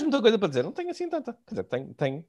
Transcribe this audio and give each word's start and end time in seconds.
tens 0.00 0.02
muita 0.02 0.22
coisa 0.22 0.38
para 0.38 0.48
dizer? 0.48 0.64
Não 0.64 0.72
tenho 0.72 0.90
assim 0.90 1.08
tanta. 1.08 1.32
Quer 1.32 1.50
dizer, 1.50 1.64
tenho. 1.64 1.94
tenho... 1.94 2.24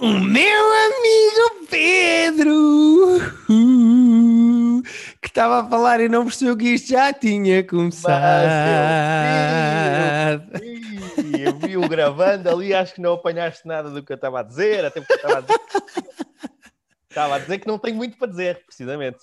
O 0.00 0.06
meu 0.06 0.64
amigo 0.86 1.66
Pedro 1.68 3.18
que 5.20 5.26
estava 5.26 5.60
a 5.60 5.68
falar 5.68 6.00
e 6.00 6.08
não 6.08 6.24
percebeu 6.24 6.56
que 6.56 6.68
isto 6.68 6.90
já 6.90 7.12
tinha 7.12 7.64
começado. 7.64 8.44
Mas 10.52 10.62
eu 10.62 11.24
vi, 11.24 11.42
eu 11.42 11.58
vi 11.58 11.76
o 11.76 11.88
gravando 11.88 12.48
ali, 12.48 12.72
acho 12.72 12.94
que 12.94 13.00
não 13.00 13.14
apanhaste 13.14 13.66
nada 13.66 13.90
do 13.90 14.04
que 14.04 14.12
eu 14.12 14.16
estava 14.16 14.38
a 14.38 14.44
dizer, 14.44 14.84
até 14.84 15.00
porque 15.00 15.14
estava 15.14 15.38
a 15.38 15.40
dizer, 15.40 15.60
estava 17.10 17.34
a 17.34 17.38
dizer 17.40 17.58
que 17.58 17.66
não 17.66 17.76
tenho 17.76 17.96
muito 17.96 18.16
para 18.16 18.28
dizer, 18.28 18.64
precisamente. 18.64 19.18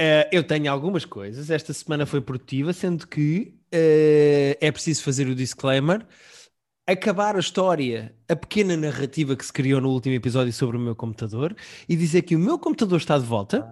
Uh, 0.00 0.24
eu 0.32 0.42
tenho 0.42 0.72
algumas 0.72 1.04
coisas. 1.04 1.50
Esta 1.50 1.74
semana 1.74 2.06
foi 2.06 2.22
produtiva, 2.22 2.72
sendo 2.72 3.06
que 3.06 3.54
uh, 3.66 4.56
é 4.62 4.72
preciso 4.72 5.02
fazer 5.02 5.26
o 5.26 5.34
disclaimer. 5.34 6.06
Acabar 6.88 7.34
a 7.34 7.40
história, 7.40 8.14
a 8.28 8.36
pequena 8.36 8.76
narrativa 8.76 9.34
que 9.34 9.44
se 9.44 9.52
criou 9.52 9.80
no 9.80 9.90
último 9.90 10.14
episódio 10.14 10.52
sobre 10.52 10.76
o 10.76 10.80
meu 10.80 10.94
computador 10.94 11.56
e 11.88 11.96
dizer 11.96 12.22
que 12.22 12.36
o 12.36 12.38
meu 12.38 12.60
computador 12.60 12.98
está 12.98 13.18
de 13.18 13.24
volta, 13.24 13.68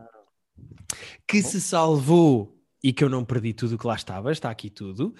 que 1.24 1.40
se 1.40 1.60
salvou 1.60 2.58
e 2.82 2.92
que 2.92 3.04
eu 3.04 3.08
não 3.08 3.24
perdi 3.24 3.54
tudo 3.54 3.76
o 3.76 3.78
que 3.78 3.86
lá 3.86 3.94
estava, 3.94 4.32
está 4.32 4.50
aqui 4.50 4.68
tudo. 4.68 5.14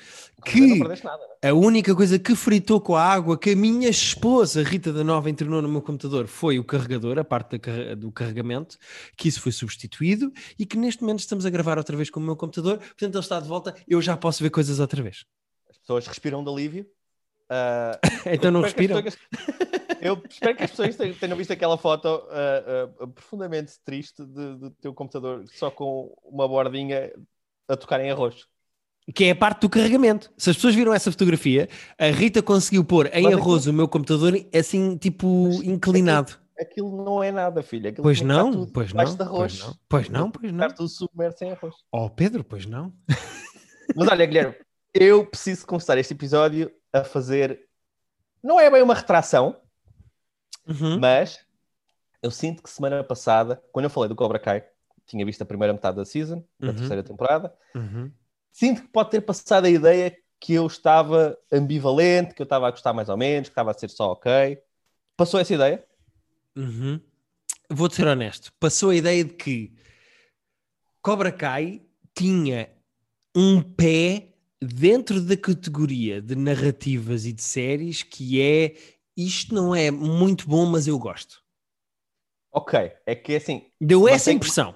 Que 0.44 0.76
nada, 0.76 0.98
né? 0.98 1.48
a 1.48 1.54
única 1.54 1.94
coisa 1.94 2.18
que 2.18 2.34
fritou 2.34 2.80
com 2.80 2.96
a 2.96 3.02
água 3.02 3.38
que 3.38 3.50
a 3.50 3.56
minha 3.56 3.88
esposa, 3.88 4.64
Rita 4.64 4.92
da 4.92 5.04
Nova, 5.04 5.30
internou 5.30 5.62
no 5.62 5.68
meu 5.68 5.80
computador 5.80 6.26
foi 6.26 6.58
o 6.58 6.64
carregador, 6.64 7.16
a 7.16 7.24
parte 7.24 7.58
do 7.96 8.10
carregamento, 8.10 8.76
que 9.16 9.28
isso 9.28 9.40
foi 9.40 9.52
substituído 9.52 10.32
e 10.58 10.66
que 10.66 10.76
neste 10.76 11.00
momento 11.00 11.20
estamos 11.20 11.46
a 11.46 11.50
gravar 11.50 11.78
outra 11.78 11.96
vez 11.96 12.10
com 12.10 12.18
o 12.18 12.22
meu 12.24 12.34
computador, 12.34 12.78
portanto 12.78 13.14
ele 13.14 13.18
está 13.20 13.38
de 13.38 13.46
volta, 13.46 13.72
eu 13.86 14.02
já 14.02 14.16
posso 14.16 14.42
ver 14.42 14.50
coisas 14.50 14.80
outra 14.80 15.00
vez. 15.00 15.24
As 15.70 15.78
pessoas 15.78 16.08
respiram 16.08 16.42
de 16.42 16.50
alívio. 16.50 16.86
Uh, 17.50 17.98
então 18.32 18.50
não 18.50 18.62
respiram. 18.62 19.02
Pessoas, 19.02 19.18
eu 20.00 20.22
espero 20.28 20.56
que 20.56 20.64
as 20.64 20.70
pessoas 20.70 20.96
tenham 21.18 21.36
visto 21.36 21.52
aquela 21.52 21.76
foto 21.76 22.06
uh, 22.06 23.04
uh, 23.04 23.08
profundamente 23.08 23.74
triste 23.84 24.24
do 24.24 24.70
teu 24.72 24.94
computador 24.94 25.44
só 25.48 25.70
com 25.70 26.14
uma 26.24 26.48
bordinha 26.48 27.12
a 27.68 27.76
tocar 27.76 28.00
em 28.00 28.10
arroz. 28.10 28.46
Que 29.14 29.24
é 29.24 29.30
a 29.32 29.36
parte 29.36 29.60
do 29.60 29.68
carregamento. 29.68 30.32
Se 30.36 30.48
as 30.48 30.56
pessoas 30.56 30.74
viram 30.74 30.94
essa 30.94 31.10
fotografia, 31.12 31.68
a 31.98 32.06
Rita 32.06 32.42
conseguiu 32.42 32.82
pôr 32.82 33.10
em 33.12 33.24
Mas 33.24 33.34
arroz 33.34 33.62
aquilo... 33.62 33.72
o 33.72 33.76
meu 33.76 33.88
computador 33.88 34.32
assim, 34.54 34.96
tipo, 34.96 35.48
Mas 35.48 35.62
inclinado. 35.62 36.32
Aquilo, 36.58 36.88
aquilo, 36.88 37.04
não 37.04 37.22
é 37.22 37.30
nada, 37.30 37.62
filho. 37.62 37.88
Aquilo 37.88 38.02
pois 38.02 38.22
não, 38.22 38.66
pois 38.66 38.92
não, 38.94 39.04
pois 39.04 39.14
não, 39.18 39.74
pois 39.88 40.08
não, 40.08 40.30
pois 40.30 40.52
não. 40.52 40.64
Está 40.64 40.76
tudo 40.76 40.88
submerso 40.88 41.44
em 41.44 41.50
arroz. 41.50 41.74
Oh, 41.92 42.08
Pedro, 42.08 42.42
pois 42.42 42.64
não. 42.64 42.94
Mas 43.94 44.08
olha, 44.08 44.24
Guilherme, 44.24 44.54
eu 44.94 45.26
preciso 45.26 45.66
começar 45.66 45.98
este 45.98 46.14
episódio 46.14 46.72
a 46.94 47.02
fazer. 47.02 47.68
Não 48.42 48.60
é 48.60 48.70
bem 48.70 48.82
uma 48.82 48.94
retração, 48.94 49.60
uhum. 50.66 50.98
mas 51.00 51.44
eu 52.22 52.30
sinto 52.30 52.62
que 52.62 52.70
semana 52.70 53.02
passada, 53.02 53.62
quando 53.72 53.84
eu 53.84 53.90
falei 53.90 54.08
do 54.08 54.14
Cobra 54.14 54.38
Kai, 54.38 54.64
tinha 55.06 55.24
visto 55.26 55.42
a 55.42 55.46
primeira 55.46 55.72
metade 55.72 55.96
da 55.96 56.04
season, 56.04 56.44
da 56.58 56.68
uhum. 56.68 56.76
terceira 56.76 57.02
temporada. 57.02 57.52
Uhum. 57.74 58.10
Sinto 58.52 58.82
que 58.82 58.88
pode 58.88 59.10
ter 59.10 59.20
passado 59.20 59.66
a 59.66 59.70
ideia 59.70 60.16
que 60.40 60.54
eu 60.54 60.66
estava 60.66 61.36
ambivalente, 61.52 62.34
que 62.34 62.40
eu 62.40 62.44
estava 62.44 62.68
a 62.68 62.70
gostar 62.70 62.92
mais 62.92 63.08
ou 63.08 63.16
menos, 63.16 63.48
que 63.48 63.52
estava 63.52 63.72
a 63.72 63.74
ser 63.74 63.90
só 63.90 64.12
ok. 64.12 64.58
Passou 65.16 65.40
essa 65.40 65.54
ideia? 65.54 65.84
Uhum. 66.54 67.00
Vou-te 67.68 67.96
ser 67.96 68.06
honesto. 68.06 68.52
Passou 68.60 68.90
a 68.90 68.94
ideia 68.94 69.24
de 69.24 69.34
que 69.34 69.74
Cobra 71.02 71.32
Kai 71.32 71.82
tinha 72.14 72.70
um 73.34 73.60
pé 73.60 74.33
dentro 74.64 75.20
da 75.20 75.36
categoria 75.36 76.20
de 76.20 76.34
narrativas 76.34 77.26
e 77.26 77.32
de 77.32 77.42
séries 77.42 78.02
que 78.02 78.40
é 78.40 78.74
isto 79.16 79.54
não 79.54 79.74
é 79.74 79.90
muito 79.90 80.48
bom, 80.48 80.66
mas 80.66 80.86
eu 80.86 80.98
gosto. 80.98 81.42
Ok, 82.52 82.92
é 83.06 83.14
que 83.14 83.36
assim. 83.36 83.66
Deu 83.80 84.08
essa 84.08 84.32
impressão. 84.32 84.74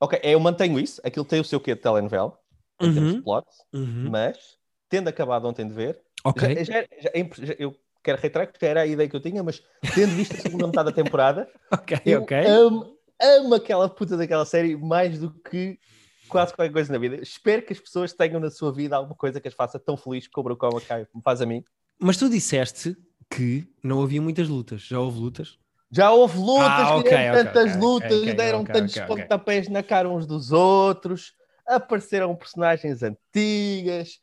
Ok, 0.00 0.18
eu 0.22 0.38
mantenho 0.40 0.78
isso. 0.78 1.00
Aquilo 1.04 1.24
tem 1.24 1.40
o 1.40 1.44
seu 1.44 1.60
quê 1.60 1.74
de 1.74 1.80
telenovela, 1.80 2.38
em 2.80 2.86
uhum. 2.86 2.94
termos 2.94 3.14
de 3.14 3.22
plot, 3.22 3.46
uhum. 3.72 4.10
mas 4.10 4.56
tendo 4.88 5.08
acabado 5.08 5.46
ontem 5.46 5.66
de 5.66 5.74
ver, 5.74 6.00
okay. 6.24 6.64
já, 6.64 6.82
já, 6.82 7.10
já, 7.46 7.54
eu 7.58 7.74
quero 8.02 8.20
reiterar 8.20 8.52
que 8.52 8.64
era 8.64 8.82
a 8.82 8.86
ideia 8.86 9.08
que 9.08 9.16
eu 9.16 9.20
tinha, 9.20 9.42
mas 9.42 9.62
tendo 9.94 10.14
visto 10.14 10.36
a 10.36 10.38
segunda 10.38 10.66
metade 10.66 10.90
da 10.90 11.02
temporada, 11.02 11.50
okay, 11.72 12.00
eu 12.04 12.22
okay. 12.22 12.46
Amo, 12.46 12.96
amo 13.20 13.54
aquela 13.54 13.88
puta 13.88 14.16
daquela 14.16 14.44
série 14.44 14.76
mais 14.76 15.18
do 15.18 15.30
que 15.30 15.78
quase 16.28 16.54
qualquer 16.54 16.72
coisa 16.72 16.92
na 16.92 16.98
vida. 16.98 17.16
Espero 17.16 17.62
que 17.62 17.72
as 17.72 17.80
pessoas 17.80 18.12
tenham 18.12 18.40
na 18.40 18.50
sua 18.50 18.72
vida 18.72 18.96
alguma 18.96 19.16
coisa 19.16 19.40
que 19.40 19.48
as 19.48 19.54
faça 19.54 19.78
tão 19.78 19.96
feliz 19.96 20.28
como 20.28 20.50
o 20.50 20.56
Cobra 20.56 20.80
Kai 20.80 21.06
me 21.14 21.22
faz 21.22 21.40
a 21.40 21.46
mim. 21.46 21.64
Mas 21.98 22.16
tu 22.16 22.28
disseste 22.28 22.96
que 23.30 23.66
não 23.82 24.02
havia 24.02 24.20
muitas 24.20 24.48
lutas. 24.48 24.82
Já 24.82 25.00
houve 25.00 25.18
lutas? 25.18 25.58
Já 25.90 26.10
houve 26.10 26.38
lutas, 26.38 26.66
ah, 26.66 26.96
okay, 26.96 27.30
okay, 27.30 27.44
tantas 27.44 27.70
okay, 27.70 27.80
lutas, 27.80 28.34
deram 28.34 28.64
tantos 28.64 28.98
pontapés 29.00 29.68
na 29.68 29.82
cara 29.82 30.08
uns 30.08 30.26
dos 30.26 30.50
outros, 30.50 31.32
apareceram 31.66 32.34
personagens 32.34 33.02
antigas, 33.02 34.20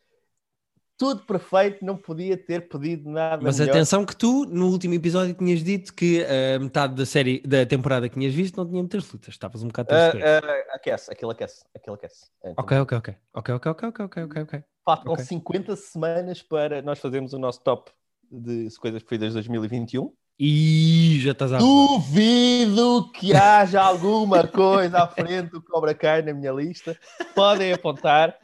tudo 0.98 1.26
perfeito, 1.26 1.84
não 1.84 1.98
podia 1.98 2.38
ter 2.38 2.68
pedido 2.68 3.09
nada. 3.09 3.42
Mas 3.42 3.59
melhor. 3.59 3.72
atenção 3.72 4.06
que 4.06 4.16
tu, 4.16 4.46
no 4.46 4.70
último 4.70 4.94
episódio, 4.94 5.34
tinhas 5.34 5.64
dito 5.64 5.94
que 5.94 6.24
a 6.24 6.58
uh, 6.58 6.64
metade 6.64 6.96
da 6.96 7.06
série, 7.06 7.42
da 7.42 7.66
temporada 7.66 8.08
que 8.08 8.16
tinhas 8.16 8.34
visto, 8.34 8.58
não 8.58 8.66
tinha 8.66 8.80
muitas 8.80 9.12
lutas. 9.12 9.34
Estavas 9.34 9.64
um 9.64 9.68
bocado 9.68 9.90
uh, 9.94 10.18
uh, 10.18 10.74
Aquece, 10.74 11.12
aquilo 11.12 11.32
aquece, 11.32 11.66
aquilo 11.76 11.96
aquece. 11.96 12.28
É, 12.44 12.53
ok, 12.58 12.80
ok, 12.80 12.98
ok. 12.98 13.16
Ok, 13.34 13.56
ok, 13.56 13.72
ok, 13.72 13.90
ok, 13.90 14.24
ok, 14.24 14.42
ok. 14.44 14.64
Faltam 14.86 15.14
okay. 15.14 15.26
50 15.26 15.76
semanas 15.76 16.42
para 16.42 16.82
nós 16.82 17.00
fazermos 17.00 17.34
o 17.34 17.40
nosso 17.40 17.62
top 17.64 17.92
de 18.32 18.68
coisas 18.80 19.02
feitas 19.03 19.30
de 19.30 19.34
2021. 19.36 20.14
E 20.40 21.20
já 21.22 21.32
estás 21.32 21.53
a... 21.53 21.58
Duvido 21.59 23.12
que 23.12 23.36
haja 23.36 23.82
alguma 23.82 24.48
coisa 24.48 25.03
à 25.03 25.08
frente 25.08 25.52
do 25.52 25.62
Cobra 25.62 25.94
Kai 25.94 26.22
na 26.22 26.34
minha 26.34 26.52
lista. 26.52 26.98
Podem 27.36 27.72
apontar. 27.72 28.36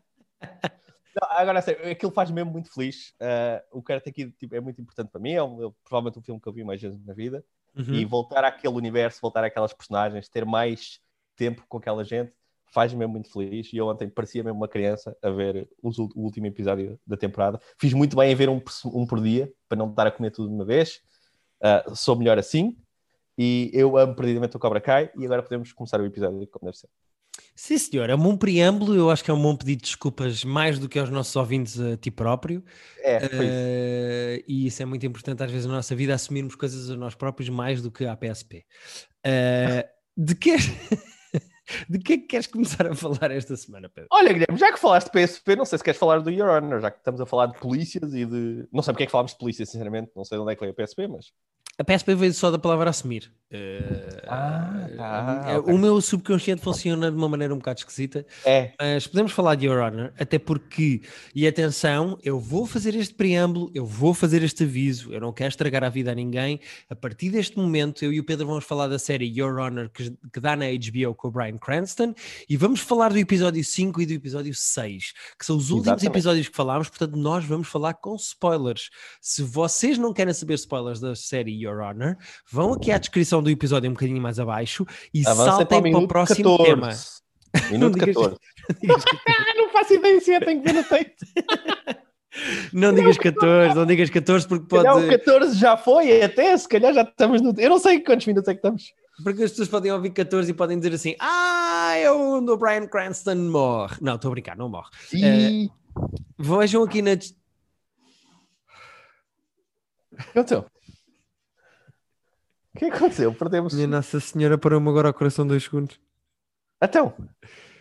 Agora, 1.22 1.62
sério, 1.62 1.91
aquilo 1.91 2.12
faz-me 2.12 2.35
mesmo 2.35 2.52
muito 2.52 2.72
feliz. 2.74 3.13
Uh, 3.22 3.80
o 3.80 3.84
Karate 3.84 4.12
Kid 4.12 4.31
tipo, 4.31 4.56
é 4.56 4.59
muito 4.59 4.81
importante 4.81 5.09
para 5.09 5.22
mim. 5.22 5.34
É, 5.34 5.44
um, 5.44 5.68
é 5.68 5.72
provavelmente 5.84 6.19
um 6.19 6.22
filme 6.22 6.41
que 6.41 6.47
eu 6.47 6.53
vi 6.53 6.63
mais 6.63 6.81
vezes 6.81 7.03
na 7.06 7.13
vida. 7.13 7.44
Uhum. 7.75 7.94
E 7.94 8.06
voltar 8.06 8.44
àquele 8.44 8.74
universo, 8.74 9.19
voltar 9.22 9.44
àquelas 9.44 9.74
personagens, 9.74 10.28
ter 10.28 10.46
mais 10.46 11.00
tempo 11.35 11.63
com 11.69 11.78
aquela 11.78 12.03
gente, 12.03 12.34
faz-me 12.74 13.00
mesmo 13.00 13.13
muito 13.13 13.31
feliz. 13.31 13.72
E 13.72 13.78
eu 13.78 13.88
ontem 13.88 14.09
parecia 14.09 14.44
mesmo 14.44 14.58
uma 14.58 14.68
criança 14.68 15.16
a 15.22 15.29
ver 15.29 15.69
o, 15.81 15.90
o 15.90 16.24
último 16.24 16.47
episódio 16.47 17.00
da 17.06 17.16
temporada. 17.16 17.59
Fiz 17.78 17.94
muito 17.94 18.16
bem 18.16 18.31
em 18.31 18.35
ver 18.35 18.50
um, 18.50 18.62
um 18.85 19.06
por 19.06 19.22
dia, 19.22 19.52
para 19.68 19.78
não 19.78 19.90
estar 19.90 20.08
a 20.08 20.12
comer 20.12 20.31
tudo 20.31 20.50
de 20.50 20.56
uma 20.56 20.66
vez. 20.66 21.02
Uh, 21.62 21.96
sou 21.96 22.16
melhor 22.16 22.38
assim. 22.38 22.78
E 23.38 23.72
eu 23.74 23.97
amo 23.97 24.16
perdidamente 24.16 24.58
o 24.58 24.59
Cobra 24.59 24.81
Kai. 24.81 25.12
E 25.18 25.25
agora 25.25 25.41
podemos 25.41 25.72
começar 25.72 26.02
o 26.02 26.06
episódio 26.06 26.46
como 26.47 26.66
deve 26.66 26.78
ser. 26.78 26.90
Sim, 27.56 27.78
senhor. 27.78 28.10
É 28.10 28.16
um 28.16 28.20
bom 28.20 28.38
preâmbulo. 28.38 28.96
Eu 28.96 29.10
acho 29.10 29.24
que 29.24 29.30
é 29.30 29.34
um 29.34 29.42
bom 29.42 29.56
pedido 29.56 29.80
de 29.80 29.86
desculpas, 29.86 30.44
mais 30.44 30.80
do 30.80 30.88
que 30.88 30.98
aos 30.98 31.10
nossos 31.10 31.36
ouvintes 31.36 31.80
a 31.80 31.98
ti 31.98 32.10
próprio. 32.10 32.64
É, 33.04 33.20
foi 33.28 33.46
uh, 33.46 34.44
E 34.48 34.68
isso 34.68 34.82
é 34.82 34.86
muito 34.86 35.06
importante, 35.06 35.44
às 35.44 35.52
vezes, 35.52 35.66
na 35.66 35.76
nossa 35.76 35.96
vida, 35.96 36.14
assumirmos 36.14 36.56
coisas 36.56 36.90
a 36.90 36.96
nós 36.96 37.16
próprios 37.16 37.50
mais 37.50 37.82
do 37.82 37.92
que 37.92 38.06
à 38.06 38.16
PSP. 38.16 38.66
Uh, 39.26 39.88
de 40.18 40.36
que. 40.36 40.56
De 41.88 42.00
que 42.00 42.14
é 42.14 42.18
que 42.18 42.26
queres 42.26 42.48
começar 42.48 42.88
a 42.88 42.96
falar 42.96 43.32
esta 43.32 43.56
semana, 43.56 43.90
Pedro? 43.90 44.08
Olha, 44.12 44.34
Guilherme, 44.34 44.58
já 44.58 44.72
que 44.72 44.80
falaste 44.80 45.12
de 45.12 45.12
PSP, 45.12 45.56
não 45.56 45.66
sei 45.66 45.78
se 45.78 45.84
queres 45.84 46.00
falar 46.00 46.20
do 46.20 46.32
Your 46.32 46.50
Honor, 46.50 46.82
já 46.82 46.90
que 46.90 46.98
estamos 46.98 47.22
a 47.22 47.26
falar 47.26 47.48
de 47.48 47.60
polícias 47.60 48.14
e 48.14 48.26
de. 48.26 48.68
Não 48.72 48.82
sei 48.82 48.94
porque 48.94 49.04
é 49.04 49.06
que 49.06 49.12
falámos 49.12 49.34
de 49.34 49.38
polícia, 49.38 49.66
sinceramente, 49.66 50.12
não 50.16 50.26
sei 50.26 50.38
de 50.38 50.42
onde 50.42 50.54
é 50.54 50.56
que 50.56 50.62
veio 50.62 50.72
a 50.72 50.76
PSP, 50.76 51.08
mas. 51.08 51.32
A 51.79 51.84
PSP 51.85 52.13
veio 52.13 52.34
só 52.34 52.51
da 52.51 52.59
palavra 52.59 52.90
assumir. 52.90 53.31
Uh, 53.51 54.19
ah, 54.28 54.88
ah, 55.00 55.57
okay. 55.57 55.73
O 55.73 55.78
meu 55.78 56.00
subconsciente 56.01 56.62
funciona 56.62 57.09
de 57.09 57.17
uma 57.17 57.28
maneira 57.28 57.51
um 57.51 57.57
bocado 57.57 57.79
esquisita. 57.79 58.23
É. 58.45 58.73
Mas 58.79 59.07
podemos 59.07 59.31
falar 59.31 59.56
de 59.56 59.66
Your 59.66 59.81
Honor, 59.81 60.13
até 60.19 60.38
porque, 60.38 61.01
e 61.34 61.47
atenção, 61.47 62.19
eu 62.22 62.40
vou 62.40 62.67
fazer 62.67 62.94
este 62.94 63.16
preâmbulo, 63.16 63.72
eu 63.73 63.85
vou 63.85 64.13
fazer 64.13 64.44
este 64.44 64.66
aviso, 64.66 65.12
eu 65.12 65.19
não 65.19 65.34
quero 65.34 65.50
estragar 65.50 65.84
a 65.84 65.90
vida 65.90 66.11
a 66.11 66.16
ninguém. 66.16 66.59
A 66.90 66.96
partir 66.96 67.31
deste 67.31 67.58
momento, 67.58 68.05
eu 68.05 68.14
e 68.14 68.20
o 68.20 68.23
Pedro 68.23 68.46
vamos 68.46 68.66
falar 68.66 68.87
da 68.87 68.99
série 68.99 69.25
Your 69.25 69.58
Honor, 69.58 69.90
que, 69.90 70.11
que 70.32 70.40
dá 70.40 70.55
na 70.55 70.66
HBO 70.66 71.16
com 71.16 71.29
o 71.29 71.32
Brian 71.32 71.58
Cranston, 71.58 72.14
e 72.47 72.55
vamos 72.55 72.82
falar 72.82 73.09
do 73.09 73.17
episódio 73.17 73.64
5 73.64 74.02
e 74.02 74.05
do 74.05 74.14
episódio 74.14 74.53
6, 74.53 75.14
que 75.40 75.46
são 75.46 75.55
os 75.55 75.72
últimos 75.72 75.87
Exatamente. 75.87 76.14
episódios 76.14 76.49
que 76.49 76.55
falámos, 76.55 76.90
portanto, 76.90 77.16
nós 77.16 77.46
vamos 77.46 77.67
falar 77.67 77.96
com 77.96 78.16
spoilers. 78.16 78.91
Se 79.20 79.41
vocês 79.41 79.97
não 79.97 80.14
querem 80.14 80.34
saber 80.35 80.53
spoilers 80.53 80.99
da 80.99 81.16
série 81.16 81.53
Your 81.53 81.69
Your 81.70 81.82
Honor, 81.82 82.18
vão 82.52 82.74
aqui 82.74 82.92
à 82.92 82.98
descrição 82.98 83.42
do 83.42 83.50
episódio 83.50 83.90
um 83.90 83.94
bocadinho 83.94 84.22
mais 84.22 84.40
abaixo 84.40 84.86
e 85.14 85.26
Avancem 85.26 85.46
saltem 85.46 85.68
para 85.68 85.90
o, 85.90 85.92
para 85.92 86.00
o 86.00 86.08
próximo 86.08 86.58
14. 86.58 86.66
tema. 86.66 86.90
Minuto 87.72 87.98
não 87.98 88.06
14. 88.06 88.38
Digas, 88.82 89.04
não 89.58 89.70
faço 89.70 89.94
ideia 89.94 90.22
se 90.22 90.34
é, 90.34 90.40
tenho 90.40 90.62
que 90.62 90.68
ver 90.68 90.74
no 90.74 90.84
peito. 90.84 91.26
Não 92.72 92.94
digas 92.94 93.18
14, 93.18 93.76
não 93.76 93.86
digas 93.86 94.10
14 94.10 94.48
porque 94.48 94.68
pode. 94.68 94.84
Não, 94.84 95.08
14 95.08 95.58
já 95.58 95.76
foi, 95.76 96.22
até 96.22 96.56
se 96.56 96.68
calhar 96.68 96.94
já 96.94 97.02
estamos 97.02 97.42
no. 97.42 97.54
Eu 97.58 97.70
não 97.70 97.80
sei 97.80 98.00
quantos 98.02 98.28
minutos 98.28 98.48
é 98.48 98.54
que 98.54 98.60
estamos. 98.60 98.94
Porque 99.24 99.44
as 99.44 99.50
pessoas 99.50 99.68
podem 99.68 99.92
ouvir 99.92 100.12
14 100.12 100.50
e 100.50 100.54
podem 100.54 100.78
dizer 100.78 100.94
assim: 100.94 101.16
Ah, 101.20 101.94
é 101.96 102.10
onde 102.12 102.52
o 102.52 102.58
Brian 102.58 102.88
Cranston 102.88 103.36
morre. 103.36 103.98
Não, 104.00 104.16
estou 104.16 104.30
a 104.30 104.32
brincar, 104.32 104.56
não 104.56 104.70
morre. 104.70 104.90
E... 105.12 105.66
Uh, 105.66 106.10
vejam 106.38 106.84
aqui 106.84 107.02
na, 107.02 107.18
aconteceu? 110.30 110.60
O 110.60 110.78
que 112.79 112.85
é 112.85 112.90
que 112.90 112.96
aconteceu? 112.96 113.34
Perdemos. 113.34 113.73
Minha 113.73 113.87
Nossa 113.87 114.20
Senhora 114.20 114.58
parou-me 114.58 114.87
agora 114.90 115.09
ao 115.09 115.14
coração 115.14 115.46
dois 115.46 115.64
segundos. 115.64 115.99
Então, 116.81 117.14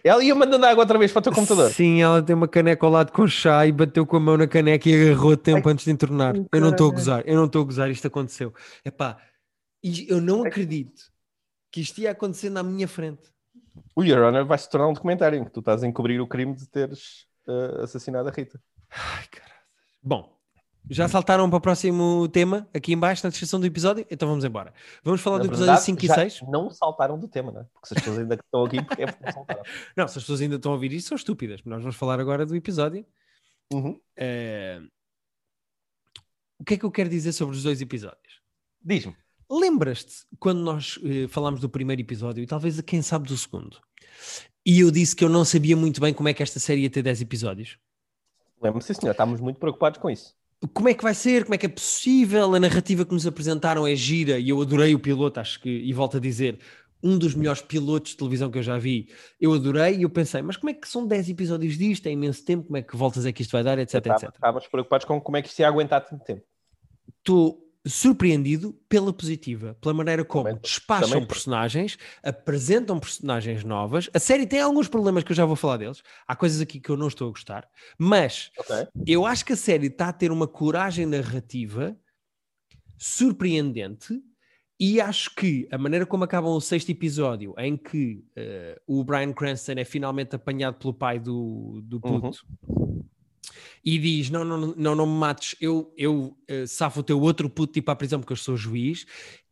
ela 0.02 0.22
ia 0.24 0.34
mandando 0.34 0.66
água 0.66 0.82
outra 0.82 0.98
vez 0.98 1.12
para 1.12 1.20
o 1.20 1.22
teu 1.22 1.32
computador. 1.32 1.70
Sim, 1.70 2.02
ela 2.02 2.20
tem 2.20 2.34
uma 2.34 2.48
caneca 2.48 2.84
ao 2.84 2.90
lado 2.90 3.12
com 3.12 3.26
chá 3.28 3.64
e 3.64 3.70
bateu 3.70 4.04
com 4.04 4.16
a 4.16 4.20
mão 4.20 4.36
na 4.36 4.48
caneca 4.48 4.88
e 4.88 5.10
agarrou 5.10 5.36
tempo 5.36 5.68
Ai, 5.68 5.72
antes 5.72 5.84
de 5.84 5.92
entornar. 5.92 6.34
que 6.34 6.48
Eu 6.52 6.60
não 6.60 6.70
estou 6.70 6.90
a 6.90 6.94
gozar, 6.94 7.22
eu 7.26 7.36
não 7.36 7.44
estou 7.44 7.62
a 7.62 7.64
gozar, 7.64 7.88
isto 7.90 8.08
aconteceu. 8.08 8.52
Epá, 8.84 9.16
e 9.82 10.06
eu 10.10 10.20
não 10.20 10.44
acredito 10.44 11.12
que 11.70 11.80
isto 11.80 12.00
ia 12.00 12.10
acontecer 12.10 12.50
na 12.50 12.64
minha 12.64 12.88
frente. 12.88 13.30
O 13.94 14.02
Your 14.02 14.24
Honor 14.24 14.44
vai 14.44 14.58
se 14.58 14.68
tornar 14.68 14.88
um 14.88 14.92
documentário 14.92 15.38
em 15.38 15.44
que 15.44 15.50
tu 15.52 15.60
estás 15.60 15.84
a 15.84 15.86
encobrir 15.86 16.20
o 16.20 16.26
crime 16.26 16.56
de 16.56 16.68
teres 16.68 17.26
eh, 17.46 17.82
assassinado 17.84 18.28
a 18.28 18.32
Rita. 18.32 18.60
Ai, 18.90 19.26
caralho. 19.30 19.54
Bom, 20.02 20.38
já 20.90 21.08
saltaram 21.08 21.49
para 21.49 21.56
o 21.56 21.61
próximo 21.61 22.29
tema 22.29 22.69
aqui 22.75 22.93
em 22.93 22.99
baixo 22.99 23.25
na 23.25 23.31
descrição 23.31 23.61
do 23.61 23.67
episódio? 23.67 24.06
Então 24.11 24.29
vamos 24.29 24.44
embora. 24.44 24.73
Vamos 25.02 25.20
falar 25.20 25.38
Na 25.38 25.44
do 25.44 25.49
episódio 25.49 25.67
verdade, 25.67 25.85
5 25.85 26.05
e 26.05 26.08
já 26.08 26.14
6? 26.14 26.43
Não 26.49 26.70
saltaram 26.70 27.19
do 27.19 27.29
tema, 27.29 27.52
não 27.52 27.61
é? 27.61 27.64
Porque 27.64 27.88
se 27.88 27.94
as 27.94 28.00
pessoas 28.00 28.19
ainda 28.19 28.35
estão 28.35 28.64
aqui, 28.64 28.82
porque 28.85 29.02
é 29.02 29.06
porque 29.06 29.25
não 29.25 29.32
saltaram. 29.32 29.62
Não, 29.96 30.08
se 30.08 30.19
as 30.19 30.25
pessoas 30.25 30.40
ainda 30.40 30.56
estão 30.56 30.73
a 30.73 30.75
ouvir 30.75 30.93
isso, 30.93 31.08
são 31.08 31.17
estúpidas. 31.17 31.61
Nós 31.64 31.81
vamos 31.82 31.96
falar 31.96 32.19
agora 32.20 32.46
do 32.46 32.56
episódio. 32.56 33.05
Uhum. 33.73 34.00
Eh, 34.17 34.81
O 36.58 36.64
que 36.64 36.75
é 36.75 36.76
que 36.79 36.85
eu 36.85 36.90
quero 36.90 37.08
dizer 37.11 37.32
sobre 37.32 37.55
os 37.55 37.62
dois 37.62 37.81
episódios? 37.81 38.40
Diz-me. 38.82 39.17
Lembras-te 39.50 40.26
quando 40.38 40.61
nós 40.61 40.99
eh, 41.05 41.26
falámos 41.29 41.61
do 41.61 41.69
primeiro 41.69 42.02
episódio 42.02 42.43
e 42.43 42.46
talvez 42.46 42.79
a 42.79 42.82
quem 42.82 43.00
sabe 43.02 43.29
do 43.29 43.37
segundo? 43.37 43.79
E 44.64 44.81
eu 44.81 44.90
disse 44.90 45.17
que 45.17 45.25
eu 45.25 45.29
não 45.29 45.44
sabia 45.44 45.76
muito 45.76 46.00
bem 46.00 46.12
como 46.12 46.29
é 46.29 46.35
que 46.35 46.43
esta 46.43 46.58
série 46.61 46.82
ia 46.82 46.90
ter 46.90 47.02
10 47.02 47.23
episódios. 47.23 47.79
Lembro-me, 48.61 48.82
sim, 48.82 48.93
senhor. 48.93 49.12
Estamos 49.12 49.40
muito 49.40 49.58
preocupados 49.58 49.99
com 50.00 50.11
isso. 50.11 50.37
Como 50.72 50.88
é 50.88 50.94
que 50.94 51.02
vai 51.02 51.14
ser? 51.14 51.44
Como 51.44 51.55
é 51.55 51.58
que 51.58 51.66
é 51.66 51.69
possível? 51.69 52.55
A 52.55 52.60
narrativa 52.60 53.05
que 53.05 53.12
nos 53.12 53.26
apresentaram 53.26 53.87
é 53.87 53.94
gira 53.94 54.38
e 54.38 54.49
eu 54.49 54.60
adorei 54.60 54.94
o 54.94 54.99
piloto, 54.99 55.38
acho 55.38 55.60
que, 55.60 55.69
e 55.69 55.93
volto 55.93 56.16
a 56.16 56.20
dizer, 56.20 56.58
um 57.02 57.16
dos 57.16 57.34
melhores 57.34 57.62
pilotos 57.62 58.12
de 58.12 58.16
televisão 58.16 58.50
que 58.50 58.58
eu 58.58 58.62
já 58.62 58.76
vi. 58.76 59.08
Eu 59.40 59.52
adorei 59.55 59.96
e 59.96 60.02
eu 60.02 60.10
pensei, 60.10 60.43
mas 60.43 60.56
como 60.56 60.70
é 60.70 60.75
que 60.75 60.88
são 60.88 61.06
10 61.06 61.31
episódios 61.31 61.78
disto? 61.78 62.06
É 62.06 62.10
imenso 62.10 62.44
tempo, 62.44 62.64
como 62.64 62.76
é 62.76 62.82
que 62.82 62.96
voltas 62.96 63.25
é 63.25 63.32
que 63.32 63.43
isto 63.43 63.52
vai 63.52 63.62
dar, 63.62 63.78
etc, 63.78 63.94
etc. 63.94 64.31
Estávamos 64.34 64.66
preocupados 64.66 65.06
com 65.06 65.20
como 65.20 65.37
é 65.37 65.43
que 65.43 65.49
isto 65.49 65.60
ia 65.60 65.69
aguentar 65.69 66.05
tanto 66.05 66.25
tempo. 66.25 66.43
estou 67.19 67.67
surpreendido 67.88 68.73
pela 68.88 69.12
positiva, 69.12 69.76
pela 69.81 69.94
maneira 69.94 70.25
como 70.25 70.44
Também- 70.44 70.61
despacham 70.62 71.08
também- 71.11 71.26
personagens, 71.26 71.96
apresentam 72.23 72.99
personagens 73.00 73.64
novas. 73.64 74.08
A 74.12 74.19
série 74.19 74.46
tem 74.46 74.61
alguns 74.61 74.88
problemas 74.88 75.25
que 75.25 75.32
eu 75.32 75.37
já 75.37 75.44
vou 75.44 75.56
falar 75.56 75.79
deles. 75.79 76.02
Há 76.26 76.37
coisas 76.37 76.61
aqui 76.61 76.79
que 76.81 76.90
eu 76.90 76.96
não 76.96 77.08
estou 77.08 77.29
a 77.29 77.31
gostar, 77.31 77.69
mas 77.99 78.50
Ok. 78.58 78.76
eu 79.06 79.25
acho 79.26 79.44
que 79.44 79.52
a 79.52 79.56
série 79.56 79.87
está 79.87 80.08
a 80.08 80.12
ter 80.12 80.31
uma 80.31 80.46
coragem 80.46 81.06
narrativa 81.06 81.96
surpreendente. 82.96 84.20
E 84.81 85.00
acho 85.00 85.35
que 85.35 85.67
a 85.73 85.76
maneira 85.79 86.06
como 86.06 86.23
acaba 86.23 86.46
o 86.46 86.61
sexto 86.61 86.88
episódio, 86.90 87.52
em 87.58 87.76
que 87.76 88.23
eh, 88.37 88.81
o 88.87 89.02
Brian 89.02 89.32
Cranston 89.32 89.73
é 89.73 89.85
finalmente 89.85 90.37
apanhado 90.37 90.76
pelo 90.79 90.94
pai 90.94 91.19
do, 91.19 91.81
do 91.85 92.00
Uhum. 92.05 92.31
E 93.85 93.99
diz: 93.99 94.31
Não, 94.31 94.44
não, 94.44 94.75
não, 94.76 94.94
não 94.94 95.06
me 95.06 95.19
mates, 95.19 95.55
eu, 95.61 95.93
eu 95.96 96.37
eh, 96.46 96.67
safo 96.67 97.00
o 97.00 97.02
teu 97.02 97.20
outro 97.20 97.49
puto 97.49 97.73
tipo 97.73 97.90
à 97.90 97.96
prisão 97.96 98.20
porque 98.20 98.32
eu 98.32 98.37
sou 98.37 98.56
juiz. 98.56 99.06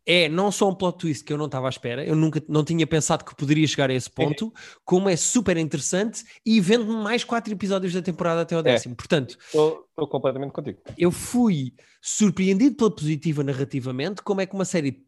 É 0.09 0.29
não 0.29 0.49
só 0.53 0.69
um 0.69 0.73
plot 0.73 0.99
twist 0.99 1.25
que 1.25 1.33
eu 1.33 1.37
não 1.37 1.47
estava 1.47 1.67
à 1.67 1.69
espera, 1.69 2.05
eu 2.05 2.15
nunca 2.15 2.41
não 2.47 2.63
tinha 2.63 2.87
pensado 2.87 3.25
que 3.25 3.35
poderia 3.35 3.67
chegar 3.67 3.89
a 3.89 3.93
esse 3.93 4.09
ponto, 4.09 4.53
como 4.85 5.09
é 5.09 5.17
super 5.17 5.57
interessante 5.57 6.23
e 6.45 6.61
vende-me 6.61 6.93
mais 6.93 7.25
quatro 7.25 7.51
episódios 7.51 7.91
da 7.91 8.01
temporada 8.01 8.39
até 8.39 8.55
ao 8.55 8.63
décimo. 8.63 8.95
Portanto, 8.95 9.37
Estou 9.43 9.85
completamente 10.09 10.53
contigo. 10.53 10.79
eu 10.97 11.11
fui 11.11 11.73
surpreendido 12.01 12.77
pela 12.77 12.89
positiva 12.89 13.43
narrativamente, 13.43 14.21
como 14.21 14.39
é 14.39 14.45
que 14.45 14.55
uma 14.55 14.63
série 14.63 15.05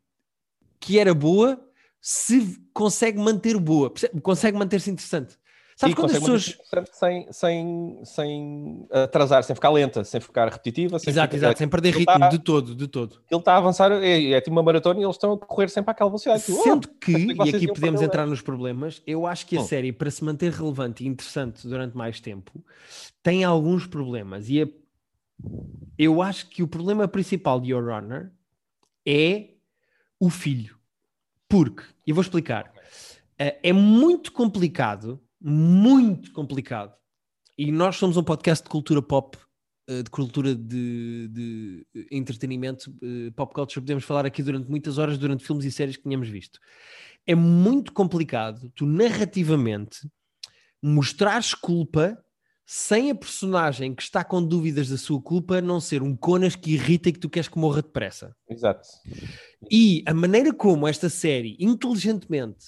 que 0.82 1.00
era 1.00 1.14
boa 1.14 1.58
se 2.02 2.62
consegue 2.74 3.20
manter 3.20 3.58
boa, 3.58 3.94
consegue 4.22 4.58
manter-se 4.58 4.92
interessante. 4.92 5.38
Sabes 5.80 5.94
e 5.94 5.96
quando 5.96 6.12
as 6.12 6.20
pessoas. 6.20 6.58
sem, 6.92 7.32
sem, 7.32 8.02
sem 8.04 8.88
atrasar, 8.92 9.42
sem 9.46 9.56
ficar 9.56 9.70
lenta, 9.70 10.04
sem 10.04 10.20
ficar 10.20 10.50
repetitiva. 10.50 11.00
Sem 11.00 11.10
Exato, 11.12 11.28
ficar- 11.36 11.38
exato, 11.48 11.58
sem 11.60 11.70
perder 11.70 11.90
Aquilo 11.92 12.00
ritmo 12.02 12.20
tá- 12.20 12.28
de 12.30 12.40
todo, 12.40 12.76
de 12.76 12.86
todo. 12.88 13.22
Ele 13.32 13.40
está 13.40 13.54
a 13.54 13.58
avançar, 13.58 13.90
é, 13.94 14.32
é 14.34 14.42
tipo 14.42 14.52
uma 14.54 14.62
maratona 14.62 15.00
e 15.00 15.04
eles 15.04 15.16
estão 15.16 15.32
a 15.32 15.38
correr 15.38 15.70
sempre 15.70 15.92
àquela 15.92 16.10
velocidade. 16.10 16.44
Oh, 16.50 16.62
Sendo 16.64 16.90
que, 16.90 17.14
pensei 17.34 17.60
que 17.60 17.66
e 17.66 17.70
aqui 17.72 17.80
podemos 17.80 18.02
entrar 18.02 18.28
nos 18.28 18.42
problemas, 18.42 19.02
eu 19.08 19.26
acho 19.26 19.48
que 19.48 19.56
a 19.56 19.62
Hum. 19.62 19.64
série, 19.64 19.94
para 19.94 20.12
se 20.12 20.22
manter 20.22 20.52
relevante 20.52 21.06
e 21.06 21.08
interessante 21.08 21.66
durante 21.66 21.96
mais 21.96 22.20
tempo, 22.20 22.62
tem 23.24 23.46
alguns 23.46 23.88
problemas. 23.88 24.50
E 24.50 24.62
a- 24.64 24.68
eu 25.98 26.22
acho 26.22 26.50
que 26.50 26.62
o 26.62 26.68
problema 26.68 27.08
principal 27.08 27.58
de 27.62 27.72
Your 27.72 27.88
Honor 27.88 28.30
é 29.08 29.52
o 30.20 30.30
filho. 30.30 30.76
Porque, 31.48 31.84
e 32.06 32.12
vou 32.12 32.22
explicar, 32.22 32.70
eh, 33.38 33.58
é 33.64 33.72
muito 33.72 34.34
complicado, 34.34 35.22
muito 35.42 36.32
complicado, 36.32 36.94
e 37.58 37.72
nós 37.72 37.98
somos 37.98 38.18
um 38.18 38.24
podcast 38.24 38.64
de 38.64 38.70
cultura 38.70 39.02
pop, 39.02 39.38
eh, 39.88 40.04
de 40.04 40.10
cultura 40.10 40.56
de, 40.56 41.28
de 41.30 41.88
entretenimento, 42.12 42.94
eh, 43.02 43.32
pop 43.36 43.54
culture, 43.54 43.82
podemos 43.82 44.04
falar 44.04 44.26
aqui 44.26 44.44
durante 44.44 44.70
muitas 44.70 44.98
horas, 44.98 45.18
durante 45.18 45.46
filmes 45.46 45.66
e 45.66 45.72
séries 45.72 45.98
que 45.98 46.04
tínhamos 46.04 46.30
visto. 46.30 46.60
É 47.26 47.36
muito 47.36 47.92
complicado 47.92 48.72
tu 48.76 48.86
narrativamente 48.86 50.10
mostrares 50.82 51.54
culpa 51.54 52.18
sem 52.66 53.10
a 53.10 53.16
personagem 53.16 53.96
que 53.96 54.04
está 54.04 54.24
com 54.24 54.46
dúvidas 54.46 54.90
da 54.90 54.98
sua 54.98 55.20
culpa 55.20 55.60
não 55.60 55.82
ser 55.82 56.04
um 56.04 56.16
conas 56.16 56.56
que 56.56 56.74
irrita 56.74 57.10
e 57.10 57.12
que 57.12 57.20
tu 57.20 57.28
queres 57.28 57.50
que 57.50 57.58
morra 57.58 57.82
depressa. 57.82 58.36
Exato. 58.48 58.88
E 59.72 60.04
a 60.06 60.14
maneira 60.14 60.54
como 60.54 60.88
esta 60.88 61.10
série 61.10 61.58
inteligentemente 61.60 62.68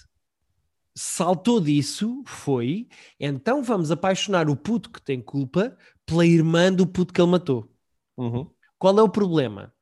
saltou 0.95 1.59
disso 1.61 2.23
foi 2.25 2.87
então 3.19 3.63
vamos 3.63 3.91
apaixonar 3.91 4.49
o 4.49 4.55
puto 4.55 4.89
que 4.91 5.01
tem 5.01 5.21
culpa 5.21 5.77
pela 6.05 6.25
irmã 6.25 6.71
do 6.71 6.85
puto 6.87 7.13
que 7.13 7.21
ele 7.21 7.31
matou. 7.31 7.69
Uhum. 8.17 8.49
Qual 8.77 8.97
é 8.99 9.01
o 9.03 9.09
problema? 9.09 9.73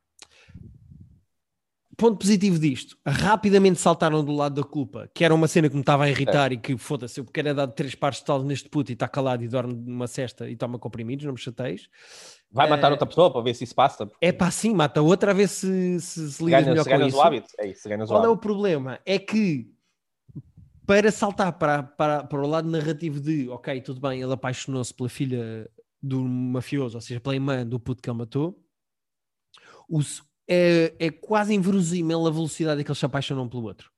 Ponto 1.96 2.16
positivo 2.18 2.58
disto, 2.58 2.96
rapidamente 3.06 3.78
saltaram 3.78 4.24
do 4.24 4.32
lado 4.32 4.54
da 4.62 4.66
culpa, 4.66 5.10
que 5.14 5.22
era 5.22 5.34
uma 5.34 5.46
cena 5.46 5.68
que 5.68 5.74
me 5.74 5.82
estava 5.82 6.04
a 6.04 6.10
irritar 6.10 6.50
e 6.50 6.56
que 6.56 6.74
foda-se, 6.78 7.20
eu 7.20 7.26
quero 7.26 7.48
é 7.48 7.54
dar 7.54 7.66
três 7.68 7.94
pares 7.94 8.18
de 8.20 8.24
tal 8.24 8.42
neste 8.42 8.70
puto 8.70 8.90
e 8.90 8.94
está 8.94 9.06
calado 9.06 9.44
e 9.44 9.48
dorme 9.48 9.74
numa 9.74 10.06
cesta 10.06 10.48
e 10.48 10.56
toma 10.56 10.78
comprimidos, 10.78 11.26
não 11.26 11.32
me 11.34 11.38
chateis. 11.38 11.90
Vai 12.50 12.66
matar 12.66 12.90
Eh, 12.90 12.92
outra 12.92 13.06
pessoa 13.06 13.30
para 13.32 13.42
ver 13.42 13.54
se 13.54 13.64
isso 13.64 13.74
passa. 13.74 14.06
porque 14.06 14.18
É 14.20 14.32
pá, 14.32 14.50
sim, 14.50 14.74
mata 14.74 15.02
outra 15.02 15.30
a 15.32 15.34
ver 15.34 15.48
se 15.48 16.00
se, 16.00 16.30
se 16.32 16.44
se 16.44 16.44
lida 16.44 16.66
melhor 16.66 16.84
se 16.84 16.88
com 16.88 17.00
isso. 17.00 17.16
o 17.16 17.20
hábito. 17.22 17.48
É 17.58 17.66
isso, 17.68 17.88
ganhas 17.88 18.10
o 18.10 18.14
Qual 18.14 18.24
é 18.24 18.28
o 18.28 18.34
hábito. 18.34 18.40
problema? 18.40 19.00
É 19.06 19.18
que 19.18 19.72
para 20.90 21.12
saltar 21.12 21.52
para, 21.52 21.84
para, 21.84 22.24
para 22.24 22.42
o 22.42 22.46
lado 22.48 22.68
narrativo 22.68 23.20
de 23.20 23.48
ok, 23.48 23.80
tudo 23.80 24.00
bem, 24.00 24.22
ele 24.22 24.32
apaixonou-se 24.32 24.92
pela 24.92 25.08
filha 25.08 25.70
do 26.02 26.20
mafioso, 26.20 26.96
ou 26.96 27.00
seja, 27.00 27.20
pela 27.20 27.36
irmã 27.36 27.64
do 27.64 27.78
puto 27.78 28.02
que 28.02 28.10
ele 28.10 28.18
matou, 28.18 28.60
o 29.88 30.00
s- 30.00 30.20
é, 30.48 30.92
é 30.98 31.08
quase 31.12 31.54
inverosímil 31.54 32.26
a 32.26 32.30
velocidade 32.32 32.82
que 32.82 32.90
eles 32.90 32.98
se 32.98 33.06
apaixonam 33.06 33.48
pelo 33.48 33.62
outro. 33.62 33.88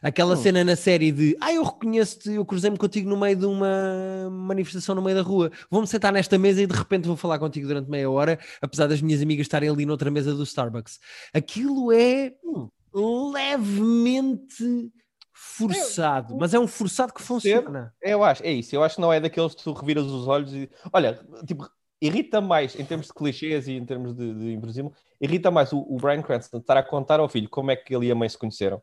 Aquela 0.00 0.34
Hum. 0.34 0.36
cena 0.36 0.62
na 0.62 0.76
série 0.76 1.10
de 1.10 1.36
ah, 1.40 1.52
eu 1.52 1.64
reconheço-te, 1.64 2.30
eu 2.30 2.44
cruzei-me 2.46 2.76
contigo 2.78 3.10
no 3.10 3.16
meio 3.16 3.34
de 3.34 3.44
uma 3.44 4.30
manifestação 4.30 4.94
no 4.94 5.02
meio 5.02 5.16
da 5.16 5.22
rua, 5.22 5.50
vou-me 5.68 5.88
sentar 5.88 6.12
nesta 6.12 6.38
mesa 6.38 6.62
e 6.62 6.66
de 6.68 6.76
repente 6.76 7.08
vou 7.08 7.16
falar 7.16 7.40
contigo 7.40 7.66
durante 7.66 7.90
meia 7.90 8.08
hora, 8.08 8.38
apesar 8.62 8.86
das 8.86 9.00
minhas 9.02 9.20
amigas 9.20 9.46
estarem 9.46 9.68
ali 9.68 9.84
noutra 9.84 10.12
mesa 10.12 10.32
do 10.32 10.44
Starbucks. 10.44 11.00
Aquilo 11.34 11.90
é 11.90 12.32
Hum. 12.44 12.68
levemente 13.32 14.92
forçado, 15.36 16.34
mas 16.36 16.54
é 16.54 16.58
um 16.58 16.66
forçado 16.66 17.12
que 17.12 17.20
funciona. 17.20 17.94
Eu 18.00 18.24
acho, 18.24 18.42
é 18.42 18.50
isso. 18.50 18.74
Eu 18.74 18.82
acho 18.82 18.94
que 18.94 19.00
não 19.02 19.12
é 19.12 19.20
daqueles 19.20 19.54
que 19.54 19.62
tu 19.62 19.72
reviras 19.74 20.06
os 20.06 20.26
olhos 20.26 20.52
e. 20.54 20.70
Olha, 20.90 21.20
tipo, 21.46 21.68
irrita 22.00 22.40
mais 22.40 22.74
em 22.78 22.84
termos 22.84 23.08
de 23.08 23.12
clichês 23.12 23.68
e 23.68 23.72
em 23.72 23.84
termos 23.84 24.14
de, 24.14 24.34
de 24.34 24.90
irrita 25.20 25.50
mais 25.50 25.72
o, 25.72 25.78
o 25.78 25.96
Brian 25.96 26.22
Cranston 26.22 26.58
estar 26.58 26.78
a 26.78 26.82
contar 26.82 27.20
ao 27.20 27.28
filho 27.28 27.48
como 27.50 27.70
é 27.70 27.76
que 27.76 27.94
ele 27.94 28.06
e 28.06 28.10
a 28.10 28.14
mãe 28.14 28.28
se 28.28 28.38
conheceram. 28.38 28.82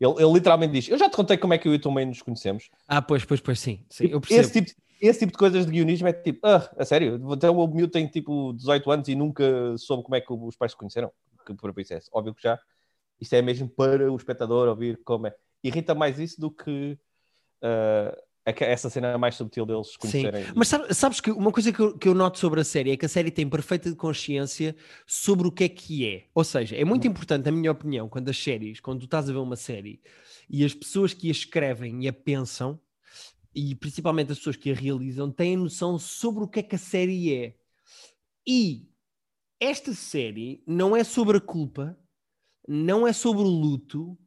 Ele, 0.00 0.14
ele 0.18 0.32
literalmente 0.32 0.72
diz: 0.72 0.88
Eu 0.88 0.98
já 0.98 1.08
te 1.10 1.16
contei 1.16 1.36
como 1.36 1.52
é 1.52 1.58
que 1.58 1.68
eu 1.68 1.74
e 1.74 1.76
a 1.76 1.80
tua 1.80 1.92
mãe 1.92 2.06
nos 2.06 2.22
conhecemos. 2.22 2.70
Ah, 2.88 3.02
pois, 3.02 3.24
pois, 3.26 3.40
pois, 3.40 3.60
sim. 3.60 3.84
sim 3.90 4.06
eu 4.06 4.20
percebo. 4.22 4.40
Esse 4.40 4.62
tipo, 4.62 4.80
esse 5.00 5.18
tipo 5.18 5.32
de 5.32 5.38
coisas 5.38 5.66
de 5.66 5.72
guionismo 5.72 6.08
é 6.08 6.14
tipo, 6.14 6.46
ah, 6.46 6.70
a 6.78 6.84
sério, 6.84 7.30
até 7.30 7.50
o 7.50 7.66
miúdo 7.66 7.92
tem 7.92 8.06
tipo 8.06 8.54
18 8.54 8.90
anos 8.90 9.08
e 9.08 9.14
nunca 9.14 9.76
soube 9.76 10.02
como 10.02 10.16
é 10.16 10.20
que 10.20 10.32
os 10.32 10.56
pais 10.56 10.72
se 10.72 10.78
conheceram. 10.78 11.12
Que 11.46 11.52
por 11.54 11.78
isso 11.78 11.92
é 11.92 12.00
óbvio 12.10 12.34
que 12.34 12.42
já. 12.42 12.58
Isto 13.20 13.34
é 13.34 13.42
mesmo 13.42 13.68
para 13.68 14.10
o 14.10 14.16
espectador 14.16 14.68
ouvir 14.68 14.98
como 15.04 15.26
é. 15.26 15.34
Irrita 15.64 15.94
mais 15.94 16.18
isso 16.20 16.38
do 16.40 16.50
que 16.50 16.98
aque- 18.44 18.64
essa 18.64 18.90
cena 18.90 19.16
mais 19.16 19.34
subtil 19.36 19.64
deles 19.64 19.86
se 19.88 19.92
Sim, 19.94 19.98
conhecerem. 20.22 20.52
mas 20.54 20.68
sabe- 20.68 20.92
sabes 20.92 21.18
que 21.20 21.30
uma 21.30 21.50
coisa 21.50 21.72
que 21.72 21.80
eu, 21.80 21.96
que 21.96 22.06
eu 22.06 22.14
noto 22.14 22.38
sobre 22.38 22.60
a 22.60 22.64
série 22.64 22.90
é 22.90 22.96
que 22.96 23.06
a 23.06 23.08
série 23.08 23.30
tem 23.30 23.48
perfeita 23.48 23.94
consciência 23.96 24.76
sobre 25.06 25.48
o 25.48 25.50
que 25.50 25.64
é 25.64 25.68
que 25.70 26.06
é. 26.06 26.26
Ou 26.34 26.44
seja, 26.44 26.76
é 26.76 26.84
muito 26.84 27.06
importante, 27.08 27.46
na 27.46 27.52
minha 27.52 27.72
opinião, 27.72 28.06
quando 28.06 28.28
as 28.28 28.36
séries, 28.36 28.80
quando 28.80 29.00
tu 29.00 29.04
estás 29.06 29.30
a 29.30 29.32
ver 29.32 29.38
uma 29.38 29.56
série 29.56 29.98
e 30.50 30.62
as 30.62 30.74
pessoas 30.74 31.14
que 31.14 31.28
a 31.28 31.32
escrevem 31.32 32.04
e 32.04 32.08
a 32.08 32.12
pensam, 32.12 32.78
e 33.54 33.74
principalmente 33.74 34.30
as 34.32 34.38
pessoas 34.38 34.56
que 34.56 34.70
a 34.70 34.74
realizam, 34.74 35.30
têm 35.30 35.56
noção 35.56 35.98
sobre 35.98 36.44
o 36.44 36.48
que 36.48 36.58
é 36.60 36.62
que 36.62 36.74
a 36.74 36.78
série 36.78 37.32
é. 37.34 37.54
E 38.46 38.86
esta 39.58 39.94
série 39.94 40.62
não 40.66 40.94
é 40.94 41.02
sobre 41.02 41.38
a 41.38 41.40
culpa, 41.40 41.98
não 42.68 43.06
é 43.06 43.12
sobre 43.14 43.42
o 43.42 43.48
luto, 43.48 44.18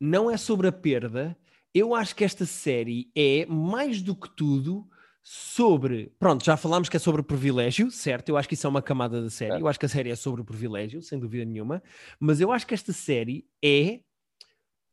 não 0.00 0.30
é 0.30 0.36
sobre 0.36 0.68
a 0.68 0.72
perda. 0.72 1.36
Eu 1.74 1.94
acho 1.94 2.14
que 2.14 2.24
esta 2.24 2.46
série 2.46 3.10
é, 3.14 3.44
mais 3.46 4.00
do 4.00 4.14
que 4.14 4.28
tudo, 4.30 4.88
sobre. 5.28 6.12
Pronto, 6.20 6.44
já 6.44 6.56
falámos 6.56 6.88
que 6.88 6.96
é 6.96 7.00
sobre 7.00 7.20
o 7.20 7.24
privilégio, 7.24 7.90
certo? 7.90 8.28
Eu 8.28 8.36
acho 8.36 8.46
que 8.46 8.54
isso 8.54 8.64
é 8.64 8.70
uma 8.70 8.80
camada 8.80 9.20
da 9.20 9.28
série. 9.28 9.60
Eu 9.60 9.66
acho 9.66 9.78
que 9.78 9.86
a 9.86 9.88
série 9.88 10.10
é 10.10 10.14
sobre 10.14 10.40
o 10.40 10.44
privilégio, 10.44 11.02
sem 11.02 11.18
dúvida 11.18 11.44
nenhuma. 11.44 11.82
Mas 12.20 12.40
eu 12.40 12.52
acho 12.52 12.64
que 12.64 12.74
esta 12.74 12.92
série 12.92 13.44
é 13.60 14.00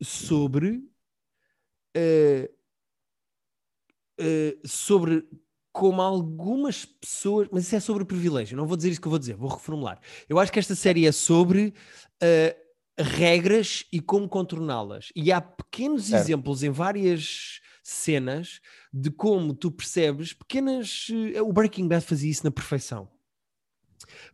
sobre. 0.02 0.84
Uh, 1.96 2.50
uh, 4.20 4.68
sobre 4.68 5.24
como 5.72 6.02
algumas 6.02 6.84
pessoas. 6.84 7.48
Mas 7.52 7.66
isso 7.66 7.76
é 7.76 7.80
sobre 7.80 8.02
o 8.02 8.06
privilégio, 8.08 8.58
não 8.58 8.66
vou 8.66 8.76
dizer 8.76 8.90
isso 8.90 9.00
que 9.00 9.08
eu 9.08 9.12
vou 9.12 9.20
dizer, 9.20 9.36
vou 9.36 9.50
reformular. 9.50 10.00
Eu 10.28 10.40
acho 10.40 10.52
que 10.52 10.58
esta 10.58 10.74
série 10.74 11.06
é 11.06 11.12
sobre. 11.12 11.76
Uh, 12.16 12.63
regras 12.98 13.86
e 13.92 14.00
como 14.00 14.28
contorná-las. 14.28 15.12
E 15.16 15.32
há 15.32 15.42
pequenos 15.42 16.12
exemplos 16.12 16.64
em 16.64 16.70
várias 16.70 17.60
cenas 17.82 18.62
de 18.94 19.10
como 19.12 19.54
tu 19.54 19.72
percebes 19.72 20.34
pequenas. 20.34 21.08
O 21.42 21.52
Breaking 21.52 21.88
Bad 21.88 22.06
fazia 22.06 22.30
isso 22.30 22.44
na 22.44 22.52
perfeição 22.52 23.10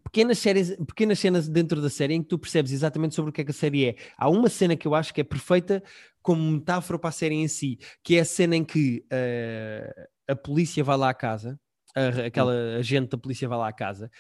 pequenas, 0.04 0.40
séries, 0.40 0.76
pequenas 0.88 1.20
cenas 1.20 1.48
dentro 1.48 1.82
da 1.82 1.90
série 1.90 2.16
em 2.16 2.22
que 2.22 2.30
tu 2.30 2.40
percebes 2.40 2.72
exatamente 2.72 3.16
sobre 3.16 3.30
o 3.30 3.34
que 3.34 3.42
é 3.42 3.44
que 3.44 3.52
a 3.52 3.54
série 3.54 3.86
é. 3.86 3.96
Há 4.18 4.30
uma 4.30 4.50
cena 4.50 4.76
que 4.76 4.88
eu 4.88 4.96
acho 4.96 5.14
que 5.14 5.22
é 5.22 5.24
perfeita 5.24 5.84
como 6.22 6.42
metáfora 6.52 7.00
para 7.00 7.10
a 7.10 7.14
série 7.14 7.36
em 7.36 7.48
si, 7.48 7.80
que 8.04 8.16
é 8.16 8.22
a 8.22 8.26
cena 8.26 8.56
em 8.56 8.64
que 8.64 9.06
uh, 9.06 10.08
a 10.28 10.36
polícia 10.36 10.84
vai 10.84 10.98
lá 10.98 11.10
à 11.10 11.14
casa, 11.14 11.60
a, 11.96 12.26
aquela 12.28 12.54
agente 12.78 13.10
da 13.10 13.18
polícia 13.18 13.48
vai 13.48 13.58
lá 13.58 13.68
à 13.68 13.74
casa, 13.74 14.12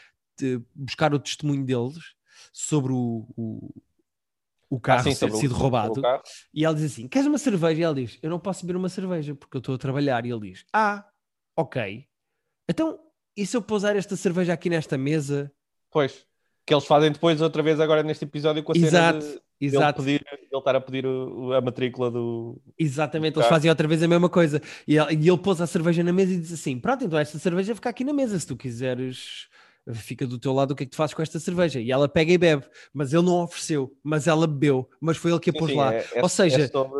buscar 0.73 1.13
o 1.13 1.19
testemunho 1.19 1.65
deles 1.65 2.15
sobre 2.53 2.93
o, 2.93 3.27
o, 3.35 3.81
o 4.69 4.77
ah, 4.77 4.81
carro 4.81 5.03
ter 5.03 5.31
sido 5.31 5.53
roubado. 5.53 6.01
E 6.53 6.63
ela 6.63 6.75
diz 6.75 6.91
assim: 6.91 7.07
Queres 7.07 7.27
uma 7.27 7.37
cerveja? 7.37 7.81
E 7.81 7.83
ela 7.83 7.95
diz: 7.95 8.19
Eu 8.21 8.29
não 8.29 8.39
posso 8.39 8.65
beber 8.65 8.77
uma 8.77 8.89
cerveja 8.89 9.33
porque 9.35 9.57
eu 9.57 9.59
estou 9.59 9.75
a 9.75 9.77
trabalhar. 9.77 10.25
E 10.25 10.31
ele 10.31 10.51
diz: 10.51 10.65
Ah, 10.73 11.05
ok. 11.57 12.05
Então, 12.69 12.99
e 13.35 13.45
se 13.45 13.57
eu 13.57 13.61
pousar 13.61 13.95
esta 13.95 14.15
cerveja 14.15 14.53
aqui 14.53 14.69
nesta 14.69 14.97
mesa 14.97 15.51
Pois. 15.91 16.25
Que 16.65 16.73
eles 16.73 16.85
fazem 16.85 17.11
depois 17.11 17.41
outra 17.41 17.63
vez 17.63 17.79
agora 17.79 18.03
neste 18.03 18.25
episódio 18.25 18.61
com 18.61 18.71
a 18.71 18.75
exato, 18.77 19.21
cena 19.21 19.41
de 19.59 19.67
exato. 19.67 20.01
Ele, 20.01 20.19
pedir, 20.19 20.25
ele 20.31 20.57
estar 20.59 20.75
a 20.75 20.81
pedir 20.81 21.05
o, 21.05 21.51
a 21.53 21.61
matrícula 21.61 22.11
do. 22.11 22.61
Exatamente, 22.77 23.33
do 23.33 23.39
eles 23.39 23.49
fazem 23.49 23.71
outra 23.71 23.87
vez 23.87 24.03
a 24.03 24.07
mesma 24.07 24.29
coisa. 24.29 24.61
E 24.87 24.95
ele, 24.95 25.15
e 25.15 25.29
ele 25.29 25.37
pôs 25.39 25.59
a 25.61 25.65
cerveja 25.67 26.03
na 26.03 26.13
mesa 26.13 26.31
e 26.31 26.37
diz 26.37 26.53
assim: 26.53 26.79
Pronto, 26.79 27.03
então 27.03 27.17
esta 27.17 27.39
cerveja 27.39 27.73
fica 27.73 27.89
aqui 27.89 28.03
na 28.03 28.13
mesa. 28.13 28.37
Se 28.37 28.45
tu 28.45 28.55
quiseres, 28.55 29.47
fica 29.93 30.25
do 30.25 30.39
teu 30.39 30.53
lado 30.53 30.71
o 30.71 30.75
que 30.75 30.83
é 30.83 30.85
que 30.85 30.91
tu 30.91 30.95
fazes 30.95 31.13
com 31.13 31.21
esta 31.21 31.39
cerveja. 31.39 31.79
E 31.79 31.91
ela 31.91 32.07
pega 32.07 32.31
e 32.31 32.37
bebe, 32.37 32.65
mas 32.93 33.13
ele 33.13 33.23
não 33.23 33.43
ofereceu, 33.43 33.95
mas 34.03 34.27
ela 34.27 34.47
bebeu, 34.47 34.89
mas 34.99 35.17
foi 35.17 35.31
ele 35.31 35.39
que 35.39 35.49
a 35.49 35.53
pôs 35.53 35.71
sim, 35.71 35.77
lá. 35.77 35.93
É, 35.93 36.07
é, 36.15 36.21
Ou 36.21 36.29
seja, 36.29 36.61
é, 36.61 36.67
sobre... 36.67 36.99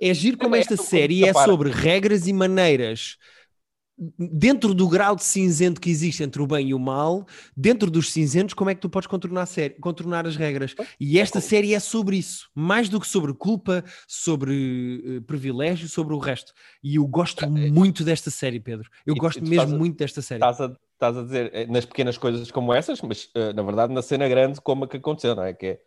é 0.00 0.14
giro 0.14 0.38
como 0.38 0.56
é 0.56 0.60
esta 0.60 0.76
série 0.76 1.24
é 1.24 1.32
sobre 1.32 1.70
regras 1.70 2.26
e 2.26 2.32
maneiras 2.32 3.16
dentro 4.16 4.72
do 4.72 4.88
grau 4.88 5.16
de 5.16 5.24
cinzento 5.24 5.80
que 5.80 5.90
existe 5.90 6.22
entre 6.22 6.40
o 6.40 6.46
bem 6.46 6.68
e 6.68 6.74
o 6.74 6.78
mal, 6.78 7.26
dentro 7.56 7.90
dos 7.90 8.12
cinzentos, 8.12 8.54
como 8.54 8.70
é 8.70 8.74
que 8.74 8.80
tu 8.80 8.88
podes 8.88 9.08
contornar, 9.08 9.46
série, 9.46 9.74
contornar 9.74 10.26
as 10.26 10.36
regras? 10.36 10.74
E 11.00 11.18
esta 11.18 11.40
série 11.40 11.74
é 11.74 11.80
sobre 11.80 12.16
isso, 12.16 12.48
mais 12.54 12.88
do 12.88 13.00
que 13.00 13.08
sobre 13.08 13.34
culpa, 13.34 13.84
sobre 14.06 15.02
uh, 15.04 15.22
privilégio, 15.22 15.88
sobre 15.88 16.14
o 16.14 16.18
resto. 16.18 16.52
E 16.82 16.96
eu 16.96 17.06
gosto 17.06 17.44
é, 17.44 17.48
muito 17.48 18.04
desta 18.04 18.30
série, 18.30 18.60
Pedro. 18.60 18.88
Eu 19.04 19.16
e, 19.16 19.18
gosto 19.18 19.44
mesmo 19.44 19.74
a, 19.74 19.78
muito 19.78 19.96
desta 19.96 20.22
série. 20.22 20.38
Estás 20.38 20.60
a, 20.60 20.76
estás 20.98 21.16
a 21.16 21.22
dizer 21.22 21.50
eh, 21.54 21.66
nas 21.66 21.84
pequenas 21.84 22.18
coisas 22.18 22.50
como 22.50 22.74
essas, 22.74 23.00
mas 23.00 23.26
uh, 23.26 23.52
na 23.54 23.62
verdade 23.62 23.94
na 23.94 24.02
cena 24.02 24.28
grande, 24.28 24.60
como 24.60 24.84
é 24.84 24.88
que 24.88 24.96
aconteceu, 24.96 25.34
não 25.34 25.44
é? 25.44 25.54
Que 25.54 25.66
é 25.66 25.80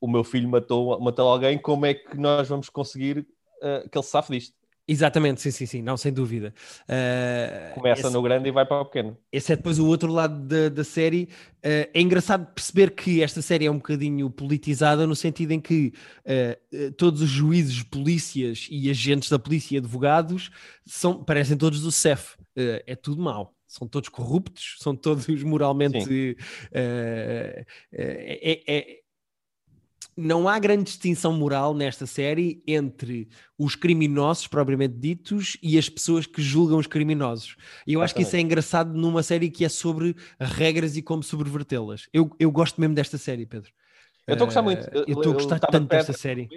o 0.00 0.06
meu 0.06 0.22
filho 0.22 0.48
matou, 0.48 1.00
matou 1.00 1.28
alguém, 1.28 1.58
como 1.58 1.84
é 1.84 1.94
que 1.94 2.16
nós 2.16 2.48
vamos 2.48 2.68
conseguir 2.68 3.18
uh, 3.18 3.88
que 3.90 3.98
ele 3.98 4.04
safe 4.04 4.32
disto? 4.32 4.54
Exatamente, 4.88 5.40
sim, 5.40 5.50
sim, 5.50 5.66
sim, 5.66 5.82
não, 5.82 5.96
sem 5.96 6.12
dúvida. 6.12 6.54
Uh, 6.82 7.74
Começa 7.74 8.02
esse, 8.02 8.12
no 8.12 8.22
grande 8.22 8.48
e 8.48 8.52
vai 8.52 8.64
para 8.64 8.80
o 8.80 8.84
pequeno. 8.84 9.16
Esse 9.32 9.52
é 9.52 9.56
depois 9.56 9.80
o 9.80 9.86
outro 9.86 10.12
lado 10.12 10.38
da, 10.46 10.68
da 10.68 10.84
série. 10.84 11.24
Uh, 11.58 11.90
é 11.92 12.00
engraçado 12.00 12.46
perceber 12.54 12.92
que 12.92 13.20
esta 13.20 13.42
série 13.42 13.66
é 13.66 13.70
um 13.70 13.78
bocadinho 13.78 14.30
politizada 14.30 15.04
no 15.04 15.16
sentido 15.16 15.50
em 15.50 15.60
que 15.60 15.92
uh, 16.24 16.92
todos 16.92 17.20
os 17.20 17.28
juízes, 17.28 17.82
polícias 17.82 18.68
e 18.70 18.88
agentes 18.88 19.28
da 19.28 19.40
polícia 19.40 19.74
e 19.74 19.78
advogados 19.78 20.50
são, 20.84 21.24
parecem 21.24 21.56
todos 21.56 21.80
do 21.80 21.90
CEF. 21.90 22.36
é 22.54 22.94
tudo 22.94 23.20
mau 23.20 23.56
são 23.66 23.86
todos 23.86 24.08
corruptos, 24.08 24.76
são 24.78 24.94
todos 24.94 25.26
moralmente. 25.42 26.36
Uh, 26.70 27.66
é, 27.92 28.62
é, 28.66 29.00
não 30.16 30.48
há 30.48 30.58
grande 30.58 30.84
distinção 30.84 31.32
moral 31.34 31.74
nesta 31.74 32.06
série 32.06 32.62
entre 32.66 33.28
os 33.58 33.74
criminosos 33.74 34.46
propriamente 34.46 34.94
ditos 34.94 35.58
e 35.62 35.76
as 35.76 35.88
pessoas 35.88 36.26
que 36.26 36.40
julgam 36.40 36.78
os 36.78 36.86
criminosos. 36.86 37.56
E 37.86 37.92
eu 37.92 38.00
acho 38.00 38.14
que 38.14 38.22
isso 38.22 38.34
é 38.34 38.40
engraçado 38.40 38.94
numa 38.94 39.22
série 39.22 39.50
que 39.50 39.64
é 39.64 39.68
sobre 39.68 40.16
regras 40.40 40.96
e 40.96 41.02
como 41.02 41.22
subvertê-las. 41.22 42.08
Eu, 42.12 42.30
eu 42.38 42.50
gosto 42.50 42.80
mesmo 42.80 42.94
desta 42.94 43.18
série, 43.18 43.44
Pedro. 43.44 43.70
Eu 44.26 44.32
estou 44.32 44.44
a 44.44 44.46
gostar 44.46 44.62
muito. 44.62 44.88
Eu 44.94 45.18
estou 45.18 45.32
a 45.32 45.34
gostar 45.34 45.58
tanto 45.60 45.88
desta 45.88 46.12
série. 46.14 46.48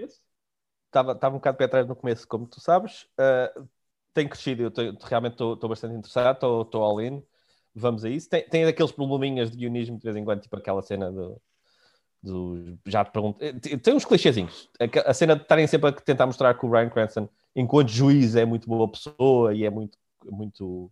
Estava, 0.86 1.12
estava 1.12 1.36
um 1.36 1.38
bocado 1.38 1.58
pé 1.58 1.66
atrás 1.66 1.86
no 1.86 1.96
começo, 1.96 2.28
como 2.28 2.48
tu 2.48 2.62
sabes. 2.62 3.04
Uh, 3.20 3.68
tem 4.14 4.28
crescido, 4.28 4.64
eu 4.64 4.98
realmente 5.04 5.34
estou 5.34 5.68
bastante 5.68 5.94
interessado, 5.94 6.62
estou 6.62 6.82
all 6.82 7.02
in. 7.02 7.22
Vamos 7.76 8.04
a 8.06 8.10
isso. 8.10 8.28
Tem, 8.30 8.48
tem 8.48 8.66
aqueles 8.66 8.92
probleminhas 8.92 9.52
de 9.52 9.58
guionismo 9.58 9.98
de 9.98 10.04
vez 10.04 10.16
em 10.16 10.24
quando, 10.24 10.42
tipo 10.42 10.56
aquela 10.56 10.82
cena 10.82 11.12
do 11.12 11.40
do, 12.22 12.78
já 12.86 13.04
te 13.06 13.12
pergunto. 13.12 13.44
Eh, 13.44 13.54
tem 13.78 13.94
uns 13.94 14.06
clichêzinhos. 14.06 14.70
A, 15.06 15.14
cena 15.14 15.36
de 15.36 15.44
estarem 15.44 15.68
sempre 15.68 15.90
a 15.90 15.94
tentar 15.94 16.26
mostrar 16.26 16.54
que 16.54 16.66
o 16.66 16.70
Ryan 16.70 16.90
Cranston, 16.90 17.30
enquanto 17.56 17.90
juiz, 17.90 18.36
é 18.36 18.46
muito 18.46 18.68
boa 18.68 18.90
pessoa 18.90 19.54
e 19.54 19.64
é 19.64 19.70
muito, 19.70 19.98
muito, 20.26 20.92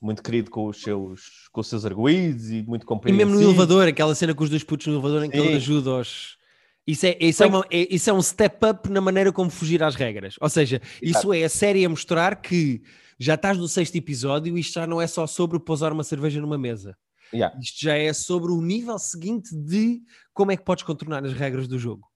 muito 0.00 0.22
querido 0.22 0.50
com 0.50 0.66
os 0.66 0.82
seus, 0.82 1.48
com 1.52 1.60
os 1.60 1.68
seus 1.68 1.86
arguídos 1.86 2.50
e 2.50 2.62
muito 2.62 2.84
compreensivo. 2.84 3.22
E 3.22 3.24
mesmo 3.24 3.40
no 3.40 3.50
elevador, 3.50 3.86
aquela 3.86 4.14
cena 4.14 4.34
com 4.34 4.42
os 4.42 4.50
dois 4.50 4.64
putos 4.64 4.88
no 4.88 4.94
elevador 4.94 5.24
em 5.24 5.30
que 5.30 5.38
Sim. 5.38 5.46
ele 5.46 5.56
ajuda 5.56 5.90
aos. 5.90 6.38
Isso 6.86 7.06
é, 7.06 7.16
isso, 7.20 7.44
é 7.44 7.46
uma, 7.46 7.64
é, 7.70 7.94
isso 7.94 8.10
é 8.10 8.12
um 8.12 8.22
step 8.22 8.66
up 8.66 8.90
na 8.90 9.00
maneira 9.00 9.30
como 9.32 9.48
fugir 9.48 9.80
às 9.82 9.94
regras. 9.94 10.34
Ou 10.40 10.48
seja, 10.48 10.82
isso 11.00 11.32
é 11.32 11.44
a 11.44 11.48
série 11.48 11.84
a 11.84 11.88
mostrar 11.88 12.34
que 12.36 12.82
já 13.16 13.34
estás 13.34 13.56
no 13.58 13.68
sexto 13.68 13.94
episódio 13.94 14.56
e 14.56 14.60
isto 14.60 14.74
já 14.74 14.86
não 14.88 15.00
é 15.00 15.06
só 15.06 15.24
sobre 15.26 15.60
pousar 15.60 15.92
uma 15.92 16.02
cerveja 16.02 16.40
numa 16.40 16.58
mesa. 16.58 16.96
Yeah. 17.32 17.56
Isto 17.60 17.80
já 17.80 17.96
é 17.96 18.12
sobre 18.12 18.52
o 18.52 18.60
nível 18.60 18.98
seguinte 18.98 19.54
de 19.54 20.02
como 20.32 20.52
é 20.52 20.56
que 20.56 20.64
podes 20.64 20.84
contornar 20.84 21.24
as 21.24 21.32
regras 21.32 21.68
do 21.68 21.78
jogo. 21.78 22.10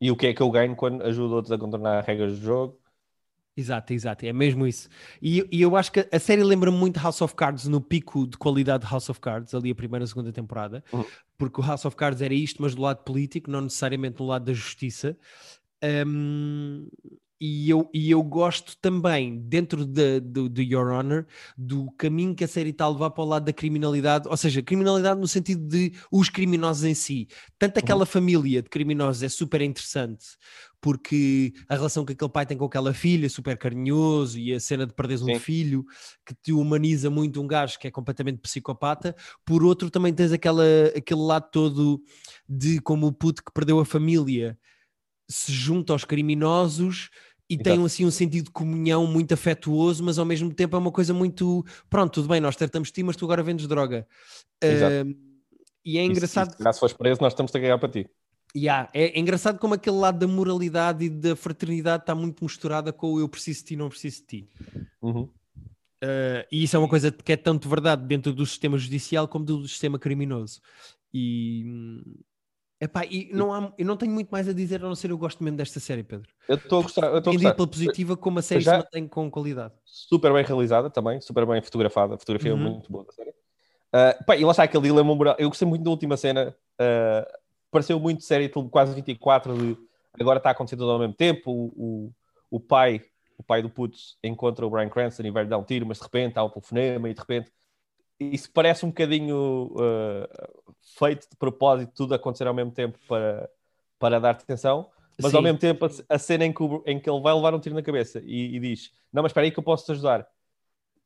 E 0.00 0.10
o 0.10 0.16
que 0.16 0.26
é 0.26 0.34
que 0.34 0.42
eu 0.42 0.50
ganho 0.50 0.74
quando 0.74 1.02
ajudo 1.02 1.34
outros 1.34 1.52
a 1.52 1.58
contornar 1.58 2.00
as 2.00 2.06
regras 2.06 2.38
do 2.38 2.44
jogo? 2.44 2.82
Exato, 3.56 3.92
exato, 3.92 4.24
é 4.24 4.32
mesmo 4.32 4.66
isso. 4.66 4.88
E, 5.20 5.46
e 5.52 5.60
eu 5.60 5.76
acho 5.76 5.92
que 5.92 6.08
a 6.10 6.18
série 6.18 6.42
lembra-me 6.42 6.76
muito 6.76 6.98
House 6.98 7.20
of 7.20 7.34
Cards 7.34 7.68
no 7.68 7.80
pico 7.80 8.26
de 8.26 8.38
qualidade 8.38 8.84
de 8.84 8.90
House 8.90 9.10
of 9.10 9.20
Cards, 9.20 9.54
ali 9.54 9.70
a 9.70 9.74
primeira 9.74 10.04
e 10.04 10.06
a 10.06 10.08
segunda 10.08 10.32
temporada, 10.32 10.82
uhum. 10.90 11.04
porque 11.36 11.60
o 11.60 11.64
House 11.64 11.84
of 11.84 11.94
Cards 11.94 12.22
era 12.22 12.32
isto, 12.32 12.62
mas 12.62 12.74
do 12.74 12.80
lado 12.80 13.04
político, 13.04 13.50
não 13.50 13.60
necessariamente 13.60 14.16
do 14.16 14.24
lado 14.24 14.46
da 14.46 14.54
justiça. 14.54 15.18
Um, 16.06 16.88
e 17.44 17.68
eu, 17.68 17.90
e 17.92 18.08
eu 18.08 18.22
gosto 18.22 18.76
também, 18.76 19.36
dentro 19.36 19.84
de, 19.84 20.20
do, 20.20 20.48
do 20.48 20.62
Your 20.62 20.92
Honor, 20.92 21.26
do 21.58 21.90
caminho 21.98 22.36
que 22.36 22.44
a 22.44 22.48
série 22.48 22.70
está 22.70 22.84
a 22.84 22.88
levar 22.88 23.10
para 23.10 23.24
o 23.24 23.26
lado 23.26 23.44
da 23.46 23.52
criminalidade, 23.52 24.28
ou 24.28 24.36
seja, 24.36 24.62
criminalidade 24.62 25.20
no 25.20 25.26
sentido 25.26 25.66
de 25.66 25.92
os 26.12 26.28
criminosos 26.28 26.84
em 26.84 26.94
si. 26.94 27.26
Tanto 27.58 27.78
aquela 27.78 28.02
uhum. 28.02 28.06
família 28.06 28.62
de 28.62 28.68
criminosos 28.68 29.24
é 29.24 29.28
super 29.28 29.60
interessante, 29.60 30.24
porque 30.80 31.52
a 31.68 31.74
relação 31.74 32.04
que 32.04 32.12
aquele 32.12 32.30
pai 32.30 32.46
tem 32.46 32.56
com 32.56 32.64
aquela 32.64 32.94
filha, 32.94 33.28
super 33.28 33.58
carinhoso, 33.58 34.38
e 34.38 34.54
a 34.54 34.60
cena 34.60 34.86
de 34.86 34.94
perderes 34.94 35.22
um 35.22 35.34
filho, 35.40 35.84
que 36.24 36.36
te 36.40 36.52
humaniza 36.52 37.10
muito 37.10 37.42
um 37.42 37.46
gajo 37.48 37.76
que 37.76 37.88
é 37.88 37.90
completamente 37.90 38.38
psicopata. 38.38 39.16
Por 39.44 39.64
outro, 39.64 39.90
também 39.90 40.14
tens 40.14 40.30
aquela, 40.30 40.64
aquele 40.96 41.22
lado 41.22 41.50
todo 41.50 42.00
de 42.48 42.80
como 42.82 43.08
o 43.08 43.12
puto 43.12 43.42
que 43.42 43.52
perdeu 43.52 43.80
a 43.80 43.84
família 43.84 44.56
se 45.28 45.52
junta 45.52 45.92
aos 45.92 46.04
criminosos 46.04 47.10
e 47.48 47.54
Exato. 47.54 47.64
tem 47.64 47.84
assim 47.84 48.06
um 48.06 48.10
sentido 48.10 48.46
de 48.46 48.50
comunhão 48.50 49.06
muito 49.06 49.34
afetuoso, 49.34 50.02
mas 50.02 50.18
ao 50.18 50.24
mesmo 50.24 50.52
tempo 50.52 50.76
é 50.76 50.78
uma 50.78 50.92
coisa 50.92 51.12
muito 51.12 51.64
pronto, 51.90 52.12
tudo 52.14 52.28
bem, 52.28 52.40
nós 52.40 52.56
tratamos 52.56 52.88
de 52.88 52.94
ti, 52.94 53.02
mas 53.02 53.16
tu 53.16 53.24
agora 53.24 53.42
vendes 53.42 53.66
droga. 53.66 54.06
Uh, 54.62 55.14
e 55.84 55.98
é 55.98 56.04
engraçado. 56.04 56.54
E 56.58 56.62
se, 56.62 56.72
se 56.72 56.80
fores 56.80 56.96
preso, 56.96 57.20
nós 57.20 57.32
estamos 57.32 57.54
a 57.54 57.58
ganhar 57.58 57.78
para 57.78 57.88
ti. 57.88 58.08
Yeah, 58.54 58.90
é, 58.92 59.04
é, 59.04 59.18
engraçado 59.18 59.58
como 59.58 59.74
aquele 59.74 59.96
lado 59.96 60.18
da 60.18 60.26
moralidade 60.26 61.06
e 61.06 61.10
da 61.10 61.34
fraternidade 61.34 62.02
está 62.02 62.14
muito 62.14 62.44
misturada 62.44 62.92
com 62.92 63.14
o 63.14 63.20
eu 63.20 63.28
preciso 63.28 63.60
de 63.60 63.64
ti, 63.66 63.76
não 63.76 63.88
preciso 63.88 64.20
de 64.20 64.26
ti. 64.26 64.48
Uhum. 65.00 65.22
Uh, 66.02 66.44
e 66.50 66.64
isso 66.64 66.76
é 66.76 66.78
uma 66.78 66.88
coisa 66.88 67.10
que 67.10 67.32
é 67.32 67.36
tanto 67.36 67.68
verdade 67.68 68.04
dentro 68.06 68.32
do 68.32 68.44
sistema 68.44 68.76
judicial 68.76 69.26
como 69.26 69.44
do 69.44 69.66
sistema 69.66 69.98
criminoso. 69.98 70.60
E, 71.14 71.64
hum, 71.66 72.02
Epá, 72.82 73.04
e 73.04 73.30
não 73.32 73.54
há, 73.54 73.72
eu 73.78 73.86
não 73.86 73.96
tenho 73.96 74.10
muito 74.10 74.28
mais 74.30 74.48
a 74.48 74.52
dizer 74.52 74.84
a 74.84 74.88
não 74.88 74.96
ser 74.96 75.12
eu 75.12 75.16
gosto 75.16 75.44
mesmo 75.44 75.56
desta 75.56 75.78
série, 75.78 76.02
Pedro. 76.02 76.28
Eu 76.48 76.56
estou 76.56 76.80
a 76.80 76.82
gostar. 76.82 77.16
Estou 77.16 77.30
a 77.30 77.34
gostar. 77.36 77.54
pela 77.54 77.68
positiva 77.68 78.16
como 78.16 78.40
a 78.40 78.42
série 78.42 78.60
Já, 78.60 78.72
se 78.72 78.78
mantém 78.78 79.06
com 79.06 79.30
qualidade. 79.30 79.72
Super 79.84 80.32
bem 80.32 80.44
realizada 80.44 80.90
também, 80.90 81.20
super 81.20 81.46
bem 81.46 81.62
fotografada. 81.62 82.16
A 82.16 82.18
fotografia 82.18 82.50
é 82.50 82.54
uhum. 82.54 82.60
é 82.60 82.70
muito 82.70 82.90
boa 82.90 83.04
da 83.04 83.12
série. 83.12 83.30
Uh, 83.30 84.24
pá, 84.26 84.36
e 84.36 84.44
lá 84.44 84.50
está 84.50 84.64
aquele 84.64 84.82
dilema 84.82 85.14
moral. 85.14 85.36
Eu 85.38 85.48
gostei 85.48 85.68
muito 85.68 85.84
da 85.84 85.90
última 85.90 86.16
cena. 86.16 86.56
Uh, 86.74 87.24
pareceu 87.70 88.00
muito 88.00 88.24
série, 88.24 88.48
quase 88.48 88.92
24, 88.96 89.56
de 89.56 89.78
agora 90.20 90.38
está 90.38 90.50
acontecendo 90.50 90.80
tudo 90.80 90.90
ao 90.90 90.98
mesmo 90.98 91.14
tempo. 91.14 91.52
O, 91.52 91.66
o, 91.76 92.12
o 92.50 92.58
pai, 92.58 93.00
o 93.38 93.44
pai 93.44 93.62
do 93.62 93.70
Putz, 93.70 94.16
encontra 94.24 94.66
o 94.66 94.70
Brian 94.70 94.88
Cranston 94.88 95.22
e 95.22 95.30
vai 95.30 95.46
dar 95.46 95.56
um 95.56 95.62
tiro, 95.62 95.86
mas 95.86 95.98
de 95.98 96.02
repente 96.02 96.36
há 96.36 96.42
um 96.42 96.50
telefonema 96.50 97.08
e 97.08 97.14
de 97.14 97.20
repente 97.20 97.52
isso 98.32 98.50
parece 98.52 98.84
um 98.84 98.88
bocadinho 98.88 99.72
uh, 99.74 100.28
feito 100.98 101.28
de 101.30 101.36
propósito, 101.36 101.92
tudo 101.94 102.14
acontecer 102.14 102.46
ao 102.46 102.54
mesmo 102.54 102.70
tempo 102.70 102.98
para, 103.08 103.48
para 103.98 104.20
dar 104.20 104.30
atenção, 104.30 104.88
mas 105.20 105.30
Sim. 105.30 105.36
ao 105.36 105.42
mesmo 105.42 105.58
tempo 105.58 105.86
a, 106.08 106.18
cena 106.18 106.44
em 106.44 106.52
que, 106.52 106.62
em 106.86 106.98
que, 106.98 107.08
ele 107.08 107.20
vai 107.20 107.34
levar 107.34 107.54
um 107.54 107.60
tiro 107.60 107.74
na 107.74 107.82
cabeça 107.82 108.20
e, 108.24 108.56
e, 108.56 108.60
diz: 108.60 108.90
Não, 109.12 109.22
mas 109.22 109.30
espera 109.30 109.46
aí 109.46 109.50
que 109.50 109.58
eu 109.58 109.62
posso 109.62 109.84
te 109.86 109.92
ajudar. 109.92 110.26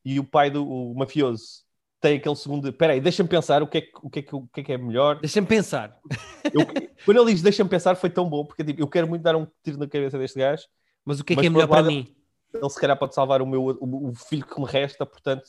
E 0.04 0.20
o 0.20 0.24
pai 0.24 0.50
do 0.50 0.66
o 0.66 0.94
mafioso 0.94 1.64
tem 2.00 2.16
aquele 2.16 2.36
segundo. 2.36 2.68
Espera 2.68 2.92
aí, 2.92 3.00
deixa-me 3.00 3.28
pensar 3.28 3.62
o 3.62 3.66
que, 3.66 3.78
é, 3.78 3.88
o, 4.02 4.08
que 4.08 4.20
é, 4.20 4.24
o 4.32 4.46
que 4.46 4.60
é 4.60 4.64
que 4.64 4.72
é 4.72 4.78
melhor. 4.78 5.18
Deixa-me 5.20 5.46
pensar. 5.46 5.98
Eu, 6.44 6.64
quando 7.04 7.20
ele 7.20 7.32
diz 7.32 7.42
deixa-me 7.42 7.68
pensar, 7.68 7.96
foi 7.96 8.10
tão 8.10 8.28
bom, 8.28 8.44
porque 8.44 8.62
tipo, 8.62 8.80
eu 8.80 8.88
quero 8.88 9.08
muito 9.08 9.22
dar 9.22 9.34
um 9.36 9.46
tiro 9.62 9.78
na 9.78 9.88
cabeça 9.88 10.18
deste 10.18 10.38
gajo. 10.38 10.64
Mas 11.04 11.20
o 11.20 11.24
que 11.24 11.32
é 11.32 11.36
que 11.36 11.46
é 11.46 11.50
melhor 11.50 11.68
para 11.68 11.82
mim? 11.82 12.14
Ele 12.54 12.70
se 12.70 12.80
calhar 12.80 12.96
pode 12.96 13.14
salvar 13.14 13.42
o 13.42 13.46
meu 13.46 13.64
o, 13.64 14.10
o 14.10 14.14
filho 14.14 14.46
que 14.46 14.58
me 14.60 14.66
resta, 14.66 15.04
portanto 15.04 15.44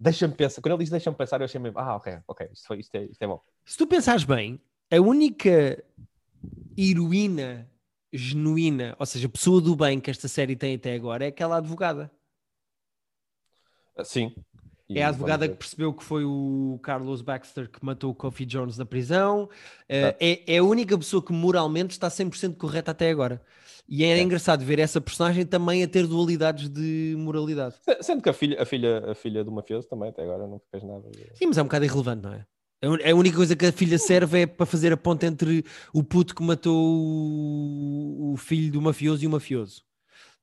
deixa-me 0.00 0.34
pensar. 0.34 0.62
Quando 0.62 0.74
ele 0.74 0.84
diz 0.84 0.90
deixa-me 0.90 1.16
pensar, 1.16 1.40
eu 1.40 1.44
achei 1.44 1.60
mesmo, 1.60 1.78
ah, 1.78 1.96
ok, 1.96 2.18
ok, 2.26 2.48
isto, 2.52 2.66
foi, 2.66 2.78
isto, 2.80 2.94
é, 2.94 3.04
isto 3.04 3.22
é 3.22 3.26
bom. 3.26 3.40
Se 3.64 3.76
tu 3.76 3.86
pensares 3.86 4.24
bem, 4.24 4.60
a 4.90 5.00
única 5.00 5.84
heroína 6.76 7.70
genuína, 8.12 8.96
ou 8.98 9.06
seja, 9.06 9.28
pessoa 9.28 9.60
do 9.60 9.76
bem 9.76 10.00
que 10.00 10.10
esta 10.10 10.26
série 10.26 10.56
tem 10.56 10.74
até 10.74 10.94
agora 10.94 11.24
é 11.24 11.28
aquela 11.28 11.58
advogada. 11.58 12.10
Ah, 13.96 14.04
sim. 14.04 14.34
E 14.90 14.98
é 14.98 15.04
a 15.04 15.08
advogada 15.08 15.48
que 15.48 15.54
percebeu 15.54 15.92
que 15.92 16.02
foi 16.02 16.24
o 16.24 16.80
Carlos 16.82 17.22
Baxter 17.22 17.70
que 17.70 17.84
matou 17.84 18.10
o 18.10 18.14
Coffee 18.14 18.44
Jones 18.44 18.76
na 18.76 18.84
prisão. 18.84 19.44
Uh, 19.44 20.14
é, 20.18 20.54
é 20.54 20.58
a 20.58 20.64
única 20.64 20.98
pessoa 20.98 21.24
que 21.24 21.32
moralmente 21.32 21.92
está 21.92 22.08
100% 22.08 22.56
correta 22.56 22.90
até 22.90 23.08
agora. 23.08 23.40
E 23.88 24.04
é, 24.04 24.18
é, 24.18 24.20
engraçado 24.20 24.64
ver 24.64 24.80
essa 24.80 25.00
personagem 25.00 25.46
também 25.46 25.84
a 25.84 25.88
ter 25.88 26.08
dualidades 26.08 26.68
de 26.68 27.14
moralidade. 27.16 27.76
Sendo 28.00 28.20
que 28.20 28.28
a 28.28 28.32
filha, 28.32 28.60
a 28.60 28.66
filha, 28.66 29.10
a 29.10 29.14
filha 29.14 29.44
do 29.44 29.52
mafioso 29.52 29.88
também 29.88 30.08
até 30.08 30.22
agora 30.22 30.46
não 30.48 30.60
fez 30.70 30.82
nada. 30.82 31.08
Sim, 31.34 31.46
mas 31.46 31.58
é 31.58 31.62
um 31.62 31.66
bocado 31.66 31.84
irrelevante, 31.84 32.22
não 32.22 32.32
é? 32.32 32.46
A 32.82 33.14
única 33.14 33.36
coisa 33.36 33.54
que 33.54 33.66
a 33.66 33.72
filha 33.72 33.98
serve 33.98 34.42
é 34.42 34.46
para 34.46 34.64
fazer 34.64 34.92
a 34.92 34.96
ponte 34.96 35.26
entre 35.26 35.64
o 35.92 36.02
puto 36.02 36.34
que 36.34 36.42
matou 36.42 36.74
o 38.32 38.36
filho 38.38 38.72
do 38.72 38.80
mafioso 38.80 39.22
e 39.22 39.26
o 39.26 39.30
mafioso. 39.30 39.82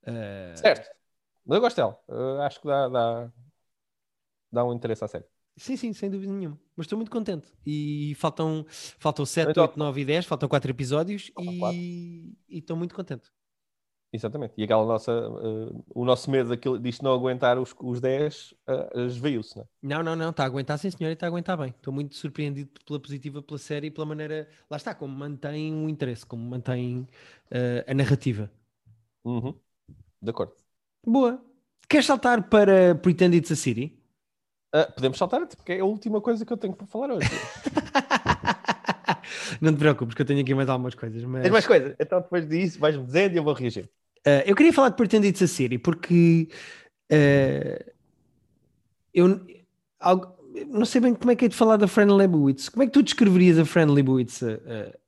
Uh... 0.03 0.55
Certo. 0.57 0.87
Mas 1.45 1.55
eu 1.55 1.61
gosto 1.61 1.77
dela. 1.77 1.97
Uh, 2.07 2.41
acho 2.41 2.61
que 2.61 2.67
dá, 2.67 2.87
dá, 2.89 3.31
dá 4.51 4.65
um 4.65 4.73
interesse 4.73 5.03
à 5.03 5.07
série. 5.07 5.25
Sim, 5.57 5.75
sim, 5.75 5.93
sem 5.93 6.09
dúvida 6.09 6.31
nenhuma. 6.31 6.59
Mas 6.75 6.85
estou 6.85 6.97
muito 6.97 7.11
contente. 7.11 7.51
E 7.65 8.13
faltam, 8.17 8.65
faltam 8.69 9.25
7, 9.25 9.51
então, 9.51 9.63
8, 9.63 9.79
9 9.79 10.01
e 10.01 10.05
10, 10.05 10.25
faltam 10.25 10.47
4 10.47 10.69
episódios 10.69 11.31
e, 11.39 12.35
e 12.47 12.59
estou 12.59 12.77
muito 12.77 12.93
contente. 12.93 13.31
Exatamente. 14.13 14.53
E 14.55 14.63
aquela 14.63 14.85
nossa, 14.85 15.11
uh, 15.11 15.85
o 15.93 16.05
nosso 16.05 16.31
medo 16.31 16.49
daquilo, 16.49 16.79
disto 16.79 17.03
não 17.03 17.13
aguentar 17.13 17.59
os, 17.59 17.75
os 17.79 17.99
10 17.99 18.53
uh, 18.67 19.01
esveiu-se, 19.01 19.57
não 19.57 19.63
é? 19.63 19.67
Não, 19.81 20.03
não, 20.03 20.15
não. 20.15 20.29
Está 20.29 20.43
a 20.43 20.45
aguentar, 20.45 20.77
sim, 20.77 20.89
senhor, 20.89 21.09
e 21.09 21.13
está 21.13 21.25
a 21.25 21.29
aguentar 21.29 21.57
bem. 21.57 21.69
Estou 21.69 21.93
muito 21.93 22.15
surpreendido 22.15 22.69
pela 22.85 22.99
positiva, 22.99 23.41
pela 23.41 23.57
série 23.57 23.87
e 23.87 23.91
pela 23.91 24.05
maneira. 24.05 24.47
Lá 24.69 24.77
está, 24.77 24.95
como 24.95 25.13
mantém 25.13 25.73
o 25.73 25.89
interesse, 25.89 26.25
como 26.25 26.41
mantém 26.41 27.07
uh, 27.51 27.91
a 27.91 27.93
narrativa. 27.93 28.49
Uhum. 29.25 29.53
De 30.21 30.29
acordo. 30.29 30.53
Boa. 31.05 31.43
Queres 31.89 32.05
saltar 32.05 32.49
para 32.49 32.95
Pretend 32.95 33.35
It's 33.35 33.51
a 33.51 33.55
City? 33.55 33.97
Uh, 34.77 34.93
podemos 34.93 35.17
saltar, 35.17 35.47
porque 35.47 35.73
é 35.73 35.79
a 35.79 35.85
última 35.85 36.21
coisa 36.21 36.45
que 36.45 36.53
eu 36.53 36.57
tenho 36.57 36.75
para 36.75 36.85
falar 36.85 37.11
hoje. 37.11 37.27
não 39.59 39.73
te 39.73 39.79
preocupes, 39.79 40.13
que 40.13 40.21
eu 40.21 40.25
tenho 40.25 40.41
aqui 40.41 40.53
mais 40.53 40.69
algumas 40.69 40.93
coisas. 40.93 41.23
Mas... 41.23 41.41
Tens 41.41 41.51
mais 41.51 41.65
coisas? 41.65 41.95
Então 41.99 42.21
depois 42.21 42.47
disso 42.47 42.79
vais-me 42.79 43.03
dizendo 43.03 43.33
e 43.33 43.37
eu 43.37 43.43
vou 43.43 43.53
reagir. 43.53 43.89
Uh, 44.19 44.45
eu 44.45 44.55
queria 44.55 44.73
falar 44.73 44.89
de 44.89 44.95
Pretend 44.95 45.27
It's 45.27 45.41
a 45.41 45.47
City, 45.47 45.79
porque 45.79 46.47
uh, 47.11 47.91
eu 49.13 49.41
algo, 49.99 50.35
não 50.67 50.85
sei 50.85 51.01
bem 51.01 51.15
como 51.15 51.31
é 51.31 51.35
que 51.35 51.45
é 51.45 51.47
de 51.47 51.55
falar 51.55 51.77
da 51.77 51.87
Fran 51.87 52.15
Lebowitz. 52.15 52.69
Como 52.69 52.83
é 52.83 52.85
que 52.85 52.91
tu 52.91 53.01
descreverias 53.01 53.57
a 53.57 53.65
Fran 53.65 53.91
Lebowitz 53.91 54.43
a, 54.43 54.59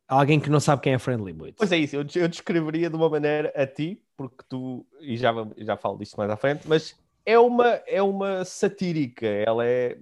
alguém 0.07 0.39
que 0.39 0.49
não 0.49 0.59
sabe 0.59 0.81
quem 0.81 0.93
é 0.93 0.95
a 0.95 0.99
Fran 0.99 1.21
Lebowitz? 1.21 1.57
Pois 1.57 1.71
é 1.71 1.77
isso, 1.77 1.95
eu, 1.95 2.05
eu 2.15 2.27
descreveria 2.27 2.89
de 2.89 2.95
uma 2.95 3.09
maneira 3.09 3.53
a 3.55 3.67
ti, 3.67 4.01
porque 4.17 4.43
tu, 4.49 4.83
e 5.01 5.15
já, 5.15 5.31
já 5.57 5.77
falo 5.77 5.97
disso 5.97 6.15
mais 6.17 6.31
à 6.31 6.35
frente, 6.35 6.67
mas 6.67 6.95
é 7.25 7.37
uma, 7.37 7.67
é 7.87 8.01
uma 8.01 8.45
satírica, 8.45 9.27
ela 9.27 9.65
é. 9.65 9.97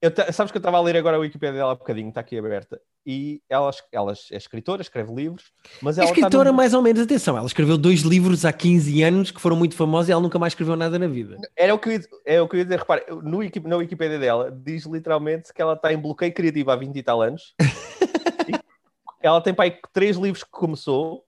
Eu, 0.00 0.12
sabes 0.32 0.52
que 0.52 0.58
eu 0.58 0.60
estava 0.60 0.76
a 0.76 0.80
ler 0.80 0.96
agora 0.96 1.16
a 1.16 1.20
Wikipedia 1.20 1.58
dela 1.58 1.72
há 1.72 1.74
bocadinho, 1.74 2.10
está 2.10 2.20
aqui 2.20 2.38
aberta, 2.38 2.78
e 3.06 3.42
ela, 3.48 3.70
ela 3.92 4.12
é 4.30 4.36
escritora, 4.36 4.82
escreve 4.82 5.14
livros, 5.14 5.52
mas 5.80 5.98
ela. 5.98 6.08
É 6.08 6.10
escritora, 6.10 6.50
no... 6.50 6.56
mais 6.56 6.72
ou 6.74 6.82
menos, 6.82 7.02
atenção, 7.02 7.36
ela 7.36 7.46
escreveu 7.46 7.76
dois 7.76 8.00
livros 8.00 8.44
há 8.44 8.52
15 8.52 9.02
anos 9.02 9.30
que 9.30 9.40
foram 9.40 9.56
muito 9.56 9.74
famosos 9.74 10.08
e 10.08 10.12
ela 10.12 10.20
nunca 10.20 10.38
mais 10.38 10.52
escreveu 10.52 10.76
nada 10.76 10.98
na 10.98 11.06
vida. 11.06 11.38
Era 11.56 11.74
o 11.74 11.78
que 11.78 11.90
eu 11.90 12.00
é 12.24 12.40
o 12.40 12.48
que 12.48 12.56
eu 12.56 12.58
ia 12.58 12.64
dizer, 12.64 12.78
repare, 12.78 13.04
no, 13.08 13.40
na 13.68 13.76
Wikipedia 13.76 14.18
dela 14.18 14.50
diz 14.50 14.84
literalmente 14.84 15.52
que 15.52 15.60
ela 15.60 15.74
está 15.74 15.92
em 15.92 15.98
bloqueio 15.98 16.32
criativo 16.32 16.70
há 16.70 16.76
20 16.76 16.96
e 16.96 17.02
tal 17.02 17.22
anos. 17.22 17.54
ela 19.20 19.40
tem 19.40 19.54
pai 19.54 19.78
três 19.92 20.16
livros 20.16 20.44
que 20.44 20.50
começou 20.50 21.24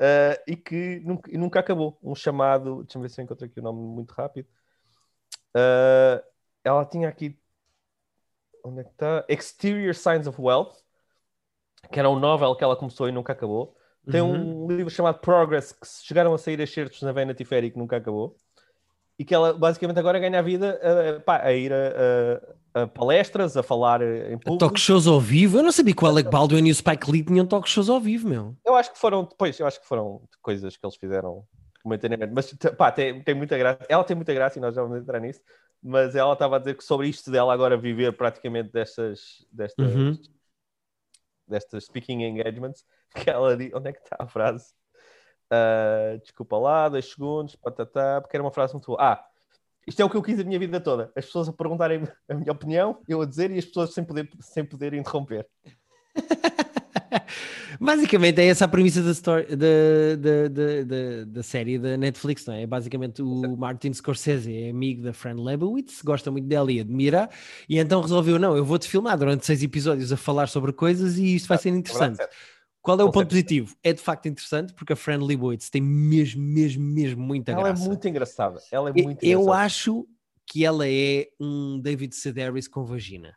uh, 0.00 0.42
e 0.46 0.56
que 0.56 1.00
nunca, 1.00 1.30
nunca, 1.32 1.60
acabou. 1.60 1.98
Um 2.02 2.14
chamado, 2.14 2.82
deixa-me 2.82 3.02
ver 3.02 3.10
se 3.10 3.20
eu 3.20 3.24
encontro 3.24 3.44
aqui 3.44 3.60
o 3.60 3.62
nome 3.62 3.80
muito 3.80 4.12
rápido. 4.12 4.48
Uh, 5.54 6.22
ela 6.64 6.84
tinha 6.84 7.08
aqui, 7.08 7.38
onde 8.64 8.80
é 8.80 8.84
que 8.84 8.90
está? 8.90 9.24
Exterior 9.28 9.94
Signs 9.94 10.26
of 10.26 10.40
Wealth, 10.40 10.76
que 11.92 11.98
era 11.98 12.08
um 12.08 12.18
novel 12.18 12.56
que 12.56 12.64
ela 12.64 12.76
começou 12.76 13.08
e 13.08 13.12
nunca 13.12 13.32
acabou. 13.32 13.76
Tem 14.10 14.20
uhum. 14.20 14.64
um 14.64 14.70
livro 14.72 14.90
chamado 14.90 15.20
Progress, 15.20 15.72
que 15.72 15.86
chegaram 15.86 16.32
a 16.32 16.38
sair 16.38 16.58
excertos 16.58 17.02
na 17.02 17.12
Vanity 17.12 17.44
Fair 17.44 17.64
e 17.64 17.70
que 17.70 17.78
nunca 17.78 17.96
acabou. 17.96 18.34
E 19.18 19.24
que 19.24 19.34
ela 19.34 19.52
basicamente 19.52 19.98
agora 19.98 20.18
ganha 20.18 20.38
a 20.38 20.42
vida 20.42 20.80
pá, 21.26 21.42
a 21.42 21.52
ir 21.52 21.70
a, 21.70 22.40
a 22.72 22.86
palestras, 22.86 23.56
a 23.56 23.62
falar 23.62 24.02
em 24.02 24.38
público. 24.38 24.58
Talk 24.58 24.78
shows 24.78 25.06
ao 25.06 25.20
vivo? 25.20 25.58
Eu 25.58 25.62
não 25.62 25.72
sabia 25.72 25.94
que 25.94 26.04
o 26.04 26.06
Alec 26.06 26.30
Baldwin 26.30 26.66
e 26.66 26.70
o 26.70 26.74
Spike 26.74 27.10
Lee 27.10 27.24
tinham 27.24 27.46
talk 27.46 27.68
shows 27.68 27.88
ao 27.88 28.00
vivo, 28.00 28.28
meu. 28.28 28.56
Eu 28.64 28.76
acho 28.76 28.92
que 28.92 28.98
foram, 28.98 29.24
depois, 29.24 29.58
eu 29.58 29.66
acho 29.66 29.80
que 29.80 29.86
foram 29.86 30.22
coisas 30.40 30.76
que 30.76 30.86
eles 30.86 30.96
fizeram 30.96 31.44
momentaneamente. 31.84 32.32
Mas 32.32 32.52
pá, 32.76 32.92
tem, 32.92 33.22
tem 33.22 33.34
muita 33.34 33.58
graça. 33.58 33.84
Ela 33.88 34.04
tem 34.04 34.16
muita 34.16 34.32
graça 34.34 34.58
e 34.58 34.62
nós 34.62 34.74
já 34.74 34.82
vamos 34.82 34.98
entrar 34.98 35.20
nisso. 35.20 35.40
Mas 35.82 36.14
ela 36.14 36.32
estava 36.32 36.56
a 36.56 36.58
dizer 36.58 36.76
que 36.76 36.84
sobre 36.84 37.08
isto 37.08 37.30
dela 37.30 37.52
agora 37.52 37.76
viver 37.76 38.12
praticamente 38.12 38.70
destas, 38.70 39.44
destas, 39.50 39.94
uhum. 39.94 40.16
destas 41.48 41.84
speaking 41.84 42.22
engagements, 42.22 42.84
que 43.16 43.30
ela 43.30 43.56
diz, 43.56 43.72
onde 43.74 43.88
é 43.88 43.92
que 43.92 44.00
está 44.00 44.16
a 44.18 44.28
frase? 44.28 44.74
Uh, 45.52 46.18
desculpa 46.20 46.56
lá, 46.58 46.88
dois 46.88 47.10
segundos, 47.10 47.56
patatá, 47.56 48.20
porque 48.20 48.36
era 48.36 48.44
uma 48.44 48.52
frase 48.52 48.74
muito 48.74 48.86
boa. 48.86 48.98
Ah, 49.00 49.29
isto 49.90 50.00
é 50.00 50.04
o 50.04 50.08
que 50.08 50.16
eu 50.16 50.22
quis 50.22 50.38
a 50.38 50.44
minha 50.44 50.58
vida 50.58 50.80
toda. 50.80 51.10
As 51.16 51.26
pessoas 51.26 51.48
a 51.48 51.52
perguntarem 51.52 52.04
a 52.28 52.34
minha 52.34 52.52
opinião, 52.52 52.98
eu 53.08 53.20
a 53.20 53.26
dizer 53.26 53.50
e 53.50 53.58
as 53.58 53.64
pessoas 53.64 53.92
sem 53.92 54.04
poder, 54.04 54.30
sem 54.40 54.64
poder 54.64 54.94
interromper. 54.94 55.44
basicamente 57.80 58.40
é 58.40 58.46
essa 58.46 58.66
a 58.66 58.68
premissa 58.68 59.02
da, 59.02 59.10
story, 59.10 59.46
da, 59.56 60.16
da, 60.16 60.84
da, 60.84 61.24
da, 61.26 61.42
série 61.42 61.76
da 61.76 61.96
Netflix, 61.96 62.46
não 62.46 62.54
é? 62.54 62.62
é 62.62 62.66
basicamente 62.68 63.20
o 63.20 63.56
Martin 63.56 63.92
Scorsese 63.92 64.54
é 64.54 64.70
amigo 64.70 65.02
da 65.02 65.12
Fran 65.12 65.34
Lebowitz, 65.34 66.02
gosta 66.02 66.30
muito 66.30 66.46
dela 66.46 66.70
e 66.70 66.78
admira, 66.78 67.28
e 67.68 67.78
então 67.78 68.00
resolveu: 68.00 68.38
não, 68.38 68.56
eu 68.56 68.64
vou-te 68.64 68.88
filmar 68.88 69.18
durante 69.18 69.44
seis 69.44 69.60
episódios 69.60 70.12
a 70.12 70.16
falar 70.16 70.46
sobre 70.46 70.72
coisas 70.72 71.18
e 71.18 71.34
isto 71.34 71.48
vai 71.48 71.58
ser 71.58 71.70
interessante. 71.70 72.20
Qual 72.82 72.98
é 72.98 73.04
o 73.04 73.10
ponto 73.10 73.28
positivo? 73.28 73.76
É 73.82 73.92
de 73.92 74.00
facto 74.00 74.26
interessante 74.26 74.72
porque 74.72 74.92
a 74.92 74.96
Fran 74.96 75.22
Lebowitz 75.22 75.68
tem 75.68 75.82
mesmo, 75.82 76.42
mesmo, 76.42 76.82
mesmo 76.82 77.22
muita 77.22 77.52
ela 77.52 77.62
graça. 77.62 77.82
Ela 77.82 77.84
é 77.84 77.88
muito 77.88 78.08
engraçada. 78.08 78.62
Ela 78.72 78.90
é 78.90 79.02
muito 79.02 79.22
eu, 79.22 79.42
eu 79.42 79.52
acho 79.52 80.06
que 80.46 80.64
ela 80.64 80.88
é 80.88 81.28
um 81.38 81.78
David 81.78 82.14
Sedaris 82.14 82.66
com 82.66 82.84
vagina. 82.84 83.36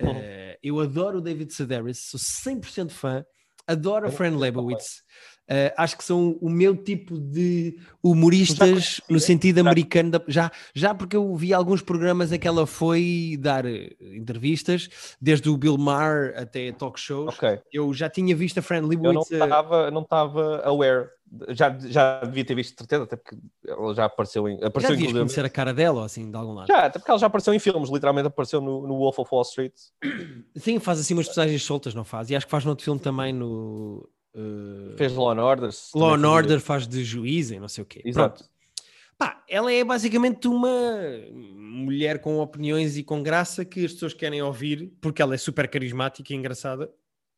Uhum. 0.00 0.10
Uh, 0.10 0.56
eu 0.62 0.80
adoro 0.80 1.18
o 1.18 1.20
David 1.20 1.52
Sedaris, 1.52 1.98
sou 1.98 2.18
100% 2.18 2.90
fã, 2.90 3.24
adoro 3.66 4.08
a 4.08 4.10
Fran 4.10 4.36
Lebowitz. 4.36 5.02
Uh, 5.50 5.74
acho 5.76 5.98
que 5.98 6.04
são 6.04 6.38
o 6.40 6.48
meu 6.48 6.74
tipo 6.76 7.18
de 7.18 7.76
humoristas 8.02 9.00
no 9.08 9.18
sentido 9.18 9.58
americano. 9.58 10.12
Da, 10.12 10.22
já, 10.28 10.50
já 10.72 10.94
porque 10.94 11.16
eu 11.16 11.34
vi 11.34 11.52
alguns 11.52 11.82
programas 11.82 12.32
em 12.32 12.38
que 12.38 12.46
ela 12.46 12.66
foi 12.66 13.36
dar 13.40 13.66
eh, 13.66 13.90
entrevistas, 14.00 14.88
desde 15.20 15.50
o 15.50 15.56
Bill 15.56 15.76
Maher 15.76 16.34
até 16.38 16.70
talk 16.72 16.98
shows. 16.98 17.34
Okay. 17.34 17.60
Eu 17.72 17.92
já 17.92 18.08
tinha 18.08 18.34
visto 18.36 18.58
a 18.58 18.62
Fran 18.62 18.86
Lebowitz. 18.86 19.30
Eu 19.30 19.90
não 19.90 20.02
estava 20.02 20.62
aware. 20.64 21.08
Já, 21.48 21.76
já 21.78 22.20
devia 22.20 22.44
ter 22.44 22.54
visto, 22.54 22.78
certeza, 22.78 23.04
até 23.04 23.16
porque 23.16 23.36
ela 23.66 23.94
já 23.94 24.04
apareceu 24.04 24.48
em. 24.48 24.62
Apareceu 24.62 24.96
já 24.96 25.12
conhecer 25.12 25.44
a 25.44 25.50
cara 25.50 25.72
dela, 25.72 26.04
assim, 26.04 26.30
de 26.30 26.36
algum 26.36 26.52
lado? 26.52 26.68
Já, 26.68 26.86
até 26.86 26.98
porque 26.98 27.10
ela 27.10 27.18
já 27.18 27.26
apareceu 27.26 27.54
em 27.54 27.58
filmes, 27.58 27.90
literalmente 27.90 28.28
apareceu 28.28 28.60
no, 28.60 28.86
no 28.86 28.98
Wolf 28.98 29.18
of 29.18 29.30
Wall 29.32 29.42
Street. 29.42 29.72
Sim, 30.54 30.78
faz 30.78 31.00
assim 31.00 31.14
umas 31.14 31.26
personagens 31.26 31.62
soltas, 31.62 31.94
não 31.94 32.04
faz? 32.04 32.28
E 32.30 32.36
acho 32.36 32.46
que 32.46 32.50
faz 32.50 32.64
no 32.64 32.70
outro 32.70 32.84
filme 32.84 33.00
também 33.00 33.32
no 33.32 34.06
Uh, 34.34 34.96
Fez 34.96 35.12
Law 35.12 35.32
and 35.32 35.42
Order. 35.42 35.70
Law 35.94 36.14
and 36.14 36.28
Order 36.28 36.60
faz 36.60 36.86
de 36.86 37.04
juiz 37.04 37.50
e 37.50 37.60
não 37.60 37.68
sei 37.68 37.82
o 37.82 37.86
quê. 37.86 38.02
Exato. 38.04 38.38
Pronto. 38.38 38.52
Pá, 39.18 39.42
ela 39.48 39.72
é 39.72 39.84
basicamente 39.84 40.48
uma 40.48 40.90
mulher 41.32 42.20
com 42.20 42.38
opiniões 42.38 42.96
e 42.96 43.04
com 43.04 43.22
graça 43.22 43.64
que 43.64 43.84
as 43.84 43.92
pessoas 43.92 44.14
querem 44.14 44.42
ouvir 44.42 44.92
porque 45.00 45.22
ela 45.22 45.34
é 45.34 45.38
super 45.38 45.68
carismática 45.68 46.32
e 46.32 46.36
engraçada. 46.36 46.90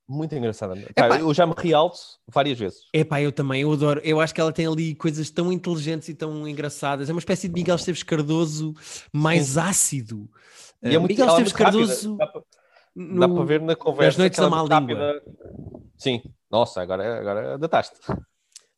Muito 0.07 0.35
engraçada. 0.35 0.77
Pá, 0.95 1.19
eu 1.19 1.33
já 1.35 1.47
me 1.47 1.55
ri 1.57 1.73
alto 1.75 1.99
várias 2.29 2.59
vezes. 2.59 2.81
É 2.93 3.03
pá, 3.05 3.21
eu 3.21 3.33
também, 3.33 3.63
eu 3.63 3.73
adoro. 3.73 4.01
Eu 4.05 4.21
acho 4.21 4.35
que 4.35 4.41
ela 4.41 4.53
tem 4.53 4.67
ali 4.67 4.95
coisas 4.95 5.31
tão 5.31 5.53
inteligentes 5.53 6.09
e 6.09 6.15
tão 6.15 6.47
engraçadas. 6.47 7.09
É 7.09 7.13
uma 7.13 7.19
espécie 7.19 7.49
de 7.49 7.55
Miguel 7.55 7.77
Esteves 7.77 8.03
Cardoso 8.03 8.75
mais 9.13 9.49
Sim. 9.49 9.61
ácido. 9.61 10.31
E 10.83 10.95
é 10.95 10.99
muito, 10.99 11.11
Miguel 11.11 11.29
Esteves 11.29 11.53
é 11.53 11.57
Cardoso. 11.57 12.17
Dá 12.17 12.27
para, 12.27 12.43
no, 12.95 13.45
ver 13.47 13.61
na 13.61 13.75
conversa. 13.75 14.11
As 14.11 14.17
noites 14.17 14.39
da 14.39 14.49
má 14.49 14.63
língua. 14.63 15.23
Sim, 15.97 16.23
nossa, 16.55 16.81
agora, 16.81 17.19
agora 17.19 17.59
dataste. 17.59 17.97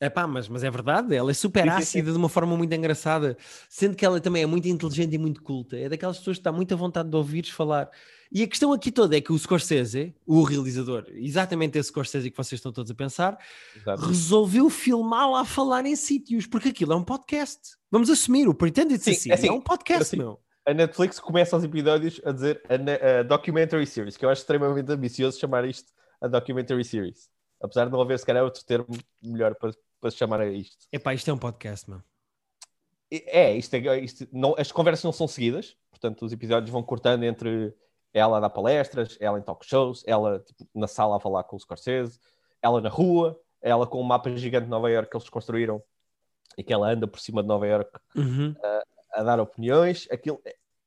É 0.00 0.08
pá, 0.08 0.26
mas, 0.26 0.48
mas 0.48 0.64
é 0.64 0.70
verdade, 0.70 1.14
ela 1.14 1.30
é 1.30 1.34
super 1.34 1.68
ácida 1.68 2.10
de 2.10 2.16
uma 2.16 2.28
forma 2.28 2.56
muito 2.56 2.74
engraçada, 2.74 3.36
sendo 3.68 3.94
que 3.94 4.04
ela 4.04 4.18
também 4.18 4.42
é 4.42 4.46
muito 4.46 4.66
inteligente 4.66 5.14
e 5.14 5.18
muito 5.18 5.42
culta. 5.42 5.76
É 5.76 5.86
daquelas 5.86 6.16
pessoas 6.16 6.38
que 6.38 6.42
dá 6.42 6.50
muita 6.50 6.74
vontade 6.74 7.10
de 7.10 7.16
ouvires 7.16 7.50
falar. 7.50 7.90
E 8.32 8.42
a 8.42 8.46
questão 8.46 8.72
aqui 8.72 8.90
toda 8.90 9.14
é 9.14 9.20
que 9.20 9.30
o 9.30 9.38
Scorsese, 9.38 10.14
o 10.26 10.42
realizador, 10.42 11.04
exatamente 11.10 11.78
esse 11.78 11.88
Scorsese 11.90 12.30
que 12.30 12.36
vocês 12.36 12.58
estão 12.58 12.72
todos 12.72 12.90
a 12.90 12.94
pensar, 12.94 13.38
Exato. 13.76 14.06
resolveu 14.06 14.70
filmá-la 14.70 15.42
a 15.42 15.44
falar 15.44 15.84
em 15.84 15.96
sítios, 15.96 16.46
porque 16.46 16.70
aquilo 16.70 16.94
é 16.94 16.96
um 16.96 17.04
podcast. 17.04 17.76
Vamos 17.90 18.08
assumir, 18.08 18.48
o 18.48 18.54
Pretended 18.54 19.02
Sim, 19.02 19.12
assim, 19.12 19.30
é, 19.30 19.34
assim, 19.34 19.48
é 19.48 19.52
um 19.52 19.60
podcast, 19.60 20.02
assim, 20.02 20.16
meu. 20.16 20.40
A 20.66 20.72
Netflix 20.72 21.20
começa 21.20 21.56
os 21.56 21.62
episódios 21.62 22.22
a 22.24 22.32
dizer 22.32 22.62
a, 22.68 23.20
a 23.20 23.22
documentary 23.22 23.86
series, 23.86 24.16
que 24.16 24.24
eu 24.24 24.30
acho 24.30 24.40
extremamente 24.40 24.90
ambicioso 24.90 25.38
chamar 25.38 25.68
isto 25.68 25.92
a 26.22 26.26
documentary 26.26 26.84
series. 26.84 27.28
Apesar 27.60 27.86
de 27.86 27.92
não 27.92 28.00
haver, 28.00 28.18
se 28.18 28.26
calhar, 28.26 28.44
outro 28.44 28.64
termo 28.64 28.88
melhor 29.22 29.54
para, 29.54 29.72
para 30.00 30.10
se 30.10 30.16
chamar 30.16 30.40
a 30.40 30.46
isto. 30.46 30.86
Epá, 30.92 31.14
isto 31.14 31.30
é 31.30 31.32
um 31.32 31.38
podcast, 31.38 31.88
mano. 31.88 32.04
É, 33.10 33.54
isto 33.56 33.74
é 33.74 33.98
isto, 34.00 34.26
não, 34.32 34.54
as 34.58 34.72
conversas 34.72 35.04
não 35.04 35.12
são 35.12 35.28
seguidas, 35.28 35.76
portanto, 35.90 36.24
os 36.24 36.32
episódios 36.32 36.70
vão 36.70 36.82
cortando 36.82 37.22
entre 37.22 37.72
ela 38.12 38.38
a 38.38 38.40
dar 38.40 38.50
palestras, 38.50 39.16
ela 39.20 39.38
em 39.38 39.42
talk 39.42 39.64
shows, 39.64 40.02
ela 40.06 40.40
tipo, 40.40 40.66
na 40.74 40.88
sala 40.88 41.16
a 41.16 41.20
falar 41.20 41.44
com 41.44 41.54
o 41.54 41.60
Scorsese, 41.60 42.18
ela 42.60 42.80
na 42.80 42.88
rua, 42.88 43.38
ela 43.60 43.86
com 43.86 44.00
um 44.00 44.04
mapa 44.04 44.34
gigante 44.36 44.64
de 44.64 44.70
Nova 44.70 44.90
York 44.90 45.10
que 45.10 45.16
eles 45.16 45.28
construíram 45.28 45.82
e 46.56 46.64
que 46.64 46.72
ela 46.72 46.88
anda 46.88 47.06
por 47.06 47.20
cima 47.20 47.42
de 47.42 47.48
Nova 47.48 47.66
York 47.66 47.90
uhum. 48.16 48.54
a, 48.62 49.20
a, 49.20 49.22
dar 49.22 49.38
opiniões. 49.38 50.08
Aquilo 50.10 50.40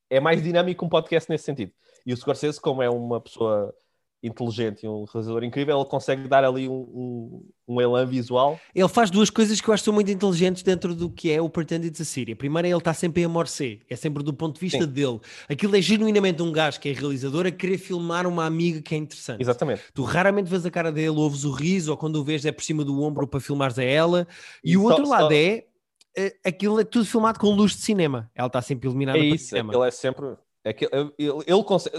é 0.09 0.19
mais 0.19 0.41
dinâmico 0.41 0.85
um 0.85 0.89
podcast 0.89 1.29
nesse 1.29 1.45
sentido. 1.45 1.71
E 2.05 2.11
o 2.11 2.17
Scorsese, 2.17 2.59
como 2.59 2.81
é 2.81 2.89
uma 2.89 3.21
pessoa 3.21 3.73
inteligente 4.21 4.83
e 4.83 4.87
um 4.87 5.05
realizador 5.05 5.43
incrível, 5.43 5.77
ele 5.77 5.89
consegue 5.89 6.27
dar 6.27 6.43
ali 6.43 6.67
um, 6.67 6.73
um, 6.73 7.49
um 7.67 7.81
elan 7.81 8.05
visual. 8.05 8.59
Ele 8.75 8.87
faz 8.87 9.09
duas 9.09 9.29
coisas 9.29 9.61
que 9.61 9.69
eu 9.69 9.73
acho 9.73 9.81
que 9.81 9.85
são 9.85 9.93
muito 9.93 10.11
inteligentes 10.11 10.61
dentro 10.61 10.93
do 10.93 11.09
que 11.09 11.31
é 11.31 11.41
o 11.41 11.49
Pretended 11.49 11.95
Síria. 12.03 12.35
Primeiro 12.35 12.67
é 12.67 12.71
ele 12.71 12.77
está 12.77 12.93
sempre 12.93 13.23
a 13.23 13.27
amorcer, 13.27 13.81
é 13.89 13.95
sempre 13.95 14.21
do 14.21 14.33
ponto 14.33 14.55
de 14.55 14.61
vista 14.61 14.83
Sim. 14.83 14.91
dele. 14.91 15.19
Aquilo 15.47 15.75
é 15.75 15.81
genuinamente 15.81 16.41
um 16.41 16.51
gajo 16.51 16.79
que 16.79 16.89
é 16.89 16.93
realizador 16.93 17.45
a 17.45 17.51
querer 17.51 17.77
filmar 17.77 18.27
uma 18.27 18.45
amiga 18.45 18.81
que 18.81 18.93
é 18.93 18.97
interessante. 18.97 19.41
Exatamente. 19.41 19.83
Tu 19.93 20.03
raramente 20.03 20.49
vês 20.49 20.65
a 20.65 20.71
cara 20.71 20.91
dele, 20.91 21.09
ouves 21.09 21.45
o 21.45 21.51
riso, 21.51 21.91
ou 21.91 21.97
quando 21.97 22.17
o 22.17 22.23
vês 22.23 22.45
é 22.45 22.51
por 22.51 22.63
cima 22.63 22.83
do 22.83 23.01
ombro 23.01 23.25
para 23.25 23.39
filmares 23.39 23.79
a 23.79 23.83
ela. 23.83 24.27
E, 24.63 24.73
e 24.73 24.77
o 24.77 24.81
só, 24.81 24.89
outro 24.89 25.07
lado 25.07 25.29
só... 25.29 25.31
é, 25.31 25.65
é 26.17 26.33
aquilo 26.43 26.79
é 26.79 26.83
tudo 26.83 27.05
filmado 27.05 27.39
com 27.39 27.47
luz 27.51 27.71
de 27.71 27.81
cinema. 27.81 28.29
Ela 28.35 28.47
está 28.47 28.61
sempre 28.61 28.89
iluminada 28.89 29.17
é 29.17 29.21
isso, 29.21 29.49
cinema. 29.49 29.73
Ele 29.73 29.87
é 29.87 29.91
sempre... 29.91 30.25
É 30.61 30.73
que 30.73 30.89
ele, 30.91 31.13
ele, 31.17 31.43
ele 31.47 31.63
consegue 31.63 31.97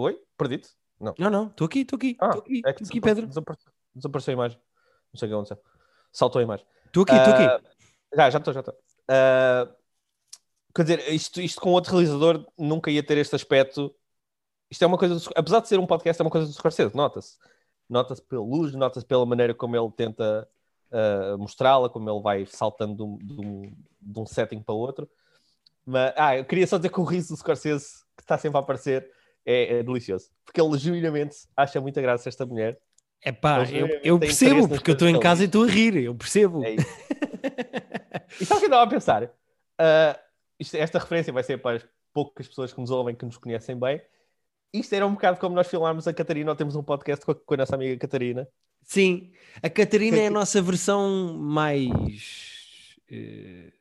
Oi? 0.00 0.18
Perdi-te? 0.36 0.70
Não. 1.00 1.14
Não, 1.18 1.30
não, 1.30 1.46
estou 1.48 1.66
aqui, 1.66 1.80
estou 1.80 1.96
aqui. 1.96 2.16
Ah, 2.20 2.28
estou 2.28 2.42
aqui, 2.42 2.62
é 2.64 2.72
que 2.72 2.84
aqui 2.84 3.00
Pedro. 3.00 3.26
Desapareceu, 3.26 3.72
desapareceu 3.94 4.32
a 4.32 4.34
imagem. 4.34 4.58
Não 5.12 5.18
sei 5.18 5.26
o 5.26 5.30
que 5.30 5.34
aconteceu. 5.34 5.58
Saltou 6.12 6.40
a 6.40 6.42
imagem. 6.42 6.66
Estou 6.86 7.02
aqui, 7.02 7.14
estou 7.14 7.32
uh, 7.32 7.36
aqui. 7.36 7.66
Já, 8.14 8.30
já 8.30 8.38
estou, 8.38 8.54
já 8.54 8.60
estou. 8.60 8.74
Uh, 8.74 9.74
quer 10.74 10.82
dizer, 10.82 11.12
isto, 11.12 11.40
isto 11.40 11.60
com 11.60 11.70
outro 11.70 11.92
realizador 11.92 12.46
nunca 12.58 12.90
ia 12.90 13.02
ter 13.02 13.18
este 13.18 13.34
aspecto. 13.36 13.94
Isto 14.70 14.84
é 14.84 14.86
uma 14.86 14.98
coisa, 14.98 15.14
do, 15.14 15.22
apesar 15.34 15.60
de 15.60 15.68
ser 15.68 15.78
um 15.78 15.86
podcast, 15.86 16.20
é 16.20 16.24
uma 16.24 16.30
coisa 16.30 16.46
do 16.46 16.52
Scorsese, 16.52 16.94
nota-se. 16.94 17.36
Nota-se 17.88 18.22
pela 18.22 18.42
luz, 18.42 18.74
nota-se 18.74 19.06
pela 19.06 19.24
maneira 19.24 19.54
como 19.54 19.76
ele 19.76 19.90
tenta 19.92 20.48
uh, 20.90 21.38
mostrá-la, 21.38 21.88
como 21.88 22.08
ele 22.10 22.20
vai 22.20 22.46
saltando 22.46 22.96
de 22.96 23.02
um, 23.02 23.16
de, 23.18 23.46
um, 23.46 23.76
de 24.00 24.20
um, 24.20 24.26
setting 24.26 24.62
para 24.62 24.74
outro. 24.74 25.08
Mas, 25.86 26.12
ah, 26.16 26.36
eu 26.36 26.44
queria 26.44 26.66
só 26.66 26.76
dizer 26.76 26.90
que 26.90 27.00
o 27.00 27.04
riso 27.04 27.28
do 27.28 27.38
Scorsese, 27.38 28.04
que 28.16 28.22
está 28.22 28.36
sempre 28.36 28.58
a 28.58 28.60
aparecer, 28.60 29.10
é, 29.48 29.78
é 29.78 29.82
delicioso. 29.82 30.30
Porque 30.44 30.60
ele 30.60 30.76
genuinamente 30.76 31.36
acha 31.56 31.80
muita 31.80 32.02
graça 32.02 32.28
esta 32.28 32.44
mulher. 32.44 32.78
É 33.22 33.32
pá, 33.32 33.64
eu, 33.64 33.88
eu 34.04 34.18
percebo, 34.18 34.68
porque 34.68 34.90
eu 34.90 34.92
estou 34.92 35.08
em 35.08 35.18
casa 35.18 35.42
e 35.42 35.46
estou 35.46 35.64
a 35.64 35.66
rir, 35.66 35.96
eu 35.96 36.14
percebo. 36.14 36.62
É 36.64 36.76
e 38.38 38.44
sabe 38.44 38.58
o 38.58 38.60
que 38.60 38.64
eu 38.64 38.66
estava 38.66 38.82
a 38.82 38.86
pensar? 38.86 39.24
Uh, 39.24 40.18
isto, 40.60 40.76
esta 40.76 40.98
referência 40.98 41.32
vai 41.32 41.42
ser 41.42 41.58
para 41.58 41.78
as 41.78 41.88
poucas 42.12 42.46
pessoas 42.46 42.72
que 42.72 42.80
nos 42.80 42.90
ouvem, 42.90 43.16
que 43.16 43.24
nos 43.24 43.38
conhecem 43.38 43.76
bem. 43.76 44.00
Isto 44.72 44.94
era 44.94 45.06
um 45.06 45.14
bocado 45.14 45.40
como 45.40 45.56
nós 45.56 45.66
filmarmos 45.66 46.06
a 46.06 46.12
Catarina, 46.12 46.50
ou 46.50 46.56
temos 46.56 46.76
um 46.76 46.82
podcast 46.82 47.24
com 47.24 47.32
a, 47.32 47.34
com 47.34 47.54
a 47.54 47.56
nossa 47.56 47.74
amiga 47.74 47.96
Catarina. 47.96 48.46
Sim, 48.82 49.32
a 49.62 49.70
Catarina 49.70 50.18
que... 50.18 50.22
é 50.22 50.26
a 50.26 50.30
nossa 50.30 50.60
versão 50.62 51.36
mais 51.38 52.96
uh, 53.10 53.72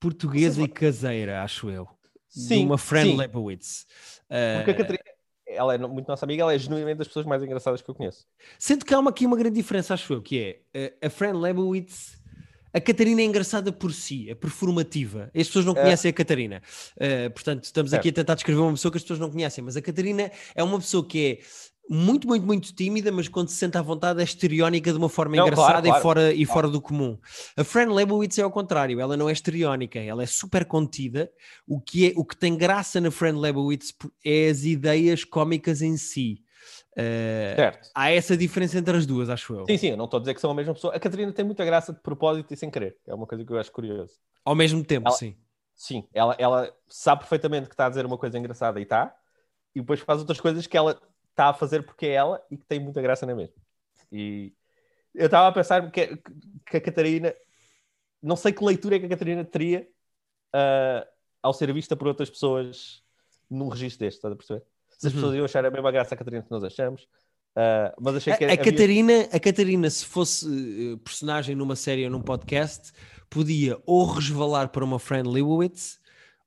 portuguesa 0.00 0.62
e 0.62 0.68
caseira, 0.68 1.42
acho 1.42 1.68
eu. 1.68 1.88
Sim, 2.32 2.60
de 2.60 2.64
uma 2.64 2.78
Fran 2.78 3.04
sim. 3.04 3.16
Lebowitz. 3.16 3.86
Porque 4.56 4.70
a 4.70 4.74
Catarina, 4.74 5.04
ela 5.46 5.74
é 5.74 5.78
muito 5.78 6.08
nossa 6.08 6.24
amiga, 6.24 6.42
ela 6.42 6.54
é 6.54 6.58
genuinamente 6.58 6.98
das 6.98 7.08
pessoas 7.08 7.26
mais 7.26 7.42
engraçadas 7.42 7.82
que 7.82 7.90
eu 7.90 7.94
conheço. 7.94 8.26
Sendo 8.58 8.84
que 8.84 8.94
há 8.94 8.98
uma, 8.98 9.10
aqui 9.10 9.26
uma 9.26 9.36
grande 9.36 9.56
diferença, 9.56 9.92
acho 9.92 10.14
eu, 10.14 10.22
que 10.22 10.62
é 10.74 10.94
a 11.02 11.10
Fran 11.10 11.38
Lebowitz. 11.38 12.20
A 12.74 12.80
Catarina 12.80 13.20
é 13.20 13.24
engraçada 13.24 13.70
por 13.70 13.92
si, 13.92 14.30
é 14.30 14.34
performativa. 14.34 15.30
As 15.36 15.46
pessoas 15.46 15.66
não 15.66 15.74
é. 15.74 15.82
conhecem 15.82 16.08
a 16.08 16.12
Catarina. 16.12 16.62
Uh, 16.96 17.30
portanto, 17.30 17.64
estamos 17.64 17.92
aqui 17.92 18.08
a 18.08 18.12
tentar 18.12 18.34
descrever 18.34 18.60
uma 18.60 18.72
pessoa 18.72 18.90
que 18.90 18.96
as 18.96 19.02
pessoas 19.02 19.18
não 19.18 19.30
conhecem, 19.30 19.62
mas 19.62 19.76
a 19.76 19.82
Catarina 19.82 20.32
é 20.54 20.62
uma 20.62 20.78
pessoa 20.78 21.06
que 21.06 21.38
é 21.38 21.44
muito, 21.88 22.26
muito, 22.26 22.46
muito 22.46 22.74
tímida, 22.74 23.10
mas 23.12 23.28
quando 23.28 23.48
se 23.48 23.56
sente 23.56 23.76
à 23.76 23.82
vontade 23.82 24.20
é 24.20 24.24
estereónica 24.24 24.90
de 24.90 24.98
uma 24.98 25.08
forma 25.08 25.36
não, 25.36 25.46
engraçada 25.46 25.82
claro, 25.82 25.82
claro, 25.82 25.98
e, 25.98 26.02
fora, 26.02 26.20
claro. 26.20 26.36
e 26.36 26.46
fora 26.46 26.68
do 26.68 26.80
comum. 26.80 27.18
A 27.56 27.64
Fran 27.64 27.92
Lebowitz 27.92 28.38
é 28.38 28.42
ao 28.42 28.50
contrário, 28.50 29.00
ela 29.00 29.16
não 29.16 29.28
é 29.28 29.32
estereónica, 29.32 29.98
ela 29.98 30.22
é 30.22 30.26
super 30.26 30.64
contida. 30.64 31.30
O 31.66 31.80
que, 31.80 32.10
é, 32.10 32.12
o 32.16 32.24
que 32.24 32.36
tem 32.36 32.56
graça 32.56 33.00
na 33.00 33.10
Fran 33.10 33.38
Lebowitz 33.38 33.94
é 34.24 34.48
as 34.48 34.64
ideias 34.64 35.24
cómicas 35.24 35.82
em 35.82 35.96
si. 35.96 36.42
Uh, 36.92 37.56
certo. 37.56 37.88
Há 37.94 38.10
essa 38.10 38.36
diferença 38.36 38.78
entre 38.78 38.96
as 38.96 39.06
duas, 39.06 39.30
acho 39.30 39.54
eu. 39.54 39.66
Sim, 39.66 39.78
sim, 39.78 39.88
eu 39.88 39.96
não 39.96 40.04
estou 40.04 40.18
a 40.18 40.20
dizer 40.20 40.34
que 40.34 40.40
são 40.40 40.50
a 40.50 40.54
mesma 40.54 40.74
pessoa. 40.74 40.94
A 40.94 41.00
Catarina 41.00 41.32
tem 41.32 41.44
muita 41.44 41.64
graça 41.64 41.92
de 41.92 42.00
propósito 42.00 42.52
e 42.52 42.56
sem 42.56 42.70
querer. 42.70 42.96
É 43.06 43.14
uma 43.14 43.26
coisa 43.26 43.44
que 43.44 43.52
eu 43.52 43.58
acho 43.58 43.72
curioso. 43.72 44.12
Ao 44.44 44.54
mesmo 44.54 44.84
tempo, 44.84 45.08
ela, 45.08 45.16
sim. 45.16 45.36
Sim, 45.74 46.06
ela, 46.12 46.36
ela 46.38 46.72
sabe 46.88 47.20
perfeitamente 47.22 47.68
que 47.68 47.74
está 47.74 47.86
a 47.86 47.88
dizer 47.88 48.04
uma 48.04 48.18
coisa 48.18 48.38
engraçada 48.38 48.78
e 48.78 48.82
está, 48.82 49.14
e 49.74 49.80
depois 49.80 50.00
faz 50.00 50.20
outras 50.20 50.40
coisas 50.40 50.66
que 50.66 50.76
ela 50.76 51.00
está 51.32 51.48
a 51.48 51.54
fazer 51.54 51.82
porque 51.82 52.06
é 52.06 52.12
ela 52.12 52.42
e 52.50 52.56
que 52.56 52.64
tem 52.64 52.78
muita 52.78 53.02
graça 53.02 53.26
na 53.26 53.34
mesma. 53.34 53.54
E 54.10 54.52
eu 55.14 55.26
estava 55.26 55.48
a 55.48 55.52
pensar 55.52 55.90
que, 55.90 56.16
que, 56.66 56.76
a 56.76 56.80
Catarina, 56.80 57.34
não 58.22 58.36
sei 58.36 58.52
que 58.52 58.64
leitura 58.64 58.96
é 58.96 58.98
que 58.98 59.06
a 59.06 59.08
Catarina 59.08 59.44
teria 59.44 59.88
uh, 60.54 61.06
ao 61.42 61.52
ser 61.52 61.72
vista 61.72 61.96
por 61.96 62.06
outras 62.06 62.30
pessoas 62.30 63.02
num 63.50 63.68
registro 63.68 64.06
deste, 64.06 64.18
estás 64.18 64.32
a 64.32 64.36
perceber? 64.36 64.62
Se 64.90 65.06
as 65.06 65.12
uhum. 65.12 65.18
pessoas 65.20 65.36
iam 65.36 65.44
achar 65.44 65.64
a 65.64 65.70
mesma 65.70 65.90
graça 65.90 66.14
a 66.14 66.18
Catarina 66.18 66.42
que 66.42 66.50
nós 66.50 66.62
achamos. 66.62 67.02
Uh, 67.54 67.92
mas 68.00 68.16
achei 68.16 68.34
que 68.36 68.44
a, 68.44 68.48
a 68.48 68.52
havia... 68.52 68.64
Catarina, 68.64 69.28
a 69.32 69.40
Catarina, 69.40 69.90
se 69.90 70.06
fosse 70.06 70.46
uh, 70.46 70.98
personagem 70.98 71.54
numa 71.54 71.76
série 71.76 72.04
ou 72.04 72.10
num 72.10 72.22
podcast, 72.22 72.92
podia 73.28 73.78
ou 73.84 74.04
resvalar 74.04 74.68
para 74.68 74.84
uma 74.84 74.98
Fran 74.98 75.22
Lewowitz 75.22 76.01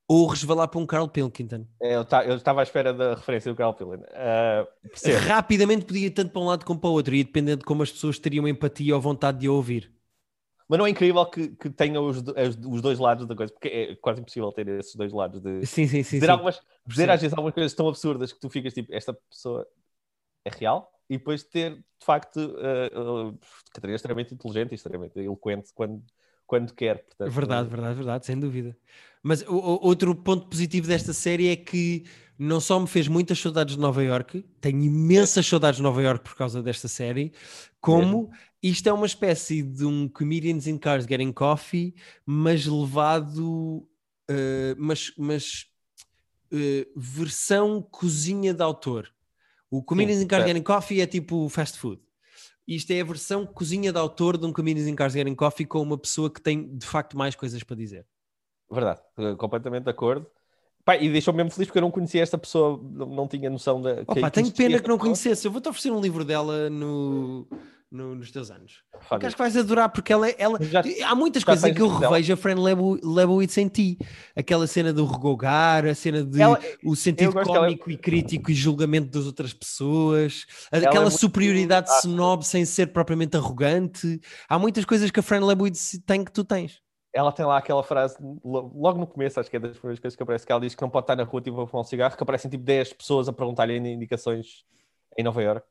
ou 0.08 0.28
resvalar 0.28 0.68
para 0.68 0.80
um 0.80 0.86
Carl 0.86 1.08
Pilkington. 1.08 1.66
É, 1.82 1.96
eu 1.96 2.36
estava 2.36 2.60
à 2.60 2.64
espera 2.64 2.94
da 2.94 3.16
referência 3.16 3.52
do 3.52 3.58
Carl 3.58 3.74
Pilkington. 3.74 4.04
Uh, 4.04 5.28
Rapidamente 5.28 5.86
podia 5.86 6.08
ir 6.08 6.12
tanto 6.12 6.32
para 6.32 6.42
um 6.42 6.46
lado 6.46 6.66
como 6.66 6.80
para 6.80 6.90
o 6.90 6.94
outro, 6.94 7.16
e 7.16 7.24
dependendo 7.24 7.60
de 7.60 7.66
como 7.66 7.84
as 7.84 7.92
pessoas 7.92 8.20
teriam 8.20 8.48
empatia 8.48 8.96
ou 8.96 9.02
vontade 9.02 9.40
de 9.40 9.50
ouvir. 9.50 9.92
Mas 10.68 10.80
não 10.80 10.86
é 10.86 10.90
incrível 10.90 11.26
que, 11.28 11.50
que 11.50 11.70
tenha 11.70 12.02
os, 12.02 12.24
os, 12.68 12.82
dois 12.82 12.98
lados 12.98 13.28
da 13.28 13.36
coisa, 13.36 13.54
porque 13.54 13.68
é 13.68 13.96
quase 13.98 14.22
impossível 14.22 14.52
ter 14.52 14.68
esses 14.68 14.96
dois 14.96 15.14
lados. 15.14 15.40
De, 15.40 15.66
sim, 15.66 15.88
sim, 15.88 16.02
sim. 16.02 16.18
Dizer, 16.18 16.26
sim. 16.26 16.32
Algumas, 16.32 16.62
dizer 16.88 17.10
às 17.10 17.22
vezes 17.22 17.34
algumas 17.34 17.54
coisas 17.54 17.74
tão 17.74 17.88
absurdas 17.88 18.34
que 18.34 18.40
tu 18.40 18.50
ficas 18.50 18.74
tipo, 18.74 18.94
esta 18.94 19.14
pessoa 19.14 19.68
é 20.44 20.50
real, 20.50 20.92
e 21.10 21.18
depois 21.18 21.44
ter, 21.44 21.76
de 21.76 22.06
facto, 22.06 22.38
uh, 22.38 23.30
uh, 23.30 23.40
Catarina 23.72 23.94
é 23.94 23.96
extremamente 23.96 24.34
inteligente 24.34 24.72
e 24.72 24.76
extremamente 24.76 25.20
eloquente 25.20 25.72
quando, 25.74 26.04
quando 26.46 26.74
quer. 26.74 27.04
Portanto, 27.04 27.32
verdade, 27.32 27.70
verdade, 27.70 27.96
verdade, 27.96 28.26
sem 28.26 28.40
dúvida. 28.40 28.78
Mas 29.24 29.42
o, 29.44 29.56
o, 29.56 29.88
outro 29.88 30.16
ponto 30.16 30.48
positivo 30.48 30.88
desta 30.88 31.14
série 31.14 31.50
é 31.50 31.56
que 31.56 32.06
não 32.38 32.60
só 32.60 32.80
me 32.80 32.88
fez 32.88 33.08
muitas 33.08 33.40
saudades 33.40 33.76
de 33.76 33.82
Nova 33.82 34.04
York, 34.04 34.46
tenho 34.62 34.84
imensas 34.84 35.46
saudades 35.46 35.78
de 35.78 35.84
Nova 35.84 36.02
York 36.02 36.24
por 36.24 36.36
causa 36.36 36.62
desta 36.62 36.88
série, 36.88 37.32
como 37.80 38.30
isto 38.62 38.88
é 38.88 38.94
uma 38.94 39.06
espécie 39.06 39.64
de 39.64 39.86
um 39.86 40.08
Comedians 40.08 40.68
in 40.68 40.78
Cars 40.78 41.06
Getting 41.06 41.32
Coffee, 41.32 41.96
mas 42.26 42.66
levado, 42.66 43.88
uh, 44.30 44.76
mas, 44.78 45.14
mas 45.18 45.66
uh, 46.52 47.00
versão 47.00 47.82
cozinha 47.82 48.54
de 48.54 48.62
autor. 48.62 49.12
O 49.70 49.82
Comedians 49.82 50.20
Sim, 50.20 50.26
in 50.26 50.28
Cars 50.28 50.44
é. 50.44 50.48
Getting 50.48 50.64
Coffee 50.64 51.02
é 51.02 51.08
tipo 51.08 51.48
fast 51.50 51.78
food. 51.78 52.02
Isto 52.68 52.92
é 52.92 53.02
a 53.02 53.06
versão 53.06 53.46
cozinha 53.46 53.92
de 53.92 54.00
autor 54.00 54.38
de 54.38 54.46
um 54.46 54.54
Comedians 54.54 54.88
in 54.88 54.96
Cars 54.96 55.14
Getting 55.14 55.36
Coffee 55.36 55.66
com 55.66 55.82
uma 55.82 55.98
pessoa 55.98 56.30
que 56.30 56.42
tem 56.42 56.76
de 56.76 56.86
facto 56.86 57.18
mais 57.18 57.36
coisas 57.36 57.62
para 57.64 57.76
dizer. 57.76 58.06
Verdade, 58.72 59.02
eh, 59.18 59.36
completamente 59.36 59.84
de 59.84 59.92
acordo. 59.92 60.26
Pá, 60.84 60.96
e 60.98 61.12
deixou-me 61.12 61.38
mesmo 61.38 61.52
feliz 61.52 61.68
porque 61.68 61.80
eu 61.80 61.84
não 61.84 61.92
conhecia 61.92 62.22
esta 62.22 62.38
pessoa, 62.38 62.80
não, 62.84 63.08
não 63.08 63.28
tinha 63.28 63.50
noção 63.50 63.82
da. 63.82 64.04
Opa, 64.08 64.16
que 64.16 64.32
tenho 64.32 64.52
pena 64.52 64.80
que 64.80 64.88
não 64.88 64.98
conhecesse. 64.98 65.48
Eu 65.48 65.52
vou-te 65.52 65.68
oferecer 65.68 65.92
um 65.92 66.00
livro 66.00 66.24
dela 66.24 66.70
no, 66.70 67.48
no- 67.92 68.16
nos 68.16 68.32
teus 68.32 68.52
anos. 68.52 68.84
Olha, 69.10 69.28
acho 69.28 69.36
que 69.36 69.42
vais 69.42 69.56
adorar, 69.56 69.90
porque 69.90 70.12
ela, 70.12 70.30
ela 70.32 70.58
Já- 70.62 70.84
há 71.06 71.16
muitas 71.16 71.44
coisas 71.44 71.64
em 71.64 71.74
que 71.74 71.82
eu 71.82 71.88
revejo 71.88 72.34
a 72.34 72.38
Fran 72.38 72.56
Lebo- 72.62 73.00
Lebowitz 73.04 73.58
em 73.58 73.68
ti. 73.68 73.98
Aquela 74.36 74.68
cena 74.68 74.92
do 74.92 75.06
regogar, 75.06 75.86
a 75.86 75.96
cena 75.96 76.24
de 76.24 76.42
Ela- 76.42 76.60
o 76.84 76.96
sentido 76.96 77.32
ela- 77.38 77.44
cómico 77.46 77.90
e 77.92 77.98
crítico 77.98 78.52
e 78.52 78.54
julgamento 78.54 79.10
das 79.12 79.26
outras 79.26 79.54
pessoas, 79.54 80.46
é 80.72 80.80
aquela 80.80 81.02
muito 81.06 81.18
superioridade 81.18 81.90
ácida. 81.90 82.12
snob 82.14 82.44
sem 82.46 82.66
ser 82.66 82.88
propriamente 82.88 83.38
arrogante. 83.38 84.20
Há 84.50 84.58
muitas 84.60 84.84
coisas 84.86 85.10
que 85.12 85.20
a 85.20 85.24
Fran 85.24 85.46
Lebowitz 85.46 86.00
tem 86.06 86.24
que 86.24 86.32
tu 86.32 86.44
tens. 86.44 86.82
ela 87.18 87.32
tem 87.32 87.46
lá 87.46 87.58
aquela 87.58 87.82
frase, 87.82 88.18
lo- 88.44 88.74
logo 88.76 89.00
no 89.00 89.08
começo, 89.08 89.40
acho 89.40 89.50
que 89.50 89.56
é 89.56 89.60
das 89.60 89.78
primeiras 89.78 90.02
coisas 90.02 90.18
que 90.18 90.22
aparece, 90.24 90.46
que 90.46 90.52
ela 90.52 90.60
diz 90.60 90.76
que 90.76 90.82
não 90.82 90.90
pode 90.90 91.06
estar 91.06 91.16
na 91.16 91.24
rua 91.24 91.40
tipo, 91.42 91.62
a 91.62 91.66
fumar 91.66 91.82
um 91.82 91.88
cigarro, 91.88 92.18
que 92.18 92.22
aparecem 92.22 92.52
tipo 92.52 92.62
10 92.66 92.92
pessoas 92.92 93.30
a 93.30 93.32
perguntar-lhe 93.32 93.78
indicações 93.78 94.66
em 95.18 95.24
Nova 95.24 95.42
York. 95.42 95.66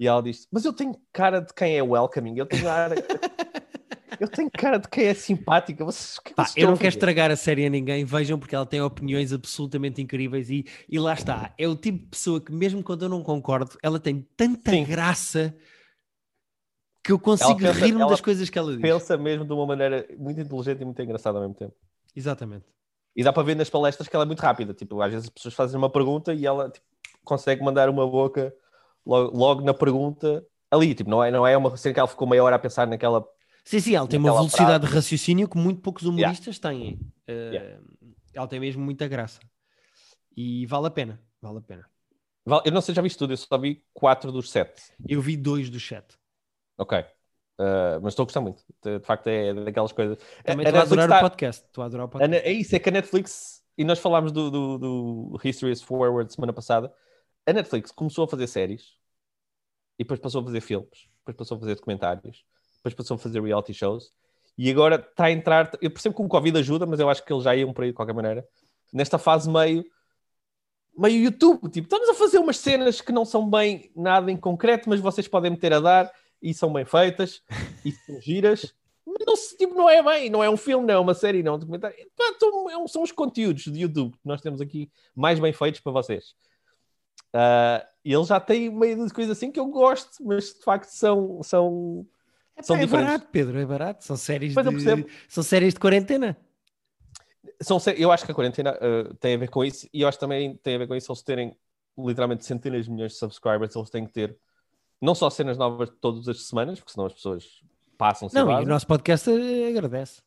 E 0.00 0.08
ela 0.08 0.22
diz: 0.22 0.48
Mas 0.50 0.64
eu 0.64 0.72
tenho 0.72 0.96
cara 1.12 1.40
de 1.40 1.52
quem 1.52 1.76
é 1.76 1.82
welcoming, 1.82 2.38
eu 2.38 2.46
tenho 2.46 2.64
cara. 2.64 2.94
eu 4.18 4.26
tenho 4.26 4.50
cara 4.50 4.78
de 4.78 4.88
quem 4.88 5.04
é 5.04 5.12
simpática. 5.12 5.84
Vocês, 5.84 6.18
que 6.18 6.28
é 6.28 6.30
que 6.30 6.36
Pá, 6.36 6.46
eu 6.56 6.68
não 6.68 6.72
quero 6.72 6.78
fazer?" 6.78 6.88
estragar 6.88 7.30
a 7.30 7.36
série 7.36 7.66
a 7.66 7.70
ninguém, 7.70 8.02
vejam 8.06 8.38
porque 8.38 8.54
ela 8.54 8.64
tem 8.64 8.80
opiniões 8.80 9.30
absolutamente 9.30 10.00
incríveis 10.00 10.48
e, 10.48 10.64
e 10.88 10.98
lá 10.98 11.12
está. 11.12 11.52
É 11.58 11.68
o 11.68 11.76
tipo 11.76 11.98
de 11.98 12.06
pessoa 12.06 12.40
que, 12.40 12.50
mesmo 12.50 12.82
quando 12.82 13.04
eu 13.04 13.10
não 13.10 13.22
concordo, 13.22 13.76
ela 13.82 14.00
tem 14.00 14.26
tanta 14.38 14.70
Sim. 14.70 14.84
graça 14.84 15.54
que 17.04 17.12
eu 17.12 17.18
consigo 17.18 17.58
rir-me 17.70 17.98
das 18.08 18.22
coisas 18.22 18.48
que 18.48 18.58
ela 18.58 18.72
diz. 18.72 18.80
Pensa 18.80 19.18
mesmo 19.18 19.44
de 19.44 19.52
uma 19.52 19.66
maneira 19.66 20.08
muito 20.16 20.40
inteligente 20.40 20.80
e 20.80 20.84
muito 20.86 21.02
engraçada 21.02 21.36
ao 21.36 21.42
mesmo 21.42 21.56
tempo. 21.56 21.74
Exatamente. 22.16 22.64
E 23.14 23.22
dá 23.22 23.34
para 23.34 23.42
ver 23.42 23.54
nas 23.54 23.68
palestras 23.68 24.08
que 24.08 24.16
ela 24.16 24.24
é 24.24 24.26
muito 24.26 24.40
rápida. 24.40 24.72
Tipo, 24.72 25.02
às 25.02 25.12
vezes 25.12 25.26
as 25.26 25.30
pessoas 25.30 25.52
fazem 25.52 25.76
uma 25.76 25.90
pergunta 25.90 26.32
e 26.32 26.46
ela 26.46 26.70
tipo, 26.70 26.86
consegue 27.22 27.62
mandar 27.62 27.90
uma 27.90 28.08
boca 28.08 28.54
logo, 29.06 29.36
logo 29.36 29.60
na 29.62 29.74
pergunta 29.74 30.44
ali. 30.70 30.94
Tipo, 30.94 31.10
não 31.10 31.22
é, 31.22 31.30
não 31.30 31.46
é 31.46 31.56
uma 31.56 31.76
cena 31.76 31.94
que 31.94 32.00
ela 32.00 32.08
ficou 32.08 32.28
meia 32.28 32.42
hora 32.42 32.56
a 32.56 32.58
pensar 32.58 32.86
naquela. 32.86 33.24
Sim, 33.64 33.80
sim, 33.80 33.94
ela 33.94 34.06
tem 34.06 34.18
uma 34.18 34.32
velocidade 34.32 34.86
de 34.86 34.92
raciocínio 34.92 35.48
que 35.48 35.58
muito 35.58 35.80
poucos 35.80 36.04
humoristas 36.04 36.58
têm. 36.58 36.94
Uh, 37.28 37.52
Yeah. 37.52 37.80
Ela 38.32 38.46
tem 38.46 38.60
mesmo 38.60 38.82
muita 38.82 39.08
graça. 39.08 39.40
E 40.36 40.64
vale 40.66 40.86
a 40.86 40.90
pena, 40.90 41.20
vale 41.42 41.58
a 41.58 41.60
pena. 41.60 41.86
Eu 42.64 42.72
não 42.72 42.80
sei, 42.80 42.94
já 42.94 43.02
viste 43.02 43.18
tudo, 43.18 43.32
eu 43.32 43.36
só 43.36 43.58
vi 43.58 43.84
4 43.92 44.32
dos 44.32 44.50
7. 44.50 44.80
Eu 45.08 45.20
vi 45.20 45.36
dois 45.36 45.68
do 45.68 45.78
chat. 45.78 46.16
Ok. 46.78 46.98
Uh, 46.98 48.00
mas 48.02 48.12
estou 48.12 48.22
a 48.22 48.26
gostar 48.26 48.40
muito. 48.40 48.62
De, 48.82 49.00
facto, 49.00 49.26
é 49.26 49.52
daquelas 49.52 49.92
coisas. 49.92 50.18
Também 50.44 50.66
estou 50.66 50.80
a 50.80 50.82
adorar 50.82 51.08
tá- 51.08 51.18
o 51.18 51.20
podcast. 51.20 51.66
Estou 51.66 51.82
a 51.82 51.86
adorar 51.86 52.06
o 52.06 52.08
a 52.08 52.10
podcast. 52.10 52.48
É 52.48 52.52
isso, 52.52 52.74
é 52.74 52.78
que 52.78 52.88
a 52.88 52.92
Netflix, 52.92 53.62
e 53.76 53.84
nós 53.84 53.98
falámos 53.98 54.32
do, 54.32 54.50
do, 54.50 54.78
do 54.78 55.40
History 55.44 55.70
is 55.72 55.82
Forward 55.82 56.32
semana 56.32 56.52
passada. 56.52 56.92
A 57.46 57.52
Netflix 57.52 57.90
começou 57.90 58.24
a 58.24 58.28
fazer 58.28 58.46
séries 58.46 58.94
e 59.98 60.04
depois 60.04 60.20
passou 60.20 60.40
a 60.40 60.44
fazer 60.44 60.60
filmes, 60.60 61.08
depois 61.18 61.36
passou 61.36 61.56
a 61.56 61.60
fazer 61.60 61.74
documentários, 61.74 62.44
depois 62.76 62.94
passou 62.94 63.14
a 63.16 63.18
fazer 63.18 63.42
reality 63.42 63.74
shows 63.74 64.12
e 64.56 64.70
agora 64.70 64.96
está 64.96 65.24
a 65.24 65.30
entrar. 65.30 65.70
Eu 65.80 65.90
percebo 65.90 66.14
que 66.14 66.22
o 66.22 66.28
Covid 66.28 66.58
ajuda, 66.58 66.86
mas 66.86 67.00
eu 67.00 67.08
acho 67.08 67.24
que 67.24 67.32
eles 67.32 67.44
já 67.44 67.56
iam 67.56 67.72
por 67.72 67.82
aí 67.82 67.90
de 67.90 67.94
qualquer 67.94 68.14
maneira. 68.14 68.46
Nesta 68.92 69.18
fase 69.18 69.50
meio. 69.50 69.84
Meio 70.96 71.24
YouTube, 71.24 71.70
tipo, 71.70 71.86
estamos 71.86 72.08
a 72.10 72.14
fazer 72.14 72.38
umas 72.38 72.58
cenas 72.58 73.00
que 73.00 73.12
não 73.12 73.24
são 73.24 73.48
bem 73.48 73.90
nada 73.96 74.30
em 74.30 74.36
concreto, 74.36 74.88
mas 74.88 75.00
vocês 75.00 75.26
podem 75.26 75.52
meter 75.52 75.72
a 75.72 75.80
dar 75.80 76.12
e 76.42 76.52
são 76.52 76.70
bem 76.72 76.84
feitas 76.84 77.42
e 77.84 77.92
são 77.92 78.20
giras. 78.20 78.74
Mas 79.06 79.24
não, 79.26 79.34
tipo, 79.56 79.74
não 79.74 79.88
é 79.88 80.02
bem, 80.02 80.28
não 80.28 80.44
é 80.44 80.50
um 80.50 80.56
filme, 80.56 80.86
não 80.86 80.94
é 80.94 80.98
uma 80.98 81.14
série, 81.14 81.42
não 81.42 81.52
é 81.52 81.56
um 81.56 81.58
documentário. 81.58 81.96
São, 82.38 82.70
é 82.70 82.88
são 82.88 83.02
os 83.02 83.12
conteúdos 83.12 83.64
de 83.64 83.80
YouTube 83.80 84.12
que 84.12 84.28
nós 84.28 84.42
temos 84.42 84.60
aqui 84.60 84.90
mais 85.14 85.38
bem 85.38 85.52
feitos 85.52 85.80
para 85.80 85.92
vocês. 85.92 86.34
Ah, 87.32 87.86
e 88.04 88.12
ele 88.12 88.24
já 88.24 88.40
tem 88.40 88.70
meio 88.70 89.06
de 89.06 89.12
coisas 89.12 89.36
assim 89.36 89.52
que 89.52 89.60
eu 89.60 89.66
gosto, 89.66 90.24
mas 90.24 90.54
de 90.54 90.62
facto 90.62 90.88
são, 90.88 91.42
são, 91.42 92.06
são 92.60 92.76
é 92.76 92.80
diferentes. 92.80 93.10
barato, 93.10 93.28
Pedro, 93.30 93.58
é 93.58 93.66
barato. 93.66 94.04
São 94.04 94.16
séries, 94.16 94.56
eu 94.56 94.62
de, 94.62 95.06
são 95.28 95.42
séries 95.42 95.74
de 95.74 95.80
quarentena. 95.80 96.36
são 97.60 97.78
eu 97.96 98.10
acho 98.10 98.24
que 98.24 98.32
a 98.32 98.34
quarentena 98.34 98.70
ah, 98.80 99.14
tem 99.20 99.34
a 99.34 99.38
ver 99.38 99.50
com 99.50 99.64
isso 99.64 99.88
e 99.92 100.02
eu 100.02 100.08
acho 100.08 100.16
que 100.18 100.20
também 100.20 100.56
tem 100.56 100.74
a 100.74 100.78
ver 100.78 100.88
com 100.88 100.94
isso 100.94 101.12
eles 101.12 101.22
terem 101.22 101.56
literalmente 101.98 102.44
centenas 102.44 102.86
de 102.86 102.90
milhões 102.90 103.12
de 103.12 103.18
subscribers, 103.18 103.76
eles 103.76 103.90
têm 103.90 104.06
que 104.06 104.12
ter 104.12 104.36
não 105.00 105.14
só 105.14 105.30
cenas 105.30 105.56
novas 105.56 105.90
todas 106.00 106.28
as 106.28 106.46
semanas, 106.46 106.78
porque 106.78 106.92
senão 106.92 107.06
as 107.06 107.14
pessoas 107.14 107.62
passam-se 107.96 108.36
a 108.36 108.44
Não, 108.44 108.50
e 108.50 108.54
base. 108.54 108.66
o 108.66 108.68
nosso 108.68 108.86
podcast 108.86 109.30
agradece. 109.68 110.22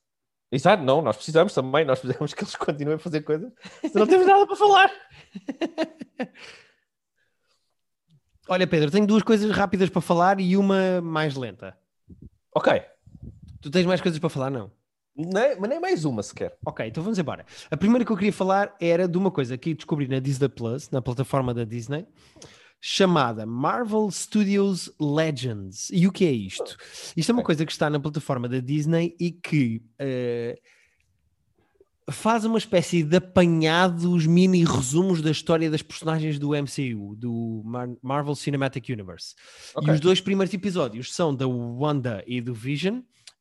Exato, 0.51 0.83
não, 0.83 1.01
nós 1.01 1.15
precisamos 1.15 1.53
também, 1.53 1.83
nós 1.85 1.99
precisamos 1.99 2.33
que 2.35 2.43
eles 2.43 2.55
continuem 2.55 2.95
a 2.95 2.99
fazer 2.99 3.21
coisas, 3.21 3.51
não 3.93 4.05
temos 4.05 4.27
nada 4.27 4.45
para 4.45 4.55
falar. 4.55 4.91
Olha, 8.47 8.67
Pedro, 8.67 8.91
tenho 8.91 9.08
duas 9.08 9.23
coisas 9.23 9.49
rápidas 9.51 9.89
para 9.89 10.01
falar 10.01 10.39
e 10.39 10.58
uma 10.58 11.01
mais 11.01 11.36
lenta. 11.36 11.77
Ok, 12.56 12.82
Tu 13.62 13.69
tens 13.71 13.86
mais 13.86 14.01
coisas 14.01 14.19
para 14.19 14.29
falar? 14.29 14.49
Não. 14.49 14.69
nem, 15.15 15.58
mas 15.58 15.69
nem 15.69 15.79
mais 15.79 16.03
uma 16.03 16.21
sequer. 16.21 16.53
Ok, 16.65 16.86
então 16.86 17.01
vamos 17.01 17.17
embora. 17.17 17.45
A 17.71 17.77
primeira 17.77 18.03
que 18.03 18.12
eu 18.12 18.17
queria 18.17 18.34
falar 18.34 18.75
era 18.82 19.08
de 19.08 19.17
uma 19.17 19.32
coisa 19.32 19.58
que 19.58 19.73
descobri 19.73 20.06
na 20.08 20.19
Disney 20.19 20.49
Plus, 20.49 20.89
na 20.89 21.01
plataforma 21.01 21.53
da 21.53 21.63
Disney, 21.63 22.06
chamada 22.82 23.45
Marvel 23.45 24.12
Studios 24.12 24.91
Legends. 24.99 25.89
E 25.93 26.06
o 26.06 26.12
que 26.12 26.25
é 26.25 26.32
isto? 26.32 26.75
Isto 27.15 27.29
é 27.32 27.34
uma 27.34 27.39
Ok. 27.39 27.45
coisa 27.45 27.65
que 27.65 27.71
está 27.71 27.89
na 27.89 27.99
plataforma 28.01 28.49
da 28.49 28.60
Disney 28.60 29.15
e 29.17 29.32
que 29.32 29.82
eh, 29.97 30.60
faz 32.11 32.43
uma 32.45 32.57
espécie 32.57 33.03
de 33.03 33.17
apanhados, 33.17 34.25
mini 34.25 34.63
resumos 34.63 35.21
da 35.21 35.31
história 35.31 35.69
das 35.71 35.81
personagens 35.81 36.37
do 36.37 36.49
MCU, 36.49 37.15
do 37.15 37.61
Mar- 37.65 37.89
Marvel 38.01 38.35
Cinematic 38.35 38.89
Universe. 38.89 39.35
Ok. 39.75 39.89
E 39.89 39.93
os 39.95 39.99
dois 39.99 40.19
primeiros 40.19 40.53
episódios 40.53 41.13
são 41.13 41.33
da 41.33 41.47
Wanda 41.47 42.23
e 42.27 42.41
do 42.41 42.53
Vision, 42.53 42.99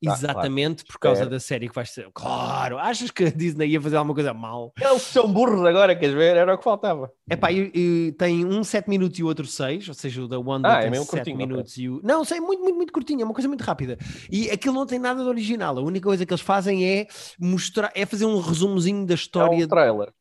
Ah, 0.08 0.12
exatamente 0.14 0.84
por 0.84 0.98
causa 0.98 1.26
da 1.26 1.38
série 1.38 1.68
que 1.68 1.74
vai 1.74 1.86
ser. 1.86 2.08
Claro, 2.12 2.78
achas 2.78 3.10
que 3.10 3.24
a 3.24 3.30
Disney 3.30 3.68
ia 3.68 3.80
fazer 3.80 3.96
alguma 3.96 4.14
coisa 4.14 4.32
mal? 4.34 4.72
Eles 4.80 5.02
são 5.02 5.30
burros 5.32 5.64
agora, 5.64 5.94
queres 5.96 6.14
ver? 6.14 6.36
Era 6.36 6.54
o 6.54 6.58
que 6.58 6.64
faltava. 6.64 7.10
Epá, 7.30 7.50
e, 7.52 7.70
e 7.74 8.12
tem 8.18 8.44
um 8.44 8.62
7 8.64 8.88
minutos 8.90 9.18
e 9.18 9.22
o 9.22 9.26
outro 9.26 9.46
6, 9.46 9.88
ou 9.88 9.94
seja, 9.94 10.22
o 10.22 10.28
da 10.28 10.38
Wanda 10.38 10.68
Ah, 10.68 10.78
é 10.78 10.82
tem 10.82 10.90
mesmo 10.90 11.04
7 11.06 11.14
curtinho, 11.16 11.36
minutos 11.36 11.76
e 11.78 11.88
o. 11.88 12.00
Não, 12.02 12.24
sei, 12.24 12.40
muito, 12.40 12.60
muito, 12.62 12.76
muito 12.76 12.92
curtinho, 12.92 13.22
é 13.22 13.24
uma 13.24 13.34
coisa 13.34 13.48
muito 13.48 13.62
rápida. 13.62 13.96
E 14.30 14.50
aquilo 14.50 14.74
não 14.74 14.86
tem 14.86 14.98
nada 14.98 15.22
de 15.22 15.28
original. 15.28 15.78
A 15.78 15.82
única 15.82 16.06
coisa 16.06 16.26
que 16.26 16.32
eles 16.32 16.42
fazem 16.42 16.84
é 16.84 17.06
mostrar, 17.38 17.90
é 17.94 18.04
fazer 18.04 18.24
um 18.26 18.40
resumozinho 18.40 19.06
da 19.06 19.14
É 19.14 19.16
história. 19.16 19.64
um 19.64 19.68
trailer. 19.68 20.12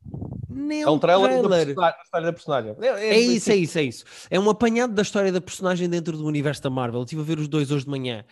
Nem 0.53 0.81
É 0.83 0.89
um 0.89 0.99
trailer, 0.99 1.41
trailer. 1.41 1.75
da 1.75 1.95
história 2.03 2.25
da 2.27 2.33
personagem. 2.33 2.75
É 2.81 3.19
isso, 3.19 3.51
é 3.51 3.55
isso, 3.55 3.79
é 3.79 3.83
isso. 3.83 4.05
É 4.29 4.39
um 4.39 4.49
apanhado 4.49 4.93
da 4.93 5.01
história 5.01 5.31
da 5.31 5.41
personagem 5.41 5.89
dentro 5.89 6.15
do 6.17 6.25
universo 6.25 6.61
da 6.61 6.69
Marvel. 6.69 6.99
Eu 6.99 7.03
estive 7.03 7.21
a 7.21 7.25
ver 7.25 7.39
os 7.39 7.47
dois 7.47 7.71
hoje 7.71 7.85
de 7.85 7.89
manhã, 7.89 8.23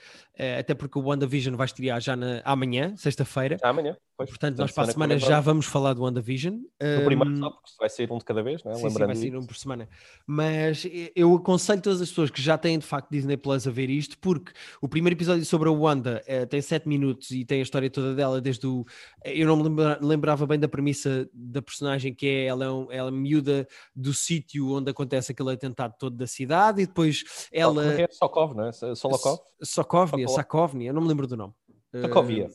até 0.59 0.73
porque 0.73 0.97
o 0.97 1.03
WandaVision 1.03 1.55
vai 1.55 1.65
estrear 1.65 1.99
já 1.99 2.15
na, 2.15 2.41
amanhã, 2.45 2.95
sexta-feira. 2.95 3.57
Amanhã. 3.63 3.95
Pois. 4.17 4.29
Portanto, 4.29 4.57
nós 4.57 4.71
para 4.73 4.83
a 4.83 4.91
semana 4.91 5.17
já 5.17 5.39
vamos 5.39 5.65
falar 5.65 5.93
do 5.93 6.01
WandaVision. 6.03 6.55
No 6.55 7.05
primeiro 7.05 7.31
Ahm, 7.31 7.39
só, 7.39 7.49
porque 7.51 7.69
vai 7.79 7.89
sair 7.89 8.11
um 8.11 8.17
de 8.17 8.25
cada 8.25 8.43
vez, 8.43 8.61
né? 8.65 8.73
Sim, 8.73 8.79
sim, 8.81 8.87
lembrando 8.87 9.07
vai 9.07 9.15
sair 9.15 9.37
um 9.37 9.45
por 9.45 9.55
semana. 9.55 9.87
Mas 10.27 10.85
eh, 10.85 11.11
eu 11.15 11.33
aconselho 11.35 11.81
todas 11.81 12.01
as 12.01 12.09
pessoas 12.09 12.29
que 12.29 12.41
já 12.41 12.57
têm 12.57 12.77
de 12.77 12.85
facto 12.85 13.09
Disney 13.09 13.37
Plus 13.37 13.65
a 13.65 13.71
ver 13.71 13.89
isto, 13.89 14.17
porque 14.19 14.51
o 14.81 14.89
primeiro 14.89 15.15
episódio 15.15 15.45
sobre 15.45 15.69
a 15.69 15.71
Wanda 15.71 16.21
eh, 16.27 16.45
tem 16.45 16.61
7 16.61 16.85
minutos 16.87 17.31
e 17.31 17.45
tem 17.45 17.59
a 17.59 17.63
história 17.63 17.89
toda 17.89 18.13
dela, 18.13 18.41
desde 18.41 18.67
o. 18.67 18.85
eh, 19.23 19.33
Eu 19.41 19.47
não 19.47 19.55
me 19.55 19.63
lembra- 19.63 19.99
lembrava 20.01 20.45
bem 20.45 20.59
da 20.59 20.67
premissa 20.67 21.29
da 21.33 21.61
personagem, 21.61 22.13
que 22.13 22.27
é 22.27 22.45
ela, 22.45 22.65
é 22.65 22.69
um- 22.71 22.91
ela 22.91 23.07
é 23.09 23.11
miúda 23.11 23.65
do 23.95 24.13
sítio 24.13 24.69
onde 24.73 24.91
acontece 24.91 25.31
aquele 25.31 25.53
atentado 25.53 25.95
todo 25.97 26.17
da 26.17 26.27
cidade, 26.27 26.81
e 26.81 26.85
depois 26.87 27.23
Ela... 27.53 28.01
É 28.01 28.07
Sokov, 28.11 28.53
não 28.53 28.65
é? 28.65 28.71
Solokov? 28.73 29.39
Sokovia, 29.63 30.27
Sokol- 30.27 30.28
Sakovnia, 30.29 30.89
eu 30.89 30.93
não 30.93 31.01
me 31.01 31.07
lembro 31.07 31.27
do 31.27 31.37
nome. 31.37 31.53
Eh, 31.93 32.01
Sokovia. 32.01 32.49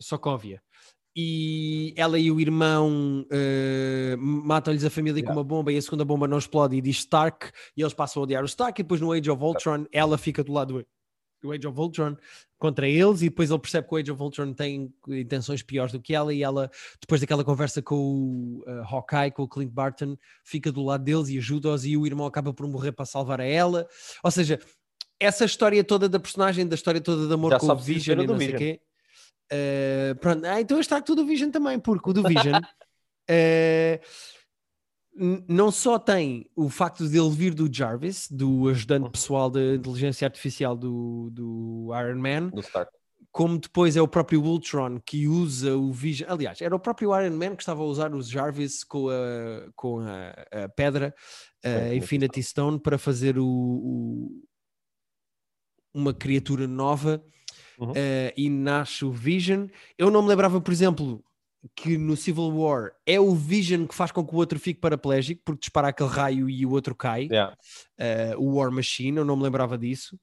Sokovia. 0.00 0.62
E 1.16 1.92
ela 1.96 2.18
e 2.18 2.30
o 2.30 2.40
irmão 2.40 3.26
eh, 3.30 4.16
matam-lhes 4.18 4.84
a 4.84 4.90
família 4.90 5.20
com 5.22 5.30
Yeah. 5.30 5.40
uma 5.40 5.44
bomba 5.44 5.72
e 5.72 5.76
a 5.76 5.82
segunda 5.82 6.04
bomba 6.04 6.28
não 6.28 6.38
explode 6.38 6.76
e 6.76 6.80
diz 6.80 6.98
Stark 6.98 7.50
e 7.76 7.82
eles 7.82 7.92
passam 7.92 8.22
a 8.22 8.24
odiar 8.24 8.42
o 8.42 8.46
Stark 8.46 8.80
e 8.80 8.84
depois 8.84 9.00
no 9.00 9.10
Age 9.12 9.28
of 9.30 9.42
Ultron 9.42 9.86
ela 9.92 10.16
fica 10.16 10.44
do 10.44 10.52
lado 10.52 10.86
do 11.42 11.52
Age 11.52 11.66
of 11.66 11.78
Ultron 11.78 12.16
contra 12.58 12.86
eles 12.86 13.22
e 13.22 13.30
depois 13.30 13.50
ele 13.50 13.58
percebe 13.58 13.88
que 13.88 13.94
o 13.94 13.96
Age 13.96 14.12
of 14.12 14.22
Ultron 14.22 14.52
tem 14.52 14.94
intenções 15.08 15.62
piores 15.62 15.90
do 15.92 16.00
que 16.00 16.14
ela 16.14 16.32
e 16.32 16.42
ela, 16.42 16.70
depois 17.00 17.20
daquela 17.20 17.42
conversa 17.42 17.80
com 17.82 17.96
o 17.96 18.64
eh, 18.66 18.82
Hawkeye, 18.84 19.30
com 19.32 19.42
o 19.44 19.48
Clint 19.48 19.72
Barton, 19.72 20.16
fica 20.44 20.70
do 20.70 20.84
lado 20.84 21.02
deles 21.02 21.28
e 21.28 21.38
ajuda-os 21.38 21.84
e 21.86 21.96
o 21.96 22.06
irmão 22.06 22.26
acaba 22.26 22.52
por 22.52 22.68
morrer 22.68 22.92
para 22.92 23.06
salvar 23.06 23.40
a 23.40 23.44
ela. 23.44 23.88
Ou 24.22 24.30
seja, 24.30 24.60
essa 25.20 25.44
história 25.44 25.84
toda 25.84 26.08
da 26.08 26.18
personagem, 26.18 26.66
da 26.66 26.74
história 26.74 27.00
toda 27.00 27.26
de 27.28 27.32
amor 27.32 27.50
Já 27.52 27.58
com 27.60 27.66
o 27.66 27.76
Vision 27.76 28.20
e 28.20 28.26
do 28.26 28.32
não 28.32 28.38
sei 28.40 28.54
o 28.54 28.58
quê. 28.58 28.80
Eh, 29.52 30.14
pronto, 30.20 30.44
ah, 30.46 30.60
então 30.60 30.80
está 30.80 31.00
tudo 31.00 31.22
o 31.22 31.26
Vision 31.26 31.50
também, 31.50 31.78
porque 31.78 32.10
o 32.10 32.12
do 32.12 32.22
Vision 32.22 32.60
eh, 33.28 34.00
n- 35.14 35.44
não 35.48 35.70
só 35.70 35.98
tem 35.98 36.48
o 36.56 36.68
facto 36.68 37.08
de 37.08 37.18
ele 37.18 37.30
vir 37.30 37.54
do 37.54 37.68
Jarvis, 37.72 38.28
do 38.30 38.68
ajudante 38.68 39.04
Uhum. 39.06 39.10
pessoal 39.10 39.50
da 39.50 39.60
inteligência 39.74 40.26
artificial 40.26 40.76
do, 40.76 41.30
do 41.32 41.88
Iron 42.00 42.18
Man, 42.20 42.48
Do 42.50 42.62
como 43.32 43.58
depois 43.58 43.96
é 43.96 44.02
o 44.02 44.08
próprio 44.08 44.42
Ultron 44.42 44.98
que 45.04 45.28
usa 45.28 45.76
o 45.76 45.92
Vision. 45.92 46.28
Aliás, 46.30 46.60
era 46.60 46.74
o 46.74 46.80
próprio 46.80 47.10
Iron 47.20 47.36
Man 47.36 47.54
que 47.54 47.62
estava 47.62 47.80
a 47.82 47.84
usar 47.86 48.12
os 48.14 48.28
Jarvis 48.28 48.82
com 48.82 49.08
a, 49.08 49.70
com 49.76 50.00
a, 50.00 50.64
a 50.64 50.68
pedra, 50.68 51.14
a 51.64 51.68
Infinity 51.94 51.96
Infinity 51.96 52.42
Stone, 52.42 52.80
para 52.80 52.98
fazer 52.98 53.38
o, 53.38 53.46
o- 53.46 54.42
uma 55.94 56.12
criatura 56.14 56.66
nova 56.66 57.22
Uhum. 57.78 57.92
eh, 57.96 58.34
e 58.36 58.50
nasce 58.50 59.04
o 59.06 59.10
Vision. 59.10 59.66
Eu 59.96 60.10
não 60.10 60.22
me 60.22 60.28
lembrava, 60.28 60.60
por 60.60 60.70
exemplo, 60.70 61.24
que 61.74 61.96
no 61.96 62.14
Civil 62.16 62.48
War 62.56 62.92
é 63.06 63.18
o 63.18 63.34
Vision 63.34 63.86
que 63.86 63.94
faz 63.94 64.12
com 64.12 64.26
que 64.26 64.34
o 64.34 64.38
outro 64.38 64.58
fique 64.58 64.80
paraplégico 64.80 65.42
porque 65.44 65.60
dispara 65.60 65.88
aquele 65.88 66.10
raio 66.10 66.48
e 66.50 66.64
o 66.66 66.70
outro 66.72 66.94
cai 66.94 67.24
Yeah. 67.30 67.56
eh, 67.98 68.34
o 68.36 68.56
War 68.56 68.70
Machine, 68.70 69.16
eu 69.18 69.24
não 69.24 69.36
me 69.36 69.42
lembrava 69.44 69.78
disso. 69.78 70.18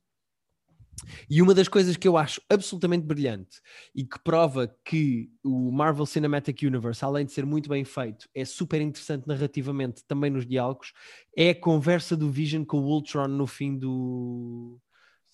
E 1.30 1.42
uma 1.44 1.54
das 1.54 1.68
coisas 1.68 1.96
que 1.96 2.08
eu 2.08 2.18
acho 2.18 2.42
absolutamente 2.50 3.06
brilhante 3.06 3.60
e 3.94 4.04
que 4.04 4.18
prova 4.20 4.68
que 4.84 5.30
o 5.44 5.72
Marvel 5.72 6.08
Cinematic 6.08 6.64
Universe, 6.64 7.06
além 7.06 7.24
de 7.26 7.32
ser 7.32 7.46
muito 7.46 7.70
bem 7.70 7.86
feito, 7.86 8.28
é 8.34 8.44
super 8.44 8.82
interessante 8.82 9.28
narrativamente 9.28 10.04
também 10.08 10.32
nos 10.32 10.46
diálogos, 10.46 10.94
é 11.36 11.52
a 11.52 11.56
conversa 11.60 12.18
do 12.18 12.32
Vision 12.32 12.66
com 12.66 12.80
o 12.80 12.86
Ultron 12.88 13.28
no 13.28 13.46
fim 13.46 13.78
do, 13.78 14.80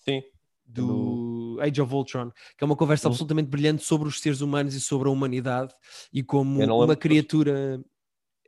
Sim. 0.04 0.22
do 0.66 1.58
Age 1.60 1.80
of 1.80 1.94
Ultron, 1.94 2.30
que 2.56 2.62
é 2.62 2.64
uma 2.64 2.74
conversa 2.76 3.06
Uhum. 3.06 3.12
absolutamente 3.12 3.48
brilhante 3.48 3.84
sobre 3.84 4.08
os 4.08 4.20
seres 4.20 4.40
humanos 4.40 4.74
e 4.74 4.80
sobre 4.80 5.08
a 5.08 5.12
humanidade 5.12 5.72
e 6.12 6.22
como 6.22 6.62
uma 6.64 6.86
dos- 6.88 6.96
criatura. 6.96 7.80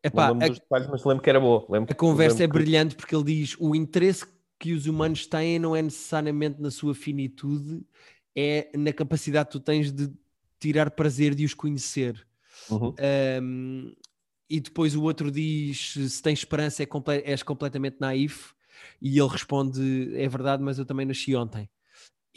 Epá, 0.02 0.28
não 0.28 0.32
lembro 0.34 0.46
a- 0.46 0.48
dos 0.50 0.58
detalhes, 0.60 0.88
mas 0.90 1.04
lembro 1.04 1.22
que 1.22 1.30
era 1.30 1.40
boa. 1.40 1.66
Lembro 1.68 1.92
a 1.92 1.94
conversa 1.94 2.38
é 2.38 2.40
lembro 2.40 2.58
que- 2.58 2.64
brilhante 2.64 2.94
porque 2.96 3.14
ele 3.14 3.24
diz 3.24 3.56
o 3.58 3.74
interesse 3.74 4.26
que 4.58 4.72
os 4.72 4.86
humanos 4.86 5.26
têm 5.26 5.58
não 5.58 5.74
é 5.76 5.82
necessariamente 5.82 6.60
na 6.60 6.70
sua 6.70 6.94
finitude, 6.94 7.84
é 8.34 8.70
na 8.76 8.92
capacidade 8.92 9.48
que 9.48 9.52
tu 9.52 9.60
tens 9.60 9.92
de 9.92 10.10
tirar 10.58 10.90
prazer 10.92 11.34
de 11.34 11.44
os 11.44 11.54
conhecer. 11.54 12.26
Uhum. 12.70 12.94
Um, 13.42 13.94
e 14.48 14.60
depois 14.60 14.94
o 14.96 15.02
outro 15.02 15.30
diz: 15.30 15.92
se 15.92 16.22
tens 16.22 16.38
esperança, 16.40 16.82
é 16.82 16.86
comple- 16.86 17.22
és 17.24 17.42
completamente 17.42 17.96
naif. 18.00 18.54
E 19.00 19.18
ele 19.18 19.28
responde: 19.28 20.14
é 20.16 20.28
verdade, 20.28 20.62
mas 20.62 20.78
eu 20.78 20.84
também 20.86 21.06
nasci 21.06 21.34
ontem. 21.34 21.68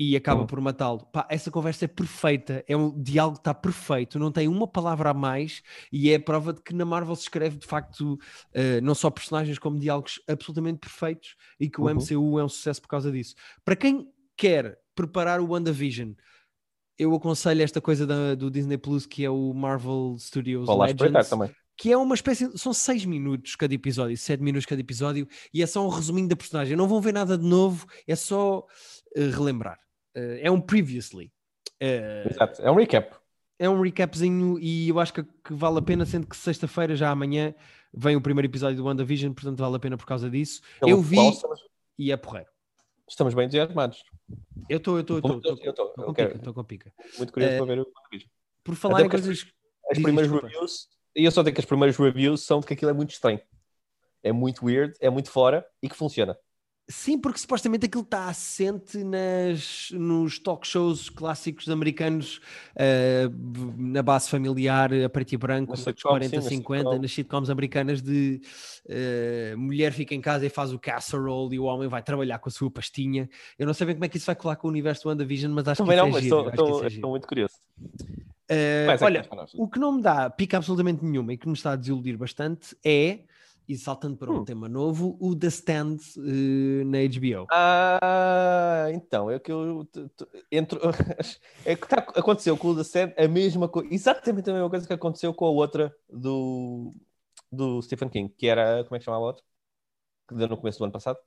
E 0.02 0.16
acaba 0.16 0.42
Uhum. 0.42 0.48
por 0.48 0.62
matá-lo. 0.62 1.06
Essa 1.28 1.52
conversa 1.52 1.84
é 1.84 1.88
perfeita, 1.88 2.64
é 2.70 2.78
um 2.78 2.90
diálogo 3.02 3.36
que 3.36 3.42
está 3.42 3.54
perfeito, 3.54 4.18
não 4.18 4.32
tem 4.32 4.48
uma 4.48 4.66
palavra 4.66 5.10
a 5.10 5.14
mais 5.14 5.62
e 5.92 6.10
é 6.10 6.16
a 6.16 6.20
prova 6.22 6.54
de 6.54 6.62
que 6.62 6.74
na 6.74 6.86
Marvel 6.86 7.14
se 7.18 7.24
escreve 7.24 7.58
de 7.58 7.68
facto 7.68 8.18
eh, 8.54 8.80
não 8.80 8.96
só 8.96 9.10
personagens 9.10 9.60
como 9.60 9.78
diálogos 9.78 10.22
absolutamente 10.26 10.80
perfeitos 10.80 11.36
e 11.60 11.70
que 11.70 11.82
o 11.82 11.84
Uhum. 11.84 11.96
MCU 11.96 12.40
é 12.40 12.44
um 12.46 12.48
sucesso 12.48 12.82
por 12.82 12.88
causa 12.88 13.12
disso. 13.12 13.36
Para 13.66 13.76
quem 13.76 14.08
quer 14.38 14.80
preparar 14.96 15.42
o 15.42 15.50
WandaVision, 15.50 16.14
eu 16.98 17.14
aconselho 17.14 17.62
esta 17.62 17.82
coisa 17.82 18.08
da- 18.08 18.36
do 18.36 18.50
Disney 18.50 18.78
Plus 18.78 19.06
que 19.06 19.26
é 19.26 19.30
o 19.30 19.54
Marvel 19.54 20.16
Studios 20.18 20.66
Vou 20.66 20.78
lá 20.78 20.86
espreitar 20.86 21.24
Legends 21.24 21.30
também. 21.30 21.52
Que 21.80 21.94
é 21.94 21.98
uma 21.98 22.14
espécie, 22.14 22.58
são 22.58 22.74
seis 22.74 23.06
minutos 23.06 23.56
cada 23.56 23.74
episódio, 23.74 24.18
sete 24.18 24.44
minutos 24.44 24.66
cada 24.66 24.82
episódio, 24.82 25.26
e 25.54 25.64
é 25.64 25.66
só 25.66 25.86
um 25.86 25.88
resuminho 25.88 26.28
da 26.28 26.36
personagem. 26.36 26.76
Não 26.76 26.90
vão 26.90 27.00
ver 27.00 27.14
nada 27.14 27.38
de 27.38 27.46
novo, 27.46 27.88
é 28.06 28.18
só 28.18 28.66
eh, 29.16 29.30
relembrar. 29.30 29.80
Eh, 30.14 30.42
é 30.44 30.52
um 30.52 30.60
previously. 30.60 31.32
Eh, 31.80 32.28
Exato. 32.30 32.62
É 32.62 32.70
um 32.70 32.76
recap. 32.76 33.16
é 33.58 33.70
um 33.70 33.82
recapzinho 33.82 34.60
e 34.60 34.90
eu 34.90 35.00
acho 35.00 35.14
que, 35.14 35.24
que 35.24 35.54
vale 35.54 35.78
a 35.80 35.82
pena, 35.82 36.06
sendo 36.06 36.28
que 36.28 36.36
sexta-feira, 36.36 36.98
já 36.98 37.10
amanhã, 37.12 37.56
vem 37.94 38.18
o 38.18 38.22
primeiro 38.22 38.48
episódio 38.48 38.76
do 38.76 38.84
WandaVision, 38.84 39.32
portanto 39.32 39.60
vale 39.60 39.78
a 39.78 39.80
pena 39.80 39.96
por 39.96 40.06
causa 40.06 40.30
disso. 40.30 40.62
Pelo 40.82 40.92
eu 40.92 41.02
vi 41.02 41.30
estamos, 41.30 41.62
e 41.98 42.12
é 42.12 42.18
porreiro. 42.18 42.50
estamos 43.08 43.34
bem 43.34 43.46
entusiasmados. 43.46 44.04
Eu 44.68 44.80
estou, 44.80 44.96
eu 44.98 45.02
estou, 45.02 45.18
eu 45.18 45.38
estou. 45.38 45.54
Estou. 45.54 45.94
Com 45.94 46.14
pica, 46.14 46.36
estou 46.36 46.54
com 46.54 46.64
pica. 46.66 46.94
Muito 47.18 47.32
curioso 47.32 47.54
Eh, 47.54 47.58
para 47.58 47.66
ver 47.68 47.80
o 47.80 47.88
vídeo. 48.12 48.30
Por 48.66 48.76
falar 48.76 48.98
Até 48.98 49.06
em 49.06 49.10
coisas. 49.10 49.48
As 49.90 49.98
diz, 49.98 50.04
primeiras 50.04 50.30
reviews, 50.30 50.88
e 51.16 51.26
eu 51.26 51.32
só 51.32 51.44
tenho 51.44 51.54
que 51.54 51.62
as 51.62 51.66
primeiras 51.66 51.98
reviews 51.98 52.44
são 52.46 52.60
de 52.60 52.68
que 52.68 52.74
aquilo 52.74 52.92
é 52.92 52.94
muito 52.94 53.12
estranho. 53.12 53.40
É 54.24 54.32
muito 54.32 54.66
weird, 54.66 54.94
é 55.00 55.10
muito 55.10 55.30
fora 55.32 55.66
e 55.82 55.88
que 55.90 55.96
funciona. 55.96 56.38
Sim, 56.92 57.20
porque 57.20 57.38
supostamente 57.38 57.86
aquilo 57.86 58.02
está 58.02 58.28
assente 58.28 59.04
nas, 59.04 59.92
nos 59.92 60.40
talk 60.40 60.66
shows 60.66 61.08
clássicos 61.08 61.70
americanos, 61.70 62.42
b- 63.30 63.60
na 63.78 64.02
base 64.02 64.28
familiar, 64.28 64.92
a 64.92 65.08
preto 65.08 65.34
e 65.34 65.38
branco, 65.38 65.78
sitcoms, 65.78 66.02
40, 66.02 66.30
sim, 66.30 66.36
nas 66.38 66.46
50, 66.46 66.78
sitcoms. 66.80 67.02
nas 67.02 67.12
sitcoms 67.12 67.50
americanas 67.52 68.02
de 68.02 68.42
eh, 68.88 69.54
mulher 69.56 69.94
fica 69.94 70.16
em 70.16 70.22
casa 70.22 70.48
e 70.48 70.50
faz 70.50 70.74
o 70.74 70.80
casserole 70.80 71.56
e 71.58 71.60
o 71.60 71.66
homem 71.66 71.88
vai 71.88 72.02
trabalhar 72.02 72.40
com 72.40 72.50
a 72.50 72.52
sua 72.52 72.72
pastinha. 72.72 73.30
Eu 73.60 73.68
não 73.68 73.74
sei 73.76 73.86
bem 73.86 73.96
como 73.96 74.06
é 74.06 74.10
que 74.10 74.18
isso 74.18 74.26
vai 74.26 74.36
colar 74.36 74.56
com 74.56 74.68
o 74.68 74.72
universo 74.72 75.04
do 75.04 75.10
WandaVision, 75.10 75.52
mas 75.54 75.68
acho 75.68 75.84
Também 75.84 75.96
que 75.96 76.02
não, 76.02 76.08
é 76.08 76.12
mas 76.12 76.24
giro, 76.24 76.38
estou, 76.38 76.50
estou, 76.50 76.84
é 76.84 76.88
estou 76.88 77.10
muito 77.12 77.28
curioso. 77.28 77.54
É 78.50 78.98
que 78.98 79.04
olha, 79.04 79.30
o 79.56 79.68
que 79.70 79.80
não 79.80 79.92
me 79.94 80.02
dá 80.02 80.30
pica 80.30 80.58
absolutamente 80.58 81.06
nenhuma 81.06 81.34
e 81.34 81.38
que 81.38 81.48
me 81.48 81.54
está 81.54 81.74
a 81.74 81.76
desiludir 81.76 82.18
bastante 82.18 82.76
é, 82.84 83.20
e 83.68 83.78
saltando 83.78 84.18
para 84.18 84.32
um 84.32 84.40
Hum. 84.40 84.46
tema 84.46 84.68
novo, 84.68 85.16
o 85.22 85.36
The 85.36 85.48
Stand 85.48 85.98
eh, 86.18 86.84
na 86.86 86.98
HBO. 87.08 87.46
Ah, 87.52 88.88
então, 88.92 89.30
é 89.30 89.38
que 89.40 89.52
eu 89.52 89.88
entro. 90.52 90.80
É 91.66 91.76
que 91.76 91.88
tá, 91.88 91.98
aconteceu 92.16 92.58
com 92.58 92.70
o 92.70 92.76
The 92.76 92.84
Sand 92.84 93.14
a 93.16 93.28
mesma 93.28 93.70
coisa, 93.70 93.94
exatamente 93.94 94.50
a 94.50 94.54
mesma 94.54 94.70
coisa 94.70 94.88
que 94.88 94.94
aconteceu 94.94 95.32
com 95.34 95.46
a 95.46 95.50
outra 95.52 95.96
do, 96.10 96.96
do 97.52 97.80
Stephen 97.84 98.10
King, 98.10 98.34
que 98.36 98.48
era. 98.48 98.84
Como 98.86 98.96
é 98.96 99.00
que 99.00 99.06
chamava 99.06 99.24
a 99.26 99.28
outra? 99.28 99.44
Que 100.28 100.34
deu 100.34 100.48
no 100.48 100.58
começo 100.58 100.80
do 100.80 100.86
ano 100.86 100.94
passado. 100.94 101.20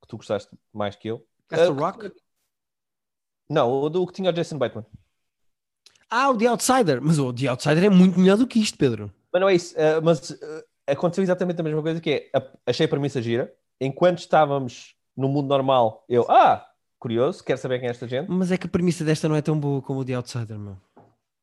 Que 0.00 0.08
tu 0.08 0.16
gostaste 0.16 0.48
mais 0.72 0.96
que 0.96 1.08
eu. 1.08 1.26
Castle 1.48 1.76
Ah, 1.76 1.80
Rock? 1.80 2.10
Não, 3.50 3.70
o 3.70 3.88
do 3.90 4.06
que 4.06 4.12
tinha 4.14 4.30
o 4.30 4.32
Jason 4.32 4.56
Bateman. 4.56 4.86
Ah, 6.10 6.30
o 6.30 6.36
The 6.36 6.46
Outsider. 6.46 7.00
Mas 7.02 7.18
o 7.18 7.32
The 7.32 7.48
Outsider 7.48 7.84
é 7.84 7.90
muito 7.90 8.18
melhor 8.18 8.36
do 8.36 8.46
que 8.46 8.58
isto, 8.58 8.78
Pedro. 8.78 9.12
Mas 9.32 9.40
não 9.40 9.48
é 9.48 9.54
isso. 9.54 9.74
ah, 9.78 10.00
mas 10.00 10.30
ah, 10.30 10.64
aconteceu 10.92 11.22
exatamente 11.22 11.60
a 11.60 11.64
mesma 11.64 11.82
coisa 11.82 12.00
que 12.00 12.30
é. 12.32 12.42
achei 12.66 12.86
a 12.86 12.88
premissa 12.88 13.20
gira. 13.20 13.52
Enquanto 13.80 14.18
estávamos 14.18 14.94
no 15.16 15.28
mundo 15.28 15.48
normal, 15.48 16.04
eu. 16.08 16.26
Ah! 16.28 16.64
Curioso, 16.98 17.44
quero 17.44 17.60
saber 17.60 17.78
quem 17.78 17.86
é 17.86 17.92
esta 17.92 18.08
gente. 18.08 18.28
Mas 18.28 18.50
é 18.50 18.58
que 18.58 18.66
a 18.66 18.70
premissa 18.70 19.04
desta 19.04 19.28
não 19.28 19.36
é 19.36 19.42
tão 19.42 19.58
boa 19.58 19.80
como 19.80 20.00
o 20.00 20.04
The 20.04 20.14
Outsider, 20.14 20.58
meu. 20.58 20.76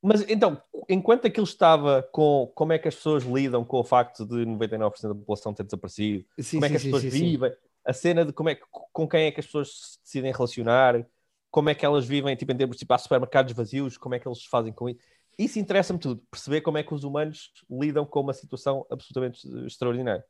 Mas 0.03 0.23
então, 0.29 0.61
enquanto 0.89 1.25
aquilo 1.25 1.45
estava 1.45 2.03
com 2.11 2.51
como 2.53 2.73
é 2.73 2.77
que 2.77 2.87
as 2.87 2.95
pessoas 2.95 3.23
lidam 3.23 3.63
com 3.63 3.79
o 3.79 3.83
facto 3.83 4.25
de 4.25 4.45
99% 4.45 5.01
da 5.01 5.15
população 5.15 5.53
ter 5.53 5.63
desaparecido, 5.63 6.25
Sim, 6.37 6.57
como 6.57 6.65
é 6.65 6.69
que 6.69 6.75
as 6.75 6.81
sim, 6.81 6.91
pessoas 6.91 7.11
vivem, 7.11 7.51
a 7.85 7.93
cena 7.93 8.25
de 8.25 8.33
como 8.33 8.49
é 8.49 8.55
que, 8.55 8.61
com 8.69 9.07
quem 9.07 9.25
é 9.25 9.31
que 9.31 9.39
as 9.39 9.45
pessoas 9.45 9.69
se 9.69 10.03
decidem 10.03 10.31
relacionar, 10.31 11.05
como 11.55 11.69
é 11.69 11.73
que 11.73 11.85
elas 11.85 12.05
vivem, 12.05 12.35
tipo, 12.35 12.51
em 12.51 12.57
termos 12.57 12.75
tipo, 12.75 12.93
há 12.93 12.97
supermercados 12.97 13.53
vazios, 13.53 13.95
como 13.97 14.13
é 14.13 14.19
que 14.19 14.27
eles 14.27 14.43
fazem 14.43 14.73
com 14.73 14.89
isso. 14.89 14.99
Isso 15.39 15.57
interessa-me 15.57 15.97
tudo, 15.97 16.21
perceber 16.29 16.59
como 16.59 16.77
é 16.77 16.83
que 16.83 16.93
os 16.93 17.05
humanos 17.05 17.53
lidam 17.71 18.05
com 18.05 18.19
uma 18.19 18.33
situação 18.33 18.85
absolutamente 18.91 19.47
extraordinária. 19.65 20.21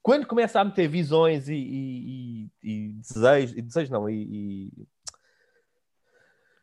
Quando 0.00 0.24
começa 0.24 0.60
a 0.60 0.64
meter 0.64 0.86
visões 0.86 1.48
e, 1.48 1.54
e- 1.56 2.44
e- 2.44 2.50
e 2.62 2.88
desejos, 2.92 3.56
e 3.56 3.60
desejos 3.62 3.90
não, 3.90 4.08
e, 4.08 4.70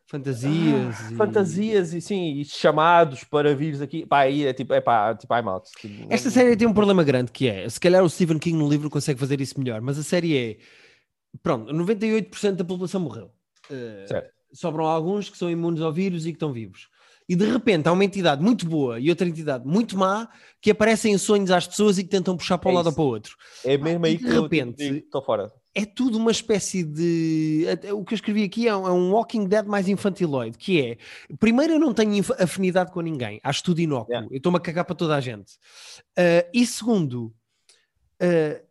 Fantasias. 0.08 0.98
Ah, 1.02 1.12
e- 1.12 1.16
fantasias 1.18 1.94
e 1.94 2.00
sim, 2.00 2.40
e 2.40 2.46
chamados 2.46 3.26
para 3.26 3.54
vires 3.54 3.82
aqui, 3.82 4.06
pá, 4.06 4.20
aí 4.22 4.46
é 4.46 4.54
tipo, 4.54 4.74
é 4.74 4.80
pá, 4.80 5.14
tipo 5.14 5.34
I'm 5.36 5.50
out. 5.50 5.70
Tipo, 5.72 6.08
Esta 6.10 6.30
série 6.30 6.56
tem 6.56 6.66
um 6.70 6.74
problema 6.74 7.04
grande 7.04 7.34
que 7.34 7.50
é, 7.50 7.68
se 7.68 7.82
calhar 7.82 8.02
o 8.02 8.10
Stephen 8.10 8.40
King 8.40 8.58
no 8.58 8.70
livro 8.70 8.90
consegue 8.90 9.20
fazer 9.20 9.42
isso 9.42 9.60
melhor, 9.60 9.82
mas 9.82 10.00
a 10.00 10.04
série 10.04 10.38
é, 10.38 10.58
pronto, 11.44 11.74
98% 11.74 12.56
da 12.56 12.64
população 12.64 13.02
morreu. 13.02 13.35
Uh, 13.70 14.24
sobram 14.54 14.86
alguns 14.86 15.30
que 15.30 15.38
são 15.38 15.50
imunes 15.50 15.82
ao 15.82 15.92
vírus 15.94 16.26
e 16.26 16.30
que 16.30 16.36
estão 16.36 16.52
vivos. 16.54 16.88
E 17.28 17.36
de 17.36 17.44
repente 17.46 17.88
há 17.88 17.92
uma 17.92 18.06
entidade 18.06 18.42
muito 18.44 18.68
boa 18.68 19.00
e 19.00 19.10
outra 19.10 19.28
entidade 19.28 19.66
muito 19.66 19.98
má 19.98 20.30
que 20.62 20.70
aparecem 20.70 21.12
em 21.14 21.18
sonhos 21.18 21.50
às 21.50 21.66
pessoas 21.68 21.98
e 21.98 22.04
que 22.04 22.10
tentam 22.10 22.38
puxar 22.38 22.60
para 22.60 22.70
um 22.70 22.74
É 22.74 22.76
lado 22.76 22.88
ou 22.88 22.94
para 22.94 23.02
o 23.04 23.08
outro. 23.08 23.36
É 23.64 23.78
mesmo 23.80 24.06
E 24.06 24.10
aí 24.10 24.18
de 24.18 24.24
que 24.24 24.30
eu 24.30 24.44
repente- 24.44 24.84
estou 24.84 25.24
fora. 25.24 25.52
é 25.74 25.86
tudo 25.86 26.20
uma 26.20 26.30
espécie 26.30 26.84
de. 26.84 27.66
O 27.94 28.06
que 28.06 28.14
eu 28.14 28.16
escrevi 28.16 28.44
aqui 28.44 28.68
é 28.68 28.76
um, 28.78 28.88
é 28.88 28.92
um 28.92 29.12
Walking 29.12 29.48
Dead 29.48 29.66
mais 29.66 29.88
infantiloide, 29.90 30.56
que 30.56 30.80
é. 30.80 30.98
Primeiro, 31.40 31.74
eu 31.74 31.80
não 31.80 31.96
tenho 31.96 32.24
afinidade 32.40 32.92
com 32.92 33.02
ninguém, 33.02 33.40
acho 33.44 33.64
tudo 33.64 33.82
inócuo, 33.82 34.12
Yeah. 34.14 34.28
eu 34.32 34.38
estou-me 34.38 34.58
a 34.60 34.62
cagar 34.62 34.86
para 34.86 34.96
toda 34.96 35.16
a 35.16 35.20
gente. 35.20 35.54
Ah, 36.16 36.46
e 36.54 36.64
segundo, 36.64 37.34
ah, 38.22 38.62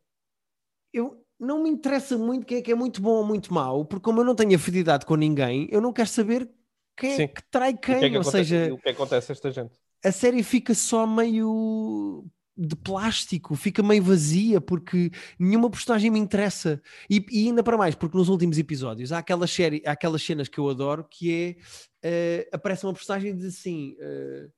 eu 0.92 1.23
não 1.44 1.62
me 1.62 1.70
interessa 1.70 2.16
muito 2.18 2.46
quem 2.46 2.58
é 2.58 2.62
que 2.62 2.72
é 2.72 2.74
muito 2.74 3.00
bom 3.02 3.10
ou 3.16 3.24
muito 3.24 3.52
mau, 3.52 3.84
porque 3.84 4.04
como 4.04 4.20
eu 4.20 4.24
não 4.24 4.34
tenho 4.34 4.54
afinidade 4.56 5.06
com 5.06 5.16
ninguém, 5.16 5.68
eu 5.70 5.80
não 5.80 5.92
quero 5.92 6.08
saber 6.08 6.50
quem 6.96 7.12
é 7.12 7.16
Sim. 7.16 7.28
que 7.28 7.42
trai 7.50 7.74
O 7.74 7.78
que 7.78 7.94
quem, 7.98 8.04
é 8.04 8.10
que 8.10 8.16
ou 8.16 8.22
acontece, 8.22 8.48
seja 8.48 8.74
o 8.74 8.78
que 8.78 8.88
acontece 8.90 9.32
a 9.32 9.34
esta 9.34 9.50
gente? 9.50 9.74
a 10.04 10.12
série 10.12 10.42
fica 10.42 10.74
só 10.74 11.06
meio 11.06 12.24
de 12.56 12.76
plástico, 12.76 13.56
fica 13.56 13.82
meio 13.82 14.02
vazia 14.02 14.60
porque 14.60 15.10
nenhuma 15.38 15.68
personagem 15.70 16.10
me 16.10 16.18
interessa. 16.18 16.80
E, 17.10 17.24
e 17.30 17.46
ainda 17.48 17.64
para 17.64 17.76
mais, 17.76 17.94
porque 17.94 18.16
nos 18.16 18.28
últimos 18.28 18.58
episódios 18.58 19.10
há 19.12 19.18
aquelas, 19.18 19.50
série, 19.50 19.82
há 19.86 19.92
aquelas 19.92 20.22
cenas 20.22 20.48
que 20.48 20.58
eu 20.58 20.68
adoro 20.68 21.04
que 21.10 21.32
é 21.32 21.56
eh, 22.02 22.48
aparece 22.52 22.86
uma 22.86 22.92
personagem 22.92 23.30
e 23.30 23.34
diz 23.34 23.46
assim: 23.46 23.96
eh, 23.98 24.48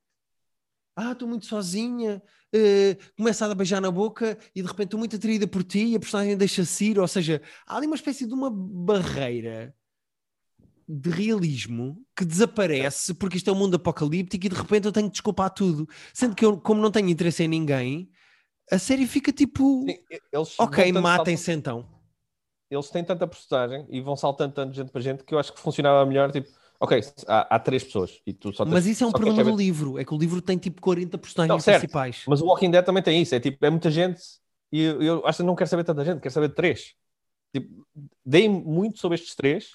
ah, 0.97 1.11
estou 1.11 1.27
muito 1.27 1.45
sozinha, 1.45 2.21
uh, 2.55 3.15
começa 3.15 3.45
a 3.45 3.53
beijar 3.53 3.79
na 3.79 3.91
boca 3.91 4.35
e 4.55 4.63
de 4.63 4.67
repente 4.67 4.87
estou 4.87 4.99
muito 4.99 5.15
atraída 5.15 5.47
por 5.47 5.63
ti 5.63 5.85
e 5.85 5.95
a 5.95 5.99
personagem 5.99 6.35
deixa-se 6.35 6.85
ir, 6.85 6.99
ou 6.99 7.07
seja, 7.07 7.39
há 7.67 7.77
ali 7.77 7.85
uma 7.85 7.95
espécie 7.95 8.25
de 8.25 8.33
uma 8.33 8.49
barreira 8.49 9.75
de 10.89 11.09
realismo 11.09 12.03
que 12.15 12.25
desaparece 12.25 13.13
porque 13.13 13.37
isto 13.37 13.49
é 13.49 13.53
um 13.53 13.57
mundo 13.57 13.75
apocalíptico 13.75 14.45
e 14.45 14.49
de 14.49 14.55
repente 14.55 14.85
eu 14.85 14.91
tenho 14.91 15.07
que 15.07 15.11
desculpar 15.11 15.51
tudo. 15.51 15.87
Sendo 16.13 16.35
que 16.35 16.43
eu, 16.43 16.57
como 16.59 16.81
não 16.81 16.89
tenho 16.89 17.09
interesse 17.09 17.43
em 17.43 17.47
ninguém, 17.47 18.09
a 18.71 18.79
série 18.79 19.05
fica 19.05 19.31
tipo. 19.31 19.85
Sim, 19.87 19.99
ok, 20.57 20.91
matem-se 20.93 21.51
então. 21.51 21.87
Eles 22.71 22.89
têm 22.89 23.03
tanta 23.03 23.27
personagem 23.27 23.85
e 23.89 24.01
vão 24.01 24.15
saltando 24.15 24.53
tanto 24.53 24.73
gente 24.73 24.91
para 24.91 25.01
gente 25.01 25.23
que 25.23 25.33
eu 25.33 25.39
acho 25.39 25.53
que 25.53 25.59
funcionava 25.59 26.05
melhor. 26.05 26.31
Tipo, 26.31 26.49
ok, 26.79 27.01
há, 27.27 27.55
há 27.55 27.59
três 27.59 27.83
pessoas 27.83 28.21
e 28.25 28.33
tu 28.33 28.53
só 28.53 28.63
tens, 28.63 28.73
Mas 28.73 28.85
isso 28.85 29.03
é 29.03 29.07
um 29.07 29.11
problema 29.11 29.43
do 29.43 29.55
livro, 29.55 29.97
é 29.97 30.05
que 30.05 30.13
o 30.13 30.17
livro 30.17 30.41
tem 30.41 30.57
tipo 30.57 30.81
40 30.81 31.17
personagens 31.17 31.65
não, 31.65 31.73
principais. 31.73 32.23
Mas 32.27 32.41
o 32.41 32.45
Walking 32.45 32.71
Dead 32.71 32.85
também 32.85 33.03
tem 33.03 33.21
isso, 33.21 33.35
é 33.35 33.39
tipo, 33.39 33.65
é 33.65 33.69
muita 33.69 33.89
gente 33.89 34.21
e 34.71 34.81
eu, 34.81 35.01
eu 35.01 35.27
acho 35.27 35.37
que 35.37 35.43
não 35.43 35.55
quero 35.55 35.69
saber 35.69 35.83
tanta 35.83 36.03
gente, 36.03 36.19
quero 36.19 36.33
saber 36.33 36.49
de 36.49 36.55
três. 36.55 36.93
Tipo, 37.53 37.87
deem 38.25 38.49
muito 38.49 38.99
sobre 38.99 39.15
estes 39.15 39.35
três 39.35 39.71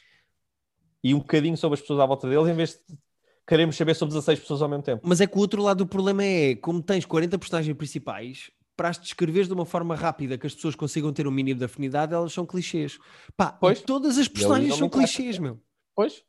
e 1.02 1.14
um 1.14 1.18
bocadinho 1.18 1.56
sobre 1.56 1.74
as 1.74 1.80
pessoas 1.80 2.00
à 2.00 2.06
volta 2.06 2.28
deles, 2.28 2.48
em 2.48 2.54
vez 2.54 2.70
de 2.70 2.98
queremos 3.46 3.76
saber 3.76 3.94
sobre 3.94 4.14
16 4.14 4.40
pessoas 4.40 4.62
ao 4.62 4.68
mesmo 4.68 4.82
tempo. 4.82 5.02
Mas 5.04 5.20
é 5.20 5.26
que 5.26 5.36
o 5.36 5.40
outro 5.40 5.62
lado 5.62 5.78
do 5.78 5.86
problema 5.86 6.22
é, 6.22 6.54
como 6.54 6.82
tens 6.82 7.04
40 7.04 7.38
personagens 7.38 7.76
principais, 7.76 8.50
para 8.76 8.88
as 8.88 8.98
descreveres 8.98 9.48
de 9.48 9.54
uma 9.54 9.66
forma 9.66 9.94
rápida 9.94 10.38
que 10.38 10.46
as 10.46 10.54
pessoas 10.54 10.74
consigam 10.74 11.12
ter 11.12 11.26
um 11.26 11.30
mínimo 11.30 11.58
de 11.58 11.64
afinidade, 11.64 12.14
elas 12.14 12.32
são 12.32 12.46
clichês. 12.46 12.98
Pá, 13.36 13.52
pois. 13.52 13.80
todas 13.82 14.18
as 14.18 14.28
personagens 14.28 14.76
são 14.76 14.88
clichês, 14.88 15.38
meu. 15.38 15.60
Pois. 15.94 16.22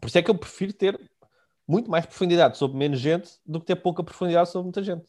Por 0.00 0.08
isso 0.08 0.18
é 0.18 0.22
que 0.22 0.30
eu 0.30 0.34
prefiro 0.34 0.72
ter 0.72 0.98
muito 1.66 1.90
mais 1.90 2.06
profundidade 2.06 2.56
sobre 2.56 2.78
menos 2.78 2.98
gente 3.00 3.30
do 3.44 3.60
que 3.60 3.66
ter 3.66 3.76
pouca 3.76 4.02
profundidade 4.02 4.50
sobre 4.50 4.64
muita 4.64 4.82
gente. 4.82 5.06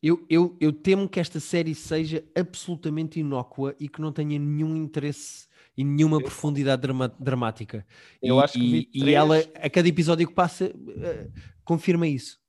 Eu, 0.00 0.24
eu, 0.30 0.56
eu 0.60 0.72
temo 0.72 1.08
que 1.08 1.18
esta 1.18 1.40
série 1.40 1.74
seja 1.74 2.24
absolutamente 2.34 3.18
inócua 3.18 3.74
e 3.80 3.88
que 3.88 4.00
não 4.00 4.12
tenha 4.12 4.38
nenhum 4.38 4.76
interesse 4.76 5.48
e 5.76 5.82
nenhuma 5.82 6.18
eu, 6.18 6.22
profundidade 6.22 6.82
drama, 6.82 7.08
dramática. 7.18 7.84
Eu 8.22 8.36
e, 8.36 8.42
acho 8.42 8.52
que 8.52 8.58
vi 8.60 8.78
e, 8.78 9.00
três... 9.00 9.06
e 9.06 9.14
ela, 9.14 9.38
a 9.38 9.68
cada 9.68 9.88
episódio 9.88 10.28
que 10.28 10.34
passa, 10.34 10.66
uh, 10.66 11.32
confirma 11.64 12.06
isso. 12.06 12.40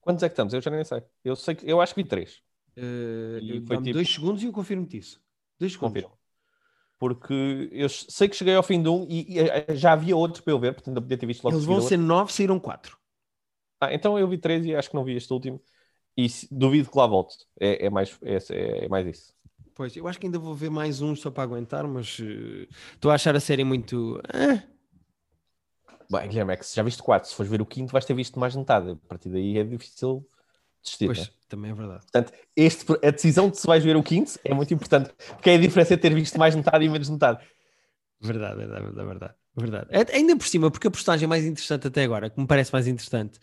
Quantos 0.00 0.24
é 0.24 0.28
que 0.28 0.32
estamos? 0.32 0.52
Eu 0.52 0.60
já 0.60 0.70
nem 0.70 0.84
sei. 0.84 1.02
Eu, 1.24 1.36
sei 1.36 1.54
que, 1.54 1.70
eu 1.70 1.80
acho 1.80 1.94
que 1.94 2.02
vi 2.02 2.08
três. 2.08 2.42
Uh, 2.76 3.64
foi 3.66 3.76
tipo... 3.76 3.92
dois 3.92 4.12
segundos 4.12 4.42
e 4.42 4.46
eu 4.46 4.52
confirmo-te 4.52 4.98
isso. 4.98 5.20
Dois 5.58 5.72
segundos. 5.72 6.02
Confirmo. 6.02 6.21
Porque 7.02 7.68
eu 7.72 7.88
sei 7.88 8.28
que 8.28 8.36
cheguei 8.36 8.54
ao 8.54 8.62
fim 8.62 8.80
de 8.80 8.88
um 8.88 9.04
e, 9.10 9.34
e 9.34 9.40
eh, 9.40 9.74
já 9.74 9.92
havia 9.92 10.16
outros 10.16 10.40
para 10.40 10.52
eu 10.52 10.58
ver, 10.60 10.72
portanto 10.72 10.98
eu 10.98 11.02
podia 11.02 11.18
ter 11.18 11.26
visto 11.26 11.42
logo 11.42 11.56
Eles 11.56 11.66
vão 11.66 11.80
ser 11.80 11.96
nove, 11.96 12.32
saíram 12.32 12.60
quatro. 12.60 12.96
Ah, 13.80 13.92
então 13.92 14.16
eu 14.16 14.28
vi 14.28 14.38
três 14.38 14.64
e 14.64 14.72
acho 14.72 14.88
que 14.88 14.94
não 14.94 15.02
vi 15.02 15.16
este 15.16 15.32
último. 15.32 15.60
E 16.16 16.28
duvido 16.48 16.88
que 16.88 16.96
lá 16.96 17.04
volte. 17.08 17.38
É, 17.58 17.86
é 17.86 17.90
mais, 17.90 18.16
é, 18.22 18.84
é 18.84 18.88
mais 18.88 19.04
isso. 19.08 19.34
Pois, 19.74 19.96
eu 19.96 20.06
acho 20.06 20.20
que 20.20 20.26
ainda 20.26 20.38
vou 20.38 20.54
ver 20.54 20.70
mais 20.70 21.02
um 21.02 21.16
só 21.16 21.28
para 21.28 21.42
aguentar, 21.42 21.84
mas 21.88 22.20
uh, 22.20 22.68
estou 22.94 23.10
a 23.10 23.14
achar 23.14 23.34
a 23.34 23.40
série 23.40 23.64
muito. 23.64 24.20
Uh. 24.32 24.62
Bem, 26.08 26.28
Guilherme, 26.28 26.52
é 26.52 26.56
que 26.56 26.64
se 26.64 26.76
já 26.76 26.84
viste 26.84 27.02
quatro, 27.02 27.28
se 27.28 27.34
fores 27.34 27.50
ver 27.50 27.60
o 27.60 27.66
quinto, 27.66 27.90
vais 27.90 28.04
ter 28.04 28.14
visto 28.14 28.38
mais 28.38 28.54
metade. 28.54 28.92
A 28.92 29.08
partir 29.08 29.28
daí 29.28 29.58
é 29.58 29.64
difícil 29.64 30.24
desistir. 30.82 31.06
Pois, 31.06 31.18
né? 31.18 31.26
também 31.48 31.70
é 31.70 31.74
verdade. 31.74 32.00
Portanto, 32.00 32.32
este, 32.56 32.86
a 33.06 33.10
decisão 33.10 33.50
de 33.50 33.58
se 33.58 33.66
vais 33.66 33.84
ver 33.84 33.94
o 33.94 34.02
quinto 34.02 34.38
é 34.44 34.54
muito 34.54 34.72
importante, 34.72 35.10
porque 35.28 35.50
é 35.50 35.54
a 35.54 35.58
diferença 35.58 35.94
de 35.94 36.00
ter 36.00 36.14
visto 36.14 36.38
mais 36.38 36.54
metade 36.54 36.84
e 36.84 36.88
menos 36.88 37.10
metade. 37.10 37.44
Verdade, 38.20 38.56
verdade, 38.56 38.84
verdade, 38.84 39.08
verdade. 39.08 39.34
verdade. 39.56 39.88
É, 39.90 40.16
ainda 40.16 40.36
por 40.36 40.46
cima, 40.46 40.70
porque 40.70 40.86
a 40.86 40.90
personagem 40.90 41.28
mais 41.28 41.44
interessante 41.44 41.88
até 41.88 42.04
agora, 42.04 42.30
que 42.30 42.40
me 42.40 42.46
parece 42.46 42.72
mais 42.72 42.86
interessante, 42.86 43.38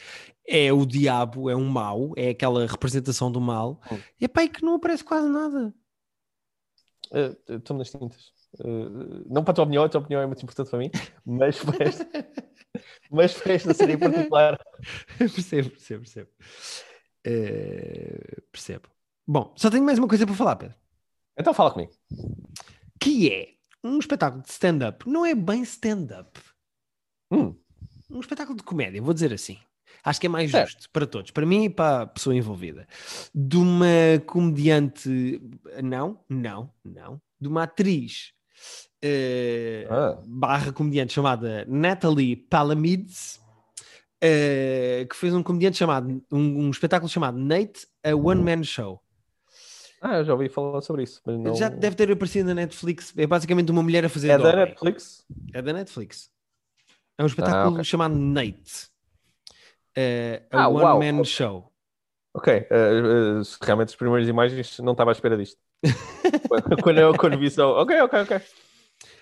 é 0.48 0.74
o 0.74 0.86
diabo, 0.86 1.50
é 1.50 1.56
um 1.56 1.68
mau, 1.68 2.14
é 2.16 2.30
aquela 2.30 2.66
representação 2.66 3.32
do 3.32 3.40
mal, 3.40 3.80
hum. 3.92 4.00
e 4.20 4.26
é 4.26 4.28
pá, 4.28 4.48
que 4.48 4.64
não 4.64 4.76
aparece 4.76 5.04
quase 5.04 5.30
nada. 5.30 5.74
Uh, 7.12 7.56
estou 7.56 7.78
nas 7.78 7.92
tintas. 7.92 8.32
Uh, 8.60 9.24
não 9.30 9.44
para 9.44 9.52
a 9.52 9.56
tua 9.56 9.64
opinião, 9.64 9.84
a 9.84 9.90
tua 9.90 10.02
opinião 10.02 10.22
é 10.22 10.26
muito 10.26 10.42
importante 10.42 10.70
para 10.70 10.80
mim, 10.80 10.90
mas 11.24 11.60
para 11.60 11.86
esta, 11.86 12.08
mas 13.12 13.34
para 13.34 13.54
esta 13.54 13.74
série 13.74 13.94
em 13.94 14.00
particular. 14.00 14.60
percebo, 15.18 15.70
percebo, 15.70 16.02
percebo. 16.02 16.30
Uh, 17.28 18.42
percebo. 18.52 18.90
Bom, 19.28 19.54
só 19.56 19.70
tenho 19.70 19.84
mais 19.84 20.00
uma 20.00 20.08
coisa 20.08 20.26
para 20.26 20.36
falar, 20.36 20.56
Pedro. 20.56 20.76
Então 21.38 21.54
fala 21.54 21.72
comigo. 21.72 21.92
Que 23.00 23.32
é 23.32 23.50
um 23.84 24.00
espetáculo 24.00 24.44
de 24.44 24.50
stand-up. 24.50 25.08
Não 25.08 25.26
é 25.26 25.36
bem 25.36 25.62
stand-up. 25.64 26.40
Hum. 27.32 27.56
Um 28.10 28.20
espetáculo 28.20 28.58
de 28.58 28.64
comédia, 28.64 29.02
vou 29.02 29.14
dizer 29.14 29.32
assim. 29.34 29.58
Acho 30.04 30.20
que 30.20 30.28
é 30.28 30.30
mais 30.30 30.50
justo 30.50 30.90
para 30.92 31.06
todos, 31.06 31.32
para 31.32 31.46
mim 31.46 31.66
e 31.66 31.70
para 31.70 32.04
a 32.04 32.08
pessoa 32.08 32.36
envolvida. 32.36 32.88
De 33.34 33.58
uma 33.58 33.86
comediante, 34.26 35.42
não, 35.84 36.20
não, 36.30 36.72
não, 36.84 37.22
de 37.40 37.48
uma 37.48 37.64
atriz 37.64 38.34
uh, 39.04 39.94
ah. 39.94 40.24
barra 40.26 40.72
comediante 40.72 41.14
chamada 41.14 41.66
Natalie 41.68 42.36
Palamides, 42.36 43.42
uh, 44.24 45.08
que 45.08 45.16
fez 45.16 45.34
um 45.34 45.44
comediante 45.44 45.78
chamado, 45.78 46.22
um, 46.32 46.66
um, 46.66 46.70
espetáculo 46.70 47.10
chamado 47.10 47.38
Nate, 47.38 47.88
a 48.04 48.16
One 48.16 48.42
Man 48.42 48.64
Show. 48.64 49.02
Ah, 50.02 50.18
eu 50.18 50.26
já 50.26 50.34
ouvi 50.34 50.48
falar 50.48 50.82
sobre 50.82 51.04
isso. 51.04 51.22
Não... 51.26 51.56
Já 51.56 51.68
deve 51.68 51.96
ter 51.96 52.10
aparecido 52.12 52.48
na 52.48 52.56
Netflix. 52.56 53.14
É 53.18 53.28
basicamente 53.28 53.70
uma 53.72 53.84
mulher 53.84 54.06
a 54.06 54.10
fazer. 54.10 54.30
É 54.30 54.38
da 54.38 54.56
Netflix? 54.56 55.26
É 55.54 55.62
da 55.62 55.74
Netflix. 55.74 56.32
É 57.18 57.24
um 57.24 57.26
espetáculo 57.26 57.62
ah, 57.62 57.70
okay. 57.72 57.84
chamado 57.84 58.16
Nate. 58.16 58.88
Uh, 59.98 60.46
a 60.52 60.64
ah, 60.64 60.68
One 60.70 61.12
Man 61.12 61.24
Show. 61.26 61.70
Ok, 62.34 62.54
uh, 62.54 63.40
uh, 63.40 63.44
realmente 63.62 63.90
as 63.90 63.96
primeiras 63.96 64.30
imagens 64.30 64.80
não 64.80 64.94
estava 64.94 65.12
à 65.12 65.14
espera 65.14 65.36
disto. 65.36 65.60
quando, 66.84 67.00
eu, 67.00 67.18
quando 67.18 67.38
vi 67.38 67.50
só, 67.50 67.82
ok, 67.82 68.00
ok, 68.02 68.20
ok. 68.22 68.42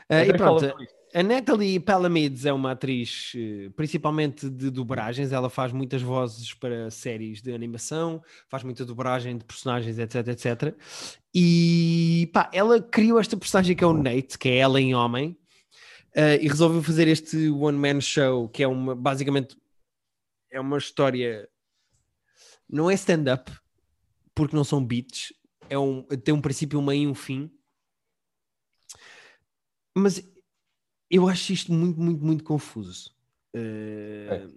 Uh, 0.10 0.30
e 0.30 0.38
pronto, 0.38 0.66
a 1.14 1.24
Natalie 1.24 1.80
Palamides 1.80 2.46
é 2.46 2.54
uma 2.54 2.72
atriz 2.72 3.34
principalmente 3.76 4.50
de 4.50 4.70
dobragens, 4.70 5.32
ela 5.32 5.50
faz 5.50 5.72
muitas 5.72 6.02
vozes 6.02 6.54
para 6.54 6.90
séries 6.92 7.42
de 7.42 7.54
animação, 7.54 8.22
faz 8.48 8.64
muita 8.64 8.86
dobragem 8.86 9.38
de 9.38 9.44
personagens, 9.44 9.98
etc, 10.00 10.28
etc. 10.28 10.76
E 11.34 12.30
pá, 12.34 12.50
ela 12.54 12.82
criou 12.82 13.20
esta 13.20 13.36
personagem 13.38 13.76
que 13.76 13.84
é 13.84 13.88
o 13.88 13.94
Nate, 13.94 14.38
que 14.38 14.50
é 14.50 14.58
ela 14.58 14.80
em 14.80 14.96
homem, 14.96 15.38
uh, 16.16 16.42
e 16.42 16.48
resolveu 16.48 16.82
fazer 16.82 17.08
este 17.08 17.50
one 17.50 17.78
man 17.78 18.02
show, 18.02 18.50
que 18.50 18.64
é 18.64 18.68
uma, 18.68 18.96
basicamente 18.96 19.58
é 20.52 20.60
uma 20.60 20.78
história. 20.78 21.48
Não 22.70 22.90
é 22.90 22.94
stand-up, 22.96 23.52
porque 24.36 24.56
não 24.56 24.64
são 24.64 24.84
beats, 24.84 25.34
é 25.70 25.78
um, 25.78 26.04
tem 26.04 26.34
um 26.34 26.42
princípio, 26.42 26.80
um 26.80 26.86
meio 26.86 27.04
e 27.04 27.08
um 27.08 27.16
fim. 27.16 27.52
Mas 29.98 30.24
eu 31.10 31.28
acho 31.28 31.54
isto 31.54 31.72
muito, 31.72 32.00
muito, 32.00 32.24
muito 32.24 32.44
confuso. 32.44 33.16
Uh, 33.56 34.32
é 34.32 34.48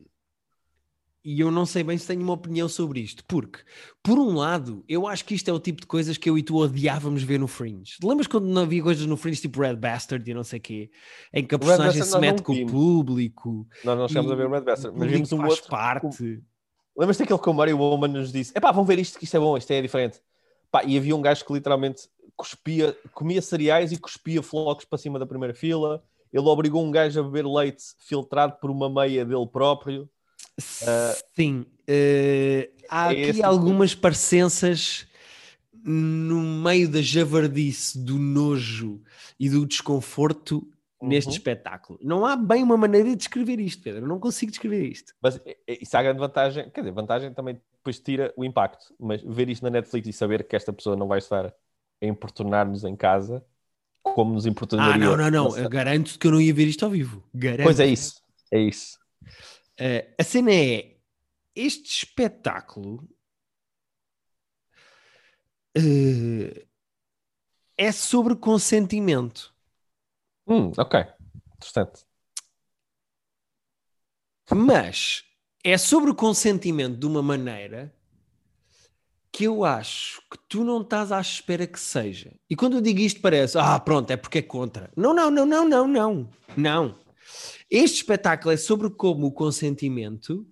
e 1.22 1.40
eu 1.40 1.50
não 1.50 1.66
sei 1.66 1.82
bem 1.82 1.98
se 1.98 2.06
tenho 2.06 2.22
uma 2.22 2.32
opinião 2.32 2.66
sobre 2.66 3.00
isto, 3.00 3.22
porque, 3.26 3.58
por 4.02 4.18
um 4.18 4.34
lado, 4.34 4.82
eu 4.88 5.06
acho 5.06 5.24
que 5.24 5.34
isto 5.34 5.50
é 5.50 5.52
o 5.52 5.60
tipo 5.60 5.82
de 5.82 5.86
coisas 5.86 6.16
que 6.16 6.30
eu 6.30 6.38
e 6.38 6.42
tu 6.42 6.56
odiávamos 6.56 7.22
ver 7.22 7.38
no 7.38 7.46
Fringe. 7.46 7.96
Lembras 8.02 8.26
quando 8.26 8.46
não 8.46 8.62
havia 8.62 8.82
coisas 8.82 9.04
no 9.04 9.18
Fringe 9.18 9.40
tipo 9.40 9.60
Red 9.60 9.76
Bastard 9.76 10.28
e 10.28 10.32
não 10.32 10.42
sei 10.42 10.58
o 10.58 10.62
quê, 10.62 10.90
em 11.32 11.44
que 11.44 11.54
a 11.54 11.58
personagem 11.58 12.02
se 12.02 12.18
mete 12.18 12.42
com 12.42 12.54
o 12.54 12.66
público? 12.66 13.66
Nós 13.84 13.98
não 13.98 14.08
chegamos 14.08 14.32
a 14.32 14.34
ver 14.34 14.46
o 14.46 14.50
Red 14.50 14.62
Bastard, 14.62 14.98
mas 14.98 15.10
vimos 15.10 15.32
um 15.32 15.44
outro. 15.44 15.68
parte. 15.68 16.42
Lembras-te 16.96 17.20
daquele 17.20 17.38
que 17.38 17.50
o 17.50 17.54
Mario 17.54 17.78
Woman 17.78 18.08
nos 18.08 18.32
disse: 18.32 18.52
é 18.54 18.60
pá, 18.60 18.72
vão 18.72 18.84
ver 18.84 18.98
isto, 18.98 19.18
que 19.18 19.24
isto 19.24 19.36
é 19.36 19.40
bom, 19.40 19.58
isto 19.58 19.70
é 19.70 19.82
diferente. 19.82 20.20
Pá, 20.70 20.84
e 20.84 20.96
havia 20.96 21.14
um 21.14 21.20
gajo 21.20 21.44
que 21.44 21.52
literalmente 21.52 22.08
cuspia, 22.40 22.96
comia 23.12 23.42
cereais 23.42 23.92
e 23.92 23.98
cuspia 23.98 24.42
flocos 24.42 24.86
para 24.86 24.98
cima 24.98 25.18
da 25.18 25.26
primeira 25.26 25.52
fila. 25.52 26.02
Ele 26.32 26.48
obrigou 26.48 26.82
um 26.82 26.90
gajo 26.90 27.20
a 27.20 27.22
beber 27.22 27.46
leite 27.46 27.82
filtrado 27.98 28.56
por 28.58 28.70
uma 28.70 28.88
meia 28.88 29.24
dele 29.26 29.46
próprio. 29.46 30.08
Sim, 31.36 31.60
uh, 31.60 32.84
há 32.88 33.14
é 33.14 33.30
aqui 33.30 33.42
algumas 33.42 33.94
parecenças 33.94 35.06
no 35.72 36.40
meio 36.40 36.88
da 36.88 37.02
javardice, 37.02 37.98
do 37.98 38.18
nojo 38.18 39.02
e 39.38 39.48
do 39.48 39.66
desconforto 39.66 40.66
uhum. 41.00 41.08
neste 41.08 41.32
espetáculo. 41.32 41.98
Não 42.02 42.24
há 42.24 42.36
bem 42.36 42.62
uma 42.62 42.76
maneira 42.76 43.10
de 43.10 43.16
descrever 43.16 43.60
isto, 43.60 43.82
Pedro. 43.82 44.04
Eu 44.04 44.08
não 44.08 44.18
consigo 44.18 44.50
descrever 44.50 44.86
isto. 44.86 45.14
Mas 45.22 45.40
isso 45.66 45.96
há 45.96 46.02
grande 46.02 46.18
vantagem, 46.18 46.70
quer 46.70 46.80
dizer, 46.80 46.92
vantagem 46.92 47.34
também 47.34 47.60
depois 47.76 47.98
tira 47.98 48.32
o 48.36 48.44
impacto, 48.44 48.94
mas 48.98 49.22
ver 49.22 49.48
isto 49.48 49.62
na 49.62 49.70
Netflix 49.70 50.08
e 50.08 50.12
saber 50.12 50.46
que 50.46 50.54
esta 50.54 50.72
pessoa 50.72 50.96
não 50.96 51.08
vai 51.08 51.18
estar 51.18 51.52
a 52.02 52.06
importunar-nos 52.06 52.84
em 52.84 52.96
casa 52.96 53.44
como 54.02 54.32
nos 54.34 54.46
importunaria. 54.46 54.94
Ah, 54.94 54.98
não, 54.98 55.16
não, 55.16 55.30
não. 55.30 55.68
Garanto-te 55.68 56.18
que 56.18 56.26
eu 56.26 56.32
não 56.32 56.40
ia 56.40 56.54
ver 56.54 56.66
isto 56.66 56.84
ao 56.84 56.90
vivo. 56.90 57.22
Garanto. 57.34 57.64
Pois 57.64 57.80
é 57.80 57.86
isso. 57.86 58.22
É 58.50 58.58
isso. 58.58 58.98
Uh, 59.78 60.14
a 60.18 60.24
cena 60.24 60.52
é 60.52 60.96
este 61.54 61.90
espetáculo 61.90 63.08
uh, 65.76 66.66
é 67.76 67.92
sobre 67.92 68.34
consentimento. 68.36 69.54
Hum, 70.46 70.72
ok. 70.76 71.06
Interessante. 71.56 72.04
Mas 74.52 75.24
é 75.62 75.78
sobre 75.78 76.10
o 76.10 76.14
consentimento 76.14 76.98
de 76.98 77.06
uma 77.06 77.22
maneira 77.22 77.94
que 79.32 79.44
eu 79.44 79.64
acho 79.64 80.20
que 80.30 80.38
tu 80.48 80.64
não 80.64 80.80
estás 80.82 81.12
à 81.12 81.20
espera 81.20 81.66
que 81.66 81.78
seja. 81.78 82.34
E 82.48 82.56
quando 82.56 82.76
eu 82.76 82.80
digo 82.80 83.00
isto 83.00 83.20
parece, 83.20 83.56
ah, 83.58 83.78
pronto, 83.78 84.10
é 84.10 84.16
porque 84.16 84.38
é 84.38 84.42
contra. 84.42 84.90
Não, 84.96 85.14
não, 85.14 85.30
não, 85.30 85.46
não, 85.46 85.68
não, 85.68 85.86
não. 85.86 86.30
Não. 86.56 86.98
Este 87.70 87.98
espetáculo 87.98 88.52
é 88.52 88.56
sobre 88.56 88.90
como 88.90 89.26
o 89.26 89.32
consentimento 89.32 90.46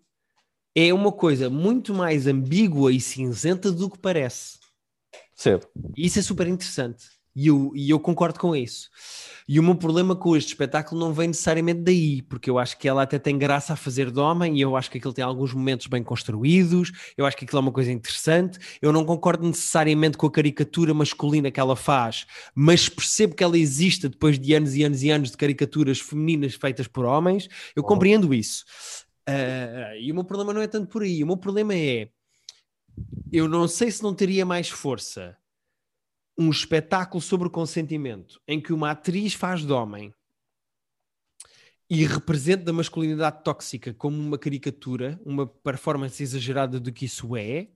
é 0.75 0.95
uma 0.95 1.11
coisa 1.11 1.51
muito 1.51 1.93
mais 1.93 2.27
ambígua 2.29 2.93
e 2.93 3.01
cinzenta 3.01 3.73
do 3.73 3.91
que 3.91 3.99
parece. 3.99 4.59
Percebo. 5.35 5.67
E 5.97 6.07
isso 6.07 6.21
é 6.21 6.23
super 6.23 6.47
interessante. 6.47 7.18
E 7.39 7.47
eu, 7.47 7.71
e 7.73 7.89
eu 7.89 8.01
concordo 8.01 8.37
com 8.41 8.57
isso. 8.57 8.91
E 9.47 9.61
o 9.61 9.63
meu 9.63 9.77
problema 9.77 10.17
com 10.17 10.37
este 10.37 10.49
espetáculo 10.49 11.01
não 11.01 11.13
vem 11.13 11.29
necessariamente 11.29 11.83
daí, 11.83 12.21
porque 12.21 12.51
eu 12.51 12.59
acho 12.59 12.77
que 12.77 12.89
ela 12.89 13.03
até 13.03 13.17
tem 13.17 13.39
graça 13.39 13.75
a 13.75 13.77
fazer 13.77 14.11
de 14.11 14.19
homem 14.19 14.59
e 14.59 14.61
eu 14.61 14.75
acho 14.75 14.91
que 14.91 14.99
aquilo 14.99 15.13
tem 15.13 15.25
alguns 15.25 15.55
momentos 15.55 15.87
bem 15.87 16.03
construídos, 16.03 16.91
eu 17.17 17.25
acho 17.25 17.37
que 17.37 17.45
aquilo 17.45 17.61
é 17.61 17.63
uma 17.63 17.71
coisa 17.71 17.93
interessante. 17.93 18.59
Eu 18.83 18.93
não 18.93 19.05
concordo 19.05 19.47
necessariamente 19.47 20.19
com 20.19 20.27
a 20.27 20.33
caricatura 20.33 20.93
masculina 20.93 21.49
que 21.49 21.61
ela 21.61 21.77
faz, 21.77 22.27
mas 22.57 22.89
percebo 22.89 23.37
que 23.37 23.45
ela 23.45 23.57
existe 23.57 24.09
depois 24.09 24.37
de 24.37 24.53
anos 24.55 24.75
e 24.75 24.83
anos 24.83 25.05
e 25.05 25.11
anos 25.11 25.31
de 25.31 25.37
caricaturas 25.37 26.01
femininas 26.01 26.55
feitas 26.55 26.89
por 26.89 27.05
homens. 27.05 27.49
Eu 27.77 27.85
uhum. 27.85 27.89
compreendo 27.89 28.35
isso. 28.35 28.65
Uh, 29.29 29.95
e 30.01 30.11
o 30.11 30.15
meu 30.17 30.25
problema 30.25 30.53
não 30.53 30.61
é 30.61 30.67
tanto 30.67 30.89
por 30.89 31.05
aí. 31.05 31.23
O 31.23 31.27
meu 31.29 31.37
problema 31.37 31.73
é. 31.73 32.09
Eu 33.31 33.49
não 33.49 33.69
sei 33.69 33.93
se 33.93 34.03
não 34.03 34.13
teria 34.13 34.45
mais 34.45 34.69
força 34.69 35.37
um 36.39 36.51
espetáculo 36.51 37.21
sobre 37.21 37.49
o 37.49 37.51
consentimento 37.51 38.41
em 38.47 38.61
que 38.61 38.73
uma 38.73 38.93
atriz 38.93 39.35
faz 39.35 39.67
de 39.67 39.73
homem 39.73 40.15
e 41.91 42.05
representa 42.05 42.65
da 42.65 42.73
masculinidade 42.73 43.43
tóxica 43.43 43.93
como 43.93 44.17
uma 44.17 44.39
caricatura, 44.39 45.19
uma 45.25 45.47
performance 45.47 46.23
exagerada 46.23 46.79
do 46.79 46.93
que 46.93 47.07
isso 47.07 47.35
é, 47.37 47.69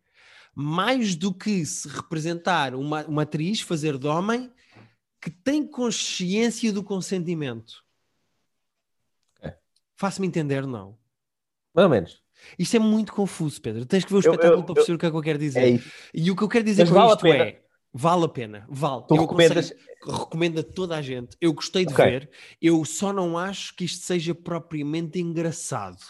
mais 0.54 1.16
do 1.16 1.34
que 1.34 1.64
se 1.66 1.88
representar 1.88 2.74
uma, 2.74 3.04
uma 3.06 3.22
atriz 3.22 3.60
fazer 3.62 3.98
de 3.98 4.06
homem 4.06 4.52
que 5.20 5.30
tem 5.30 5.66
consciência 5.66 6.72
do 6.72 6.84
consentimento. 6.84 7.82
É. 9.40 9.56
Faço-me 9.96 10.26
entender, 10.26 10.66
não? 10.66 10.98
Mais 11.74 11.84
ou 11.84 11.90
menos. 11.90 12.22
Isto 12.58 12.76
é 12.76 12.78
muito 12.78 13.12
confuso, 13.12 13.60
Pedro. 13.60 13.86
Tens 13.86 14.04
que 14.04 14.10
ver 14.10 14.18
o 14.18 14.20
espetáculo 14.20 14.52
eu, 14.52 14.58
eu, 14.58 14.64
para 14.64 14.74
perceber 14.74 14.92
eu, 14.92 14.96
o 14.96 14.98
que 14.98 15.06
é 15.06 15.10
que 15.10 15.16
eu 15.16 15.22
quero 15.22 15.38
dizer. 15.38 15.74
É 15.74 15.82
e 16.12 16.30
o 16.30 16.36
que 16.36 16.42
eu 16.42 16.48
quero 16.48 16.64
dizer 16.64 16.82
Mas 16.82 16.90
com 16.90 16.94
vale 16.96 17.12
isto 17.12 17.26
é 17.26 17.62
Vale 17.94 18.24
a 18.24 18.28
pena, 18.28 18.66
vale. 18.70 19.04
Tu 19.06 19.14
eu 19.14 19.20
recomendas... 19.20 19.72
recomendo 20.06 20.60
a 20.60 20.62
toda 20.62 20.96
a 20.96 21.02
gente. 21.02 21.36
Eu 21.40 21.52
gostei 21.52 21.84
de 21.84 21.92
okay. 21.92 22.10
ver, 22.10 22.30
eu 22.60 22.82
só 22.84 23.12
não 23.12 23.36
acho 23.36 23.76
que 23.76 23.84
isto 23.84 24.04
seja 24.04 24.34
propriamente 24.34 25.20
engraçado. 25.20 26.00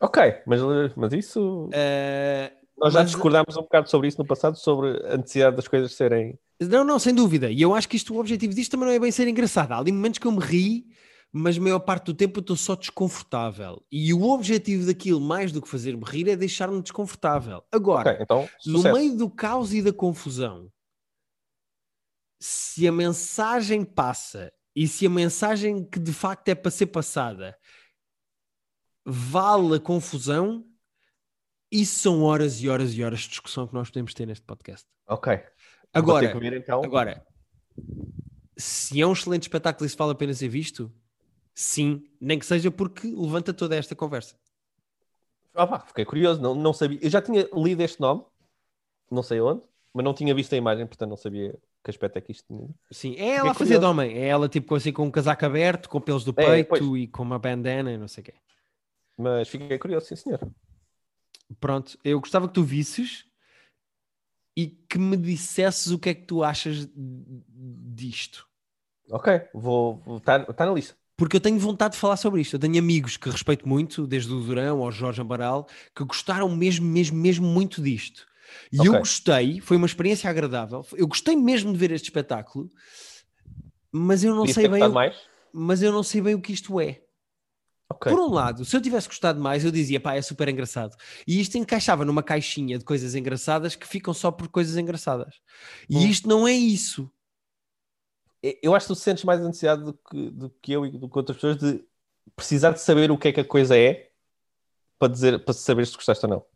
Ok, 0.00 0.22
mas, 0.46 0.60
mas 0.96 1.12
isso. 1.12 1.66
Uh, 1.66 2.54
Nós 2.78 2.92
já 2.92 3.00
mas... 3.00 3.10
discordámos 3.10 3.56
um 3.56 3.62
bocado 3.62 3.90
sobre 3.90 4.08
isso 4.08 4.18
no 4.18 4.26
passado, 4.26 4.56
sobre 4.56 4.90
a 5.06 5.16
necessidade 5.16 5.56
das 5.56 5.66
coisas 5.66 5.92
serem. 5.94 6.38
Não, 6.60 6.84
não, 6.84 6.98
sem 6.98 7.12
dúvida. 7.12 7.50
E 7.50 7.60
eu 7.60 7.74
acho 7.74 7.88
que 7.88 7.96
isto, 7.96 8.14
o 8.14 8.20
objetivo 8.20 8.54
disto 8.54 8.72
também 8.72 8.86
não 8.86 8.94
é 8.94 8.98
bem 8.98 9.10
ser 9.10 9.26
engraçado. 9.26 9.72
Há 9.72 9.78
ali 9.78 9.90
momentos 9.90 10.18
que 10.18 10.26
eu 10.26 10.32
me 10.32 10.40
ri, 10.40 10.86
mas 11.32 11.58
a 11.58 11.60
maior 11.60 11.80
parte 11.80 12.06
do 12.06 12.14
tempo 12.14 12.38
eu 12.38 12.42
estou 12.42 12.56
só 12.56 12.76
desconfortável. 12.76 13.82
E 13.90 14.14
o 14.14 14.22
objetivo 14.22 14.86
daquilo, 14.86 15.20
mais 15.20 15.50
do 15.50 15.60
que 15.60 15.68
fazer-me 15.68 16.04
rir, 16.04 16.28
é 16.28 16.36
deixar-me 16.36 16.80
desconfortável. 16.80 17.64
Agora, 17.72 18.12
okay, 18.12 18.22
então, 18.22 18.48
no 18.64 18.82
meio 18.84 19.16
do 19.16 19.28
caos 19.28 19.74
e 19.74 19.82
da 19.82 19.92
confusão, 19.92 20.70
se 22.38 22.86
a 22.86 22.92
mensagem 22.92 23.84
passa 23.84 24.52
e 24.74 24.88
se 24.88 25.06
a 25.06 25.10
mensagem 25.10 25.84
que 25.84 25.98
de 25.98 26.12
facto 26.12 26.48
é 26.48 26.54
para 26.54 26.70
ser 26.70 26.86
passada 26.86 27.56
vale 29.04 29.76
a 29.76 29.80
confusão, 29.80 30.66
isso 31.70 32.00
são 32.00 32.22
horas 32.22 32.60
e 32.60 32.68
horas 32.68 32.92
e 32.94 33.02
horas 33.02 33.20
de 33.20 33.28
discussão 33.28 33.66
que 33.66 33.74
nós 33.74 33.88
podemos 33.88 34.14
ter 34.14 34.26
neste 34.26 34.44
podcast. 34.44 34.86
Ok. 35.06 35.40
Agora, 35.92 36.38
vir, 36.38 36.54
então. 36.54 36.82
agora 36.82 37.24
se 38.56 39.00
é 39.00 39.06
um 39.06 39.12
excelente 39.12 39.42
espetáculo 39.42 39.86
e 39.86 39.88
se 39.88 39.96
vale 39.96 40.12
a 40.12 40.14
pena 40.14 40.32
ser 40.32 40.48
visto, 40.48 40.92
sim, 41.54 42.08
nem 42.20 42.38
que 42.38 42.46
seja 42.46 42.70
porque 42.70 43.08
levanta 43.08 43.52
toda 43.52 43.76
esta 43.76 43.94
conversa. 43.94 44.36
Ah, 45.54 45.66
pá, 45.66 45.80
fiquei 45.80 46.04
curioso, 46.04 46.40
não, 46.40 46.54
não 46.54 46.72
sabia. 46.72 46.98
Eu 47.00 47.10
já 47.10 47.22
tinha 47.22 47.48
lido 47.52 47.80
este 47.82 48.00
nome, 48.00 48.24
não 49.10 49.22
sei 49.22 49.40
onde, 49.40 49.62
mas 49.92 50.04
não 50.04 50.14
tinha 50.14 50.34
visto 50.34 50.52
a 50.52 50.56
imagem, 50.56 50.86
portanto 50.86 51.10
não 51.10 51.16
sabia 51.16 51.56
que 51.84 51.90
aspecto 51.90 52.16
é 52.16 52.20
que 52.22 52.32
isto 52.32 52.46
tinha. 52.46 52.68
Sim, 52.90 53.14
é 53.16 53.34
ela 53.36 53.50
a 53.50 53.54
fazer 53.54 53.78
de 53.78 53.84
homem. 53.84 54.16
É 54.16 54.26
ela 54.26 54.48
tipo 54.48 54.74
assim 54.74 54.90
com 54.90 55.04
um 55.04 55.10
casaco 55.10 55.44
aberto, 55.44 55.88
com 55.88 56.00
pelos 56.00 56.24
do 56.24 56.32
é, 56.38 56.64
peito 56.64 56.96
e 56.96 57.06
com 57.06 57.22
uma 57.22 57.38
bandana 57.38 57.92
e 57.92 57.98
não 57.98 58.08
sei 58.08 58.22
o 58.22 58.24
quê. 58.24 58.34
Mas 59.18 59.48
fiquei 59.48 59.78
curioso, 59.78 60.06
sim 60.06 60.16
senhor. 60.16 60.40
Pronto, 61.60 61.98
eu 62.02 62.18
gostava 62.18 62.48
que 62.48 62.54
tu 62.54 62.64
visses 62.64 63.26
e 64.56 64.66
que 64.66 64.98
me 64.98 65.16
dissesses 65.16 65.92
o 65.92 65.98
que 65.98 66.08
é 66.08 66.14
que 66.14 66.22
tu 66.22 66.42
achas 66.42 66.88
disto. 66.94 68.48
Ok, 69.10 69.42
vou. 69.52 70.02
Está 70.16 70.40
tá 70.40 70.64
na 70.64 70.72
lista. 70.72 70.96
Porque 71.16 71.36
eu 71.36 71.40
tenho 71.40 71.58
vontade 71.58 71.94
de 71.94 72.00
falar 72.00 72.16
sobre 72.16 72.40
isto. 72.40 72.56
Eu 72.56 72.60
tenho 72.60 72.78
amigos 72.78 73.18
que 73.18 73.28
respeito 73.28 73.68
muito, 73.68 74.06
desde 74.06 74.32
o 74.32 74.40
Durão 74.40 74.82
ao 74.82 74.90
Jorge 74.90 75.20
Amaral, 75.20 75.68
que 75.94 76.02
gostaram 76.02 76.48
mesmo, 76.48 76.86
mesmo, 76.86 77.16
mesmo 77.16 77.46
muito 77.46 77.82
disto. 77.82 78.26
E 78.72 78.80
okay. 78.80 78.92
eu 78.92 78.98
gostei, 78.98 79.60
foi 79.60 79.76
uma 79.76 79.86
experiência 79.86 80.28
agradável. 80.28 80.86
Eu 80.94 81.06
gostei 81.06 81.36
mesmo 81.36 81.72
de 81.72 81.78
ver 81.78 81.90
este 81.90 82.06
espetáculo, 82.06 82.70
mas 83.90 84.24
eu 84.24 84.34
não 84.34 84.46
sei 84.46 84.68
bem. 84.68 84.82
O, 84.82 84.92
mais? 84.92 85.16
Mas 85.52 85.82
eu 85.82 85.92
não 85.92 86.02
sei 86.02 86.20
bem 86.20 86.34
o 86.34 86.40
que 86.40 86.52
isto 86.52 86.80
é. 86.80 87.00
Okay. 87.88 88.10
Por 88.10 88.20
um 88.20 88.32
lado, 88.32 88.64
se 88.64 88.74
eu 88.74 88.80
tivesse 88.80 89.06
gostado 89.06 89.40
mais, 89.40 89.64
eu 89.64 89.70
dizia, 89.70 90.00
pá, 90.00 90.14
é 90.14 90.22
super 90.22 90.48
engraçado. 90.48 90.96
E 91.26 91.40
isto 91.40 91.56
encaixava 91.58 92.04
numa 92.04 92.22
caixinha 92.22 92.78
de 92.78 92.84
coisas 92.84 93.14
engraçadas 93.14 93.76
que 93.76 93.86
ficam 93.86 94.12
só 94.14 94.30
por 94.30 94.48
coisas 94.48 94.76
engraçadas. 94.76 95.34
E 95.88 95.98
hum. 95.98 96.06
isto 96.06 96.28
não 96.28 96.48
é 96.48 96.52
isso. 96.52 97.10
Eu 98.62 98.74
acho 98.74 98.86
que 98.86 98.94
tu 98.94 98.98
sentes 98.98 99.24
mais 99.24 99.40
a 99.40 99.44
necessidade 99.44 99.84
do 99.84 99.94
que, 99.94 100.30
do 100.30 100.50
que 100.50 100.72
eu 100.72 100.84
e 100.84 100.90
do 100.90 101.08
que 101.08 101.18
outras 101.18 101.36
pessoas 101.36 101.56
de 101.56 101.84
precisar 102.34 102.72
de 102.72 102.80
saber 102.80 103.10
o 103.10 103.18
que 103.18 103.28
é 103.28 103.32
que 103.32 103.40
a 103.40 103.44
coisa 103.44 103.76
é 103.76 104.10
para 104.98 105.12
dizer, 105.12 105.44
para 105.44 105.54
saber 105.54 105.86
se 105.86 105.94
gostaste 105.94 106.24
ou 106.26 106.30
não. 106.30 106.46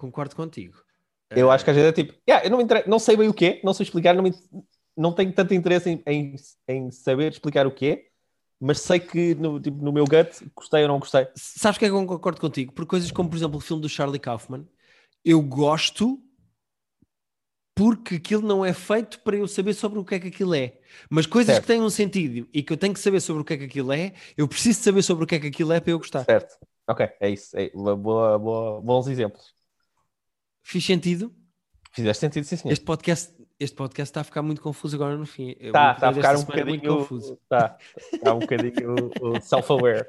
Concordo 0.00 0.34
contigo. 0.34 0.82
Eu 1.28 1.50
acho 1.50 1.62
que 1.62 1.70
a 1.70 1.74
gente 1.74 1.86
é 1.86 1.92
tipo, 1.92 2.14
yeah, 2.26 2.46
eu 2.46 2.50
não, 2.50 2.66
não 2.86 2.98
sei 2.98 3.18
bem 3.18 3.28
o 3.28 3.34
que 3.34 3.44
é, 3.44 3.60
não 3.62 3.74
sei 3.74 3.84
explicar, 3.84 4.14
não, 4.14 4.22
me... 4.22 4.32
não 4.96 5.12
tenho 5.12 5.30
tanto 5.30 5.52
interesse 5.52 5.90
em, 5.90 6.02
em, 6.06 6.34
em, 6.66 6.90
saber 6.90 7.30
explicar 7.30 7.66
o 7.66 7.70
que 7.70 7.86
é, 7.86 8.06
mas 8.58 8.80
sei 8.80 8.98
que 8.98 9.34
no, 9.34 9.60
tipo, 9.60 9.84
no 9.84 9.92
meu 9.92 10.06
gut 10.06 10.50
gostei 10.56 10.82
ou 10.84 10.88
não 10.88 10.98
gostei. 10.98 11.28
Sabes 11.34 11.76
que 11.76 11.84
é 11.84 11.88
que 11.88 11.94
eu 11.94 12.06
concordo 12.06 12.40
contigo? 12.40 12.72
Por 12.72 12.86
coisas 12.86 13.10
como, 13.10 13.28
por 13.28 13.36
exemplo, 13.36 13.58
o 13.58 13.60
filme 13.60 13.82
do 13.82 13.90
Charlie 13.90 14.18
Kaufman, 14.18 14.66
eu 15.22 15.42
gosto 15.42 16.18
porque 17.74 18.14
aquilo 18.14 18.42
não 18.42 18.64
é 18.64 18.72
feito 18.72 19.20
para 19.20 19.36
eu 19.36 19.46
saber 19.46 19.74
sobre 19.74 19.98
o 19.98 20.04
que 20.04 20.14
é 20.14 20.18
que 20.18 20.28
aquilo 20.28 20.54
é. 20.54 20.78
Mas 21.10 21.26
coisas 21.26 21.56
certo. 21.56 21.66
que 21.66 21.72
têm 21.74 21.82
um 21.82 21.90
sentido 21.90 22.48
e 22.54 22.62
que 22.62 22.72
eu 22.72 22.76
tenho 22.78 22.94
que 22.94 23.00
saber 23.00 23.20
sobre 23.20 23.42
o 23.42 23.44
que 23.44 23.52
é 23.52 23.58
que 23.58 23.64
aquilo 23.64 23.92
é, 23.92 24.14
eu 24.34 24.48
preciso 24.48 24.80
saber 24.82 25.02
sobre 25.02 25.24
o 25.24 25.26
que 25.26 25.34
é 25.34 25.38
que 25.38 25.48
aquilo 25.48 25.74
é 25.74 25.78
para 25.78 25.92
eu 25.92 25.98
gostar. 25.98 26.24
Certo. 26.24 26.56
Ok, 26.88 27.06
é 27.20 27.28
isso. 27.28 27.54
É, 27.54 27.68
boa, 27.70 28.38
boa, 28.38 28.80
bons 28.80 29.06
exemplos. 29.06 29.59
Fiz 30.70 30.84
sentido? 30.84 31.34
Fizeste 31.90 32.20
sentido, 32.20 32.44
sim, 32.44 32.56
senhor. 32.56 32.72
Este 32.72 32.84
podcast, 32.84 33.34
este 33.58 33.74
podcast 33.74 34.08
está 34.08 34.20
a 34.20 34.24
ficar 34.24 34.40
muito 34.40 34.62
confuso 34.62 34.94
agora 34.94 35.16
no 35.16 35.26
fim. 35.26 35.56
Está, 35.58 35.94
está 35.94 36.10
a 36.10 36.14
ficar 36.14 36.36
um 36.36 36.44
bocadinho 36.44 36.80
confuso. 36.86 37.32
Está, 37.42 37.76
está 38.12 38.32
um 38.32 38.38
bocadinho 38.38 38.94
self-aware. 39.42 40.06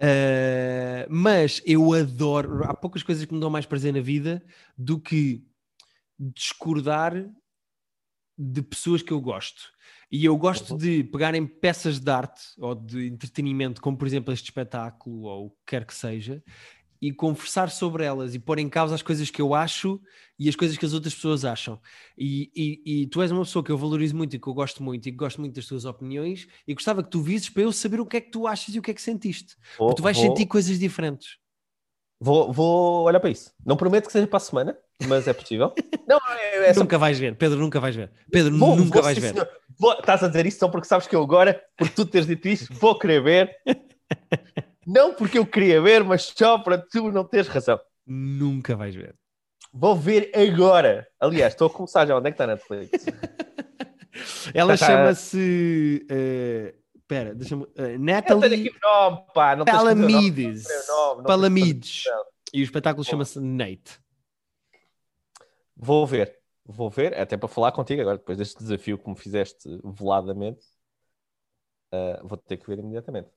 Uh, 0.00 1.04
mas 1.10 1.60
eu 1.66 1.92
adoro. 1.92 2.64
Há 2.64 2.72
poucas 2.72 3.02
coisas 3.02 3.26
que 3.26 3.34
me 3.34 3.40
dão 3.40 3.50
mais 3.50 3.66
prazer 3.66 3.92
na 3.92 4.00
vida 4.00 4.42
do 4.78 4.98
que 4.98 5.46
discordar 6.18 7.12
de 8.38 8.62
pessoas 8.62 9.02
que 9.02 9.12
eu 9.12 9.20
gosto. 9.20 9.70
E 10.10 10.24
eu 10.24 10.34
gosto 10.38 10.70
uhum. 10.70 10.78
de 10.78 11.04
pegarem 11.04 11.46
peças 11.46 12.00
de 12.00 12.10
arte 12.10 12.40
ou 12.56 12.74
de 12.74 13.08
entretenimento, 13.08 13.82
como 13.82 13.98
por 13.98 14.06
exemplo 14.06 14.32
este 14.32 14.44
espetáculo 14.44 15.24
ou 15.24 15.46
o 15.48 15.50
que 15.50 15.56
quer 15.66 15.84
que 15.84 15.94
seja, 15.94 16.42
e 17.02 17.12
conversar 17.12 17.68
sobre 17.68 18.04
elas 18.04 18.32
e 18.32 18.38
pôr 18.38 18.60
em 18.60 18.68
causa 18.68 18.94
as 18.94 19.02
coisas 19.02 19.28
que 19.28 19.42
eu 19.42 19.54
acho 19.54 20.00
e 20.38 20.48
as 20.48 20.54
coisas 20.54 20.78
que 20.78 20.86
as 20.86 20.92
outras 20.92 21.12
pessoas 21.12 21.44
acham. 21.44 21.80
E, 22.16 22.48
e, 22.54 23.02
e, 23.02 23.06
tu 23.08 23.20
és 23.20 23.32
uma 23.32 23.42
pessoa 23.42 23.64
que 23.64 23.72
eu 23.72 23.76
valorizo 23.76 24.16
muito 24.16 24.36
e 24.36 24.38
que 24.38 24.46
eu 24.46 24.54
gosto 24.54 24.84
muito 24.84 25.08
e 25.08 25.10
que 25.10 25.18
gosto 25.18 25.40
muito 25.40 25.56
das 25.56 25.66
tuas 25.66 25.84
opiniões 25.84 26.46
e 26.64 26.72
gostava 26.72 27.02
que 27.02 27.10
tu 27.10 27.20
visses 27.20 27.48
para 27.48 27.64
eu 27.64 27.72
saber 27.72 27.98
o 27.98 28.06
que 28.06 28.18
é 28.18 28.20
que 28.20 28.30
tu 28.30 28.46
achas 28.46 28.72
e 28.72 28.78
o 28.78 28.82
que 28.82 28.92
é 28.92 28.94
que 28.94 29.02
sentiste. 29.02 29.56
Vou, 29.76 29.88
Porque 29.88 30.00
tu 30.00 30.04
vais 30.04 30.16
vou, 30.16 30.26
sentir 30.28 30.46
coisas 30.46 30.78
diferentes. 30.78 31.38
Vou, 32.20 32.52
vou 32.52 33.02
olhar 33.02 33.18
para 33.18 33.30
isso. 33.30 33.50
Não 33.66 33.76
prometo 33.76 34.06
que 34.06 34.12
seja 34.12 34.28
para 34.28 34.36
a 34.36 34.40
semana, 34.40 34.78
mas 35.08 35.26
é 35.26 35.32
possível. 35.32 35.74
Não, 36.06 36.20
é, 36.38 36.70
é 36.70 36.74
Nunca 36.74 36.98
vais 36.98 37.18
ver, 37.18 37.36
Pedro, 37.36 37.58
nunca 37.58 37.80
vais 37.80 37.96
ver. 37.96 38.12
Pedro, 38.30 38.56
vou, 38.56 38.76
nunca 38.76 39.02
vais 39.02 39.18
ver. 39.18 39.34
Vou, 39.76 39.92
estás 39.94 40.22
a 40.22 40.28
dizer 40.28 40.46
isso 40.46 40.58
só 40.58 40.68
porque 40.68 40.86
sabes 40.86 41.08
que 41.08 41.16
eu 41.16 41.22
agora, 41.22 41.60
por 41.76 41.88
tu 41.88 42.04
teres 42.04 42.26
dito 42.26 42.46
isso, 42.46 42.72
vou 42.74 42.96
querer 42.96 43.22
ver. 43.22 43.56
Não 44.86 45.14
porque 45.14 45.38
eu 45.38 45.46
queria 45.46 45.80
ver, 45.80 46.02
mas 46.02 46.32
só 46.36 46.58
para 46.58 46.78
tu 46.78 47.10
não 47.10 47.24
teres 47.24 47.48
razão. 47.48 47.80
Nunca 48.06 48.74
vais 48.74 48.94
ver. 48.94 49.14
Vou 49.72 49.96
ver 49.96 50.30
agora. 50.34 51.08
Aliás, 51.20 51.52
estou 51.52 51.68
a 51.68 51.70
começar 51.70 52.06
já. 52.06 52.16
Onde 52.16 52.28
é 52.28 52.30
que 52.30 52.34
está 52.34 52.44
a 52.44 52.48
Netflix? 52.48 53.06
Ela 54.54 54.76
chama-se 54.76 56.06
uh, 56.10 56.82
Espera, 57.12 57.34
deixa-me. 57.34 57.64
Uh, 57.64 57.68
Eu 57.76 57.86
tenho 57.86 57.98
Natalie 58.00 58.68
aqui 58.68 58.76
o 58.76 58.80
nome, 58.80 59.24
pá. 59.34 59.64
Palamides. 59.64 60.64
nome, 60.88 61.24
Palamides. 61.24 62.04
E 62.54 62.60
o 62.60 62.64
espetáculo 62.64 63.04
chama-se 63.04 63.38
Nate. 63.40 64.00
Vou 65.76 66.06
ver. 66.06 66.38
Vou 66.64 66.88
ver, 66.88 67.18
até 67.18 67.36
para 67.36 67.48
falar 67.48 67.72
contigo 67.72 68.00
agora, 68.00 68.16
depois 68.16 68.38
deste 68.38 68.58
desafio 68.58 68.96
que 68.96 69.10
me 69.10 69.16
fizeste 69.16 69.68
veladamente. 69.84 70.64
ah, 71.90 72.20
vou 72.22 72.38
ter 72.38 72.56
que 72.56 72.66
ver 72.66 72.78
imediatamente. 72.78 73.28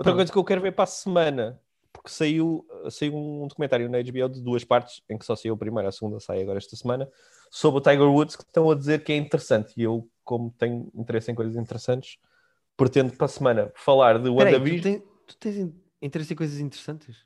Outra 0.00 0.12
Pronto. 0.12 0.16
coisa 0.16 0.32
que 0.32 0.38
eu 0.38 0.44
quero 0.44 0.60
ver 0.62 0.72
para 0.72 0.84
a 0.84 0.86
semana, 0.86 1.60
porque 1.92 2.08
saiu, 2.08 2.66
saiu 2.90 3.14
um 3.14 3.46
documentário 3.46 3.86
na 3.90 3.98
HBO 3.98 4.28
de 4.30 4.40
duas 4.40 4.64
partes, 4.64 5.02
em 5.10 5.18
que 5.18 5.26
só 5.26 5.36
saiu 5.36 5.52
a 5.54 5.56
primeira, 5.58 5.90
a 5.90 5.92
segunda 5.92 6.18
sai 6.18 6.40
agora 6.40 6.56
esta 6.56 6.74
semana, 6.74 7.06
sobre 7.50 7.78
o 7.80 7.82
Tiger 7.82 8.08
Woods, 8.10 8.34
que 8.36 8.42
estão 8.44 8.70
a 8.70 8.74
dizer 8.74 9.04
que 9.04 9.12
é 9.12 9.16
interessante. 9.16 9.74
E 9.76 9.82
eu, 9.82 10.08
como 10.24 10.50
tenho 10.58 10.90
interesse 10.94 11.30
em 11.30 11.34
coisas 11.34 11.54
interessantes, 11.54 12.16
pretendo 12.76 13.12
para 13.12 13.26
a 13.26 13.28
semana 13.28 13.72
falar 13.74 14.18
de 14.18 14.28
aí, 14.28 14.34
tu, 14.34 14.38
WandaVision. 14.38 14.82
tem- 14.82 15.02
tu 15.26 15.36
tens 15.38 15.56
in- 15.58 15.74
interesse 16.00 16.32
em 16.32 16.36
coisas 16.36 16.58
interessantes? 16.60 17.18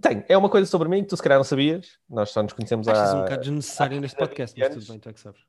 Tenho, 0.00 0.24
é 0.28 0.38
uma 0.38 0.48
coisa 0.48 0.70
sobre 0.70 0.88
mim 0.88 1.02
que 1.02 1.08
tu 1.08 1.16
se 1.16 1.22
calhar 1.22 1.38
não 1.38 1.44
sabias. 1.44 1.98
Nós 2.08 2.30
só 2.30 2.40
nos 2.42 2.52
conhecemos 2.52 2.86
Acho 2.86 3.02
isso 3.04 3.14
um 3.16 3.18
há. 3.18 3.22
bocado 3.24 3.40
desnecessário 3.42 3.98
há 3.98 4.00
neste 4.00 4.16
15 4.16 4.28
podcast, 4.28 4.58
mas 4.60 4.68
tudo 4.74 4.86
bem, 4.86 4.98
tu 5.00 5.08
é 5.08 5.12
que 5.12 5.20
sabes. 5.20 5.40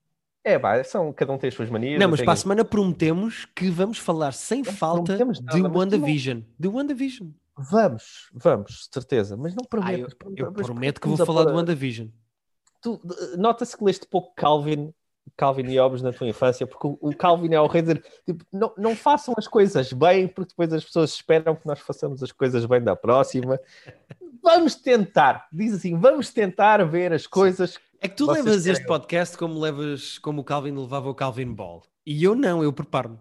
É, 0.44 0.60
pá, 0.60 0.84
são, 0.84 1.14
cada 1.14 1.32
um 1.32 1.38
tem 1.38 1.48
as 1.48 1.54
suas 1.54 1.70
manias. 1.70 1.98
Não, 2.00 2.06
eu 2.08 2.12
mas 2.12 2.22
para 2.22 2.34
a 2.34 2.36
semana 2.36 2.66
prometemos 2.66 3.46
que 3.56 3.70
vamos 3.70 3.98
falar 3.98 4.34
sem 4.34 4.62
Não 4.62 4.74
falta 4.74 5.14
nada, 5.14 5.24
de 5.24 5.26
mas 5.30 5.40
tu 5.40 5.58
não- 5.58 5.72
WandaVision. 5.74 6.42
De 6.60 6.68
WandaVision. 6.68 7.30
Vamos, 7.58 8.30
vamos, 8.34 8.90
certeza, 8.92 9.38
mas 9.38 9.54
não 9.56 9.64
Ah, 9.64 9.68
prometo. 9.70 10.00
eu, 10.12 10.18
pronto, 10.18 10.40
eu 10.40 10.54
mas 10.56 10.66
prometo 10.66 11.00
que 11.00 11.08
vou 11.08 11.18
falar 11.18 11.42
de 11.42 11.48
pôr- 11.48 11.56
WandaVision. 11.58 12.08
Nota-se 13.38 13.78
que 13.78 13.84
leste 13.84 14.06
pouco 14.08 14.34
Calvin, 14.36 14.94
Calvin 15.36 15.70
e 15.72 15.80
Hobbes 15.80 16.02
na 16.02 16.12
tua 16.12 16.28
infância, 16.28 16.68
porque 16.68 16.88
o, 16.88 17.16
Calvin 17.16 17.54
é 17.54 17.60
o 17.60 17.68
rei 17.68 17.82
de 17.82 17.94
dizer, 17.94 18.06
tipo, 18.26 18.46
não, 18.52 18.74
não 18.78 18.96
façam 18.96 19.34
as 19.38 19.48
coisas 19.48 19.92
bem, 19.92 20.28
porque 20.28 20.50
depois 20.50 20.72
as 20.72 20.84
pessoas 20.84 21.12
esperam 21.12 21.56
que 21.56 21.66
nós 21.66 21.80
façamos 21.80 22.22
as 22.22 22.32
coisas 22.32 22.66
bem 22.66 22.82
da 22.82 22.96
próxima. 22.96 23.60
Vamos 24.42 24.76
tentar, 24.76 25.48
diz 25.52 25.74
assim, 25.74 25.98
vamos 25.98 26.32
tentar 26.32 26.84
ver 26.86 27.14
as 27.14 27.26
coisas. 27.26 27.80
É 28.00 28.08
que 28.08 28.16
tu 28.16 28.26
Vocês 28.26 28.46
levas 28.46 28.62
querem 28.62 28.74
este 28.74 28.86
podcast 28.86 29.38
como 29.38 29.60
levas 29.60 30.18
como 30.20 30.42
o 30.42 30.44
Calvin 30.44 30.76
levava 30.78 31.10
o 31.10 31.16
Calvin 31.16 31.54
Ball. 31.54 31.84
E 32.06 32.24
eu 32.24 32.36
não, 32.36 32.62
eu 32.62 32.72
preparo-me. 32.72 33.18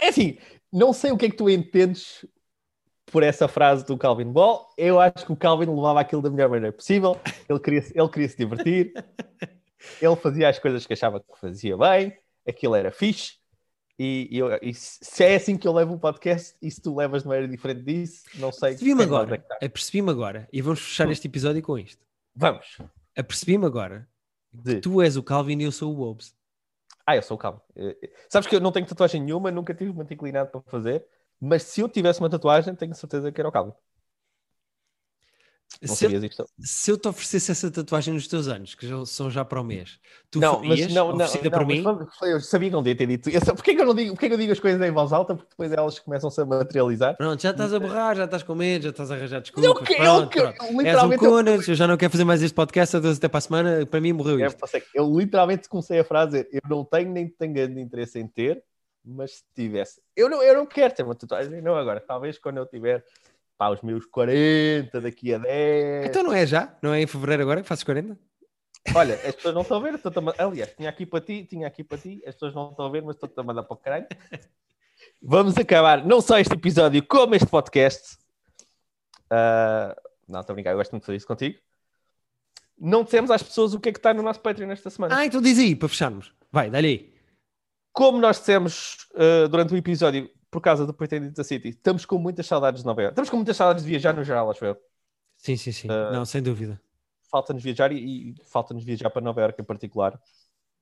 É 0.00 0.08
assim, 0.08 0.38
não 0.72 0.92
sei 0.92 1.12
o 1.12 1.16
que 1.16 1.26
é 1.26 1.30
que 1.30 1.36
tu 1.36 1.48
entendes 1.48 2.26
por 3.06 3.22
essa 3.22 3.48
frase 3.48 3.84
do 3.86 3.96
Calvin 3.96 4.30
Ball. 4.30 4.68
Eu 4.76 5.00
acho 5.00 5.24
que 5.24 5.32
o 5.32 5.36
Calvin 5.36 5.66
levava 5.66 6.00
aquilo 6.00 6.20
da 6.20 6.30
melhor 6.30 6.50
maneira 6.50 6.72
possível. 6.72 7.18
Ele 7.48 7.60
queria, 7.60 7.84
ele 7.94 8.08
queria 8.08 8.28
se 8.28 8.36
divertir. 8.36 8.92
Ele 10.00 10.16
fazia 10.16 10.48
as 10.48 10.58
coisas 10.58 10.86
que 10.86 10.92
achava 10.92 11.20
que 11.20 11.38
fazia 11.40 11.76
bem. 11.76 12.16
Aquilo 12.48 12.74
era 12.74 12.90
fixe. 12.90 13.34
E, 13.98 14.28
eu- 14.30 14.58
e 14.62 14.74
se 14.74 15.24
é 15.24 15.36
assim 15.36 15.56
que 15.56 15.66
eu 15.66 15.72
levo 15.72 15.94
o 15.94 15.98
podcast 15.98 16.54
e 16.60 16.70
se 16.70 16.80
tu 16.82 16.94
levas 16.94 17.22
de 17.22 17.28
maneira 17.28 17.48
diferente 17.48 17.82
disso, 17.82 18.24
não 18.34 18.52
sei. 18.52 18.70
Percebi-me 18.70 19.02
agora. 19.04 19.46
Apercebi-me 19.62 20.10
agora. 20.10 20.48
E 20.52 20.60
vamos 20.60 20.80
fechar 20.80 21.10
este 21.10 21.26
episódio 21.28 21.62
com 21.62 21.78
isto. 21.78 22.04
Vamos. 22.34 22.78
Apercebi-me 23.16 23.64
agora. 23.64 24.06
De- 24.52 24.80
Tu 24.80 25.00
és 25.02 25.16
o 25.16 25.22
Calvin 25.22 25.58
e 25.60 25.64
eu 25.64 25.72
sou 25.72 25.92
o 25.94 25.96
Hobbes. 25.96 26.34
Ah, 27.06 27.16
eu 27.16 27.22
sou 27.22 27.36
o 27.36 27.38
Calvin. 27.38 27.60
Eh, 27.74 27.96
eh, 28.02 28.10
Sabes 28.28 28.48
que 28.48 28.54
eu 28.56 28.60
não 28.60 28.72
tenho 28.72 28.86
tatuagem 28.86 29.22
nenhuma, 29.22 29.50
nunca 29.50 29.72
tive 29.74 29.92
muito 29.92 30.12
inclinado 30.12 30.50
para 30.50 30.60
fazer. 30.62 31.04
Mas 31.40 31.62
se 31.62 31.80
eu 31.80 31.88
tivesse 31.88 32.20
uma 32.20 32.28
tatuagem, 32.30 32.74
tenho 32.74 32.94
certeza 32.94 33.30
que 33.32 33.40
era 33.40 33.48
o 33.48 33.52
Calvin. 33.52 33.72
Não 35.82 35.94
Se 35.94 36.04
eu, 36.06 36.10
sabias 36.10 36.24
isto? 36.24 36.46
se 36.58 36.90
eu 36.90 36.96
te 36.96 37.06
oferecesse 37.08 37.50
essa 37.50 37.70
tatuagem 37.70 38.14
nos 38.14 38.26
teus 38.26 38.48
anos, 38.48 38.74
que 38.74 38.86
já 38.88 39.04
são 39.04 39.30
já 39.30 39.44
para 39.44 39.60
o 39.60 39.64
mês, 39.64 39.98
tu 40.30 40.40
não, 40.40 40.54
farias 40.56 40.80
mas 40.86 40.94
não, 40.94 41.08
não, 41.08 41.16
não, 41.18 41.26
por 41.50 41.66
mas 41.66 41.66
mim? 41.66 41.84
eu 42.22 42.40
sabia 42.40 42.68
que 42.70 42.74
não 42.74 42.82
devia 42.82 42.96
ter 42.96 43.06
dito 43.06 43.28
isso. 43.28 43.44
Porquê 43.54 43.74
que 43.74 43.80
eu 43.82 43.86
não 43.86 43.94
digo, 43.94 44.12
porquê 44.14 44.28
que 44.28 44.34
eu 44.34 44.38
digo 44.38 44.52
as 44.52 44.60
coisas 44.60 44.80
em 44.80 44.90
voz 44.90 45.12
alta? 45.12 45.34
Porque 45.34 45.50
depois 45.50 45.72
elas 45.72 45.98
começam-se 45.98 46.40
a 46.40 46.44
materializar. 46.46 47.16
Pronto, 47.16 47.42
já 47.42 47.50
estás 47.50 47.74
a 47.74 47.78
borrar, 47.78 48.16
já 48.16 48.24
estás 48.24 48.42
com 48.42 48.54
medo, 48.54 48.84
já 48.84 48.90
estás 48.90 49.10
a 49.10 49.14
arranjar 49.14 49.40
desculpas. 49.40 49.64
Eu 49.68 49.74
que- 49.84 49.92
eu 49.92 49.96
Pronto, 49.98 50.38
eu 50.38 50.46
És 50.48 50.60
um 50.70 50.78
literalmente 50.80 51.68
eu- 51.68 51.74
já 51.74 51.86
não 51.86 51.96
quero 51.96 52.10
fazer 52.12 52.24
mais 52.24 52.42
este 52.42 52.54
podcast, 52.54 52.96
adeus 52.96 53.18
até 53.18 53.28
para 53.28 53.38
a 53.38 53.40
semana, 53.42 53.86
para 53.86 54.00
mim 54.00 54.12
morreu 54.12 54.38
É, 54.40 54.46
isto. 54.46 54.66
que 54.66 54.82
Eu 54.94 55.14
literalmente 55.16 55.68
comecei 55.68 55.98
a 55.98 56.04
frase: 56.04 56.46
eu 56.52 56.60
não 56.68 56.84
tenho 56.84 57.10
nem 57.12 57.28
tenho 57.28 57.52
grande 57.52 57.80
interesse 57.80 58.18
em 58.18 58.26
ter, 58.26 58.62
mas 59.04 59.32
se 59.36 59.42
tivesse, 59.54 60.00
eu 60.16 60.28
não, 60.28 60.42
eu 60.42 60.54
não 60.54 60.66
quero 60.66 60.94
ter 60.94 61.02
uma 61.02 61.14
tatuagem, 61.14 61.60
não 61.62 61.76
agora. 61.76 62.00
Talvez 62.00 62.38
quando 62.38 62.56
eu 62.56 62.66
tiver 62.66 63.04
pá, 63.56 63.70
os 63.70 63.82
meus 63.82 64.04
40, 64.06 65.00
daqui 65.00 65.34
a 65.34 65.38
10. 65.38 66.06
Então 66.06 66.22
não 66.22 66.32
é 66.32 66.46
já? 66.46 66.76
Não 66.82 66.92
é 66.92 67.00
em 67.00 67.06
fevereiro 67.06 67.42
agora 67.42 67.62
que 67.62 67.68
fazes 67.68 67.84
40? 67.84 68.18
Olha, 68.94 69.14
as 69.14 69.34
pessoas 69.34 69.54
não 69.54 69.62
estão 69.62 69.78
a 69.78 69.80
ver, 69.80 69.90
eu 69.90 69.96
estou-te 69.96 70.18
a 70.18 70.44
aliás, 70.44 70.72
tinha 70.74 70.88
aqui 70.88 71.04
para 71.04 71.20
ti, 71.20 71.44
tinha 71.44 71.66
aqui 71.66 71.82
para 71.82 71.98
ti, 71.98 72.22
as 72.26 72.34
pessoas 72.34 72.54
não 72.54 72.70
estão 72.70 72.86
a 72.86 72.90
ver, 72.90 73.02
mas 73.02 73.16
estou-te 73.16 73.38
a 73.38 73.42
mandar 73.42 73.62
para 73.64 73.74
o 73.74 73.76
caralho. 73.76 74.06
Vamos 75.20 75.56
acabar 75.56 76.04
não 76.06 76.20
só 76.20 76.38
este 76.38 76.54
episódio, 76.54 77.04
como 77.04 77.34
este 77.34 77.48
podcast. 77.48 78.16
Ah, 79.30 79.96
não, 80.28 80.40
estou 80.40 80.52
a 80.52 80.54
brincar, 80.54 80.70
eu 80.70 80.76
gosto 80.76 80.92
muito 80.92 81.02
de 81.02 81.06
fazer 81.06 81.16
isso 81.16 81.26
contigo. 81.26 81.58
Não 82.78 83.04
dissemos 83.04 83.30
às 83.30 83.42
pessoas 83.42 83.74
o 83.74 83.80
que 83.80 83.88
é 83.88 83.92
que 83.92 83.98
está 83.98 84.12
no 84.12 84.22
nosso 84.22 84.40
Patreon 84.40 84.70
esta 84.70 84.90
semana. 84.90 85.16
Ah, 85.16 85.26
então 85.26 85.40
diz 85.40 85.58
aí, 85.58 85.74
para 85.74 85.88
fecharmos. 85.88 86.32
Vai, 86.52 86.70
dá-lhe 86.70 86.88
aí. 86.88 87.14
Como 87.92 88.18
nós 88.18 88.38
dissemos 88.38 89.08
ah, 89.14 89.48
durante 89.48 89.74
o 89.74 89.76
episódio, 89.76 90.30
por 90.50 90.60
causa 90.60 90.86
do 90.86 90.94
Pretending 90.94 91.32
the 91.32 91.44
City, 91.44 91.68
estamos 91.68 92.04
com 92.04 92.18
muitas 92.18 92.46
saudades 92.46 92.82
de 92.82 92.86
Nova 92.86 93.02
Iorque. 93.02 93.12
Estamos 93.12 93.30
com 93.30 93.36
muitas 93.36 93.56
saudades 93.56 93.84
de 93.84 93.90
viajar 93.90 94.14
no 94.14 94.24
geral, 94.24 94.50
acho 94.50 94.64
eu. 94.64 94.76
Sim, 95.36 95.56
sim, 95.56 95.72
sim. 95.72 95.88
Ah. 95.90 96.10
não, 96.12 96.24
sem 96.24 96.42
dúvida. 96.42 96.80
falta-nos 97.30 97.62
viajar 97.62 97.92
e, 97.92 98.30
e 98.30 98.34
falta-nos 98.44 98.84
viajar 98.84 99.10
para 99.10 99.22
Nova 99.22 99.40
Iorque 99.40 99.60
em 99.60 99.64
particular. 99.64 100.20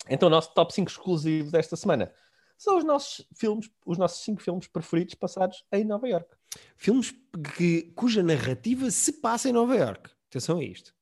Então, 0.08 0.28
o 0.28 0.30
nosso 0.30 0.52
top 0.54 0.72
5 0.72 0.90
exclusivo 0.90 1.50
desta 1.50 1.76
semana 1.76 2.12
são 2.56 2.78
os 2.78 2.84
nossos 2.84 3.26
filmes, 3.34 3.70
os 3.84 3.98
nossos 3.98 4.22
5 4.24 4.42
filmes 4.42 4.66
preferidos 4.66 5.14
passados 5.14 5.64
em 5.72 5.84
Nova 5.84 6.08
Iorque. 6.08 6.36
Filmes 6.76 7.12
que, 7.56 7.92
cuja 7.96 8.22
narrativa 8.22 8.90
se 8.90 9.12
passa 9.14 9.48
em 9.48 9.52
Nova 9.52 9.74
York. 9.74 10.10
Atenção 10.28 10.58
a 10.58 10.64
isto. 10.64 10.94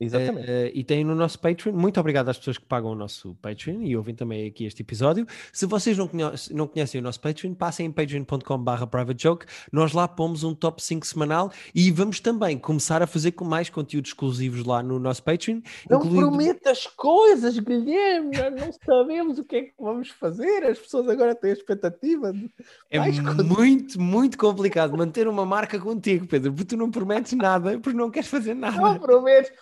Exatamente. 0.00 0.50
Eh, 0.50 0.66
eh, 0.66 0.72
e 0.74 0.82
tem 0.82 1.04
no 1.04 1.14
nosso 1.14 1.38
Patreon. 1.38 1.72
Muito 1.74 2.00
obrigado 2.00 2.28
às 2.28 2.38
pessoas 2.38 2.56
que 2.56 2.64
pagam 2.64 2.90
o 2.90 2.94
nosso 2.94 3.34
Patreon 3.42 3.82
e 3.82 3.96
ouvem 3.96 4.14
também 4.14 4.46
aqui 4.46 4.64
este 4.64 4.82
episódio. 4.82 5.26
Se 5.52 5.66
vocês 5.66 5.96
não 5.98 6.08
conhecem, 6.08 6.56
não 6.56 6.66
conhecem 6.66 7.00
o 7.00 7.04
nosso 7.04 7.20
Patreon, 7.20 7.54
passem 7.54 7.86
em 7.86 7.92
patreon.com.br 7.92 8.86
privatejoke. 8.90 9.46
Nós 9.70 9.92
lá 9.92 10.08
pomos 10.08 10.42
um 10.42 10.54
top 10.54 10.82
5 10.82 11.06
semanal 11.06 11.52
e 11.74 11.90
vamos 11.90 12.18
também 12.20 12.58
começar 12.58 13.02
a 13.02 13.06
fazer 13.06 13.32
com 13.32 13.44
mais 13.44 13.68
conteúdos 13.68 14.10
exclusivos 14.10 14.64
lá 14.64 14.82
no 14.82 14.98
nosso 14.98 15.22
Patreon. 15.22 15.60
não 15.88 15.98
incluindo- 15.98 16.28
prometas 16.28 16.86
coisas, 16.86 17.58
Guilherme. 17.58 18.36
Nós 18.36 18.54
não 18.54 18.72
sabemos 18.84 19.38
o 19.38 19.44
que 19.44 19.56
é 19.56 19.62
que 19.62 19.72
vamos 19.78 20.08
fazer. 20.10 20.64
As 20.64 20.78
pessoas 20.78 21.08
agora 21.08 21.34
têm 21.34 21.50
a 21.50 21.54
expectativa. 21.54 22.32
De... 22.32 22.50
É 22.90 22.98
mais 22.98 23.18
muito, 23.18 24.00
muito 24.00 24.38
complicado 24.38 24.96
manter 24.96 25.28
uma 25.28 25.44
marca 25.44 25.78
contigo, 25.78 26.26
Pedro, 26.26 26.52
porque 26.52 26.64
tu 26.64 26.76
não 26.76 26.90
prometes 26.90 27.32
nada, 27.32 27.78
porque 27.78 27.96
não 27.96 28.10
queres 28.10 28.28
fazer 28.28 28.54
nada. 28.54 28.76
Não 28.76 28.98
prometes. 28.98 29.52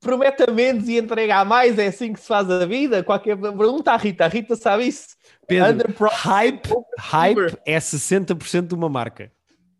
Promete 0.00 0.44
a 0.48 0.52
menos 0.52 0.88
e 0.88 0.98
entrega 0.98 1.38
a 1.38 1.44
mais. 1.44 1.78
É 1.78 1.88
assim 1.88 2.12
que 2.12 2.20
se 2.20 2.26
faz 2.26 2.50
a 2.50 2.64
vida. 2.64 3.02
Qualquer 3.02 3.36
pergunta 3.36 3.92
à 3.92 3.96
Rita. 3.96 4.24
A 4.24 4.28
Rita 4.28 4.56
sabe 4.56 4.86
isso. 4.86 5.16
Pedro, 5.46 5.92
hype, 6.10 6.68
hype 6.98 7.58
é 7.64 7.78
60% 7.78 8.66
de 8.66 8.74
uma 8.74 8.88
marca. 8.88 9.30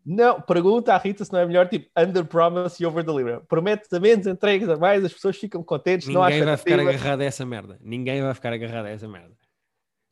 Não, 0.05 0.39
pergunta 0.39 0.93
à 0.93 0.97
Rita 0.97 1.25
se 1.25 1.33
não 1.33 1.39
é 1.39 1.45
melhor 1.45 1.67
tipo 1.67 1.89
under 1.97 2.23
promise 2.23 2.81
e 2.81 2.85
over 2.85 3.03
deliver. 3.03 3.41
Promete 3.41 3.93
a 3.93 3.99
menos, 3.99 4.25
entregas 4.25 4.69
a 4.69 4.77
mais, 4.77 5.03
as 5.03 5.11
pessoas 5.11 5.35
ficam 5.35 5.61
contentes, 5.61 6.07
Ninguém 6.07 6.43
vai 6.45 6.55
ficar 6.55 6.79
agarrado 6.79 7.21
a 7.21 7.25
essa 7.25 7.45
merda. 7.45 7.77
Ninguém 7.81 8.21
vai 8.21 8.33
ficar 8.33 8.53
agarrado 8.53 8.85
a 8.85 8.89
essa 8.89 9.07
merda. 9.07 9.35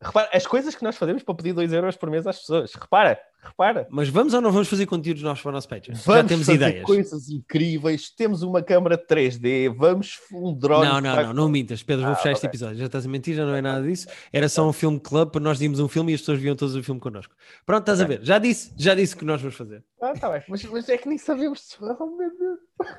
Repara, 0.05 0.29
as 0.31 0.45
coisas 0.45 0.75
que 0.75 0.83
nós 0.83 0.95
fazemos 0.95 1.23
para 1.23 1.33
pedir 1.35 1.53
2 1.53 1.73
euros 1.73 1.95
por 1.97 2.09
mês 2.11 2.27
às 2.27 2.37
pessoas. 2.39 2.73
Repara, 2.75 3.19
repara. 3.41 3.87
Mas 3.89 4.07
vamos 4.07 4.33
ou 4.35 4.41
não 4.41 4.51
vamos 4.51 4.67
fazer 4.67 4.85
conteúdos 4.85 5.23
novos 5.23 5.41
para 5.41 5.49
o 5.49 5.51
nosso 5.51 5.67
Patreon? 5.67 5.95
Já 5.95 6.23
temos 6.23 6.45
fazer 6.45 6.53
ideias. 6.55 6.85
coisas 6.85 7.27
incríveis. 7.29 8.09
Temos 8.11 8.43
uma 8.43 8.61
câmara 8.61 8.97
3D, 8.97 9.73
vamos 9.75 10.19
um 10.31 10.53
drone. 10.53 10.85
Não, 10.85 11.01
não, 11.01 11.15
que 11.17 11.23
não, 11.23 11.33
não 11.33 11.49
mintas. 11.49 11.81
Pedro, 11.81 12.03
vou 12.03 12.13
Ah, 12.13 12.15
fechar 12.15 12.31
este 12.33 12.45
ok. 12.45 12.49
episódio. 12.49 12.77
Já 12.77 12.85
estás 12.85 13.05
a 13.05 13.09
mentir, 13.09 13.35
já 13.35 13.45
não 13.45 13.55
é 13.55 13.61
nada 13.61 13.81
disso. 13.83 14.07
Era 14.31 14.47
só 14.47 14.67
um 14.69 14.73
filme 14.73 14.99
club 14.99 15.31
para 15.31 15.41
nós 15.41 15.59
irmos 15.59 15.79
um 15.79 15.87
filme 15.87 16.11
e 16.11 16.15
as 16.15 16.21
pessoas 16.21 16.39
viam 16.39 16.55
todos 16.55 16.75
o 16.75 16.83
filme 16.83 16.99
connosco. 17.01 17.33
Pronto, 17.65 17.81
estás 17.81 17.99
a 17.99 18.03
Ok. 18.03 18.17
ver. 18.17 18.23
Já 18.25 18.37
disse, 18.37 18.73
já 18.77 18.93
disse 18.93 19.15
o 19.15 19.17
que 19.17 19.25
nós 19.25 19.41
vamos 19.41 19.55
fazer. 19.55 19.83
Ah, 20.01 20.13
tá 20.13 20.29
bem. 20.29 20.43
Mas, 20.47 20.63
mas 20.65 20.87
é 20.87 20.97
que 20.97 21.09
nem 21.09 21.17
sabemos. 21.17 21.61
se- 21.61 21.77
Oh, 21.81 22.15
meu 22.15 22.29
Deus. 22.37 22.59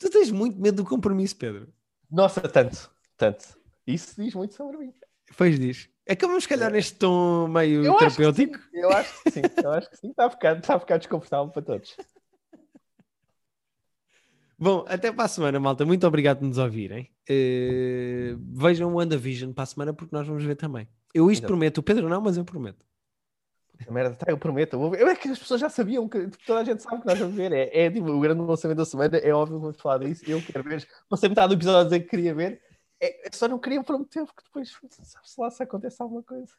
Tu 0.00 0.10
tens 0.10 0.30
muito 0.30 0.60
medo 0.60 0.82
do 0.82 0.88
compromisso, 0.88 1.36
Pedro. 1.36 1.68
Nossa, 2.10 2.40
tanto, 2.42 2.90
tanto. 3.16 3.56
Isso 3.86 4.20
diz 4.20 4.34
muito 4.34 4.54
sobre 4.54 4.78
mim. 4.78 4.92
Pois 5.36 5.58
diz. 5.58 5.88
Acabamos, 6.08 6.44
se 6.44 6.48
calhar, 6.48 6.70
neste 6.70 6.94
tom 6.94 7.48
meio 7.48 7.84
Eu 7.84 7.98
acho, 7.98 8.16
terapêutico. 8.16 8.58
sim, 8.58 8.78
eu 8.78 8.90
acho 8.90 9.22
que 9.22 9.30
sim, 9.30 9.42
eu 9.62 9.70
acho 9.72 9.90
que 9.90 9.96
sim. 9.96 10.10
Está 10.10 10.26
a 10.26 10.30
ficar, 10.30 10.58
está 10.58 10.74
a 10.74 10.80
ficar 10.80 10.98
desconfortável 10.98 11.50
para 11.50 11.62
todos. 11.62 11.96
Bom, 14.58 14.84
até 14.88 15.12
para 15.12 15.24
a 15.24 15.28
semana, 15.28 15.60
malta. 15.60 15.84
Muito 15.84 16.06
obrigado 16.06 16.38
por 16.38 16.46
nos 16.46 16.58
ouvirem. 16.58 17.10
Eh, 17.28 18.36
vejam 18.38 18.90
o 18.90 18.96
WandaVision 18.96 19.52
para 19.52 19.64
a 19.64 19.66
semana 19.66 19.92
porque 19.92 20.14
nós 20.14 20.26
vamos 20.26 20.44
ver 20.44 20.54
também. 20.54 20.88
Eu 21.12 21.30
isto 21.30 21.40
Exato. 21.40 21.48
prometo. 21.48 21.78
O 21.78 21.82
Pedro 21.82 22.08
não, 22.08 22.20
mas 22.20 22.36
eu 22.36 22.44
prometo. 22.44 22.86
Puta 23.76 23.92
merda, 23.92 24.14
tá, 24.14 24.26
eu 24.30 24.38
prometo. 24.38 24.76
eu 24.94 25.08
é 25.08 25.14
que 25.14 25.28
as 25.28 25.38
pessoas 25.38 25.60
já 25.60 25.68
sabiam 25.68 26.08
que 26.08 26.24
tipo, 26.28 26.46
toda 26.46 26.60
a 26.60 26.64
gente 26.64 26.82
sabe 26.82 27.02
que 27.02 27.06
nós 27.06 27.18
vamos 27.18 27.34
ver. 27.34 27.52
É, 27.52 27.84
é 27.84 27.90
tipo, 27.90 28.10
o 28.10 28.20
grande 28.20 28.40
lançamento 28.40 28.78
da 28.78 28.84
semana. 28.86 29.18
É 29.18 29.34
óbvio 29.34 29.58
que 29.58 29.62
vamos 29.62 29.80
falar 29.80 29.98
disso. 29.98 30.24
Eu 30.26 30.40
quero 30.40 30.64
ver. 30.64 30.88
Passei 31.08 31.28
metade 31.28 31.48
do 31.48 31.58
episódio 31.58 31.80
a 31.80 31.84
dizer 31.84 32.00
que 32.00 32.08
queria 32.08 32.32
ver 32.32 32.62
É, 33.00 33.28
só 33.32 33.46
não 33.46 33.58
queria 33.58 33.82
prometer, 33.82 34.24
porque 34.24 34.42
depois 34.44 34.70
sabe-se 35.02 35.40
lá 35.40 35.50
se 35.50 35.62
acontece 35.62 36.00
alguma 36.00 36.22
coisa. 36.22 36.52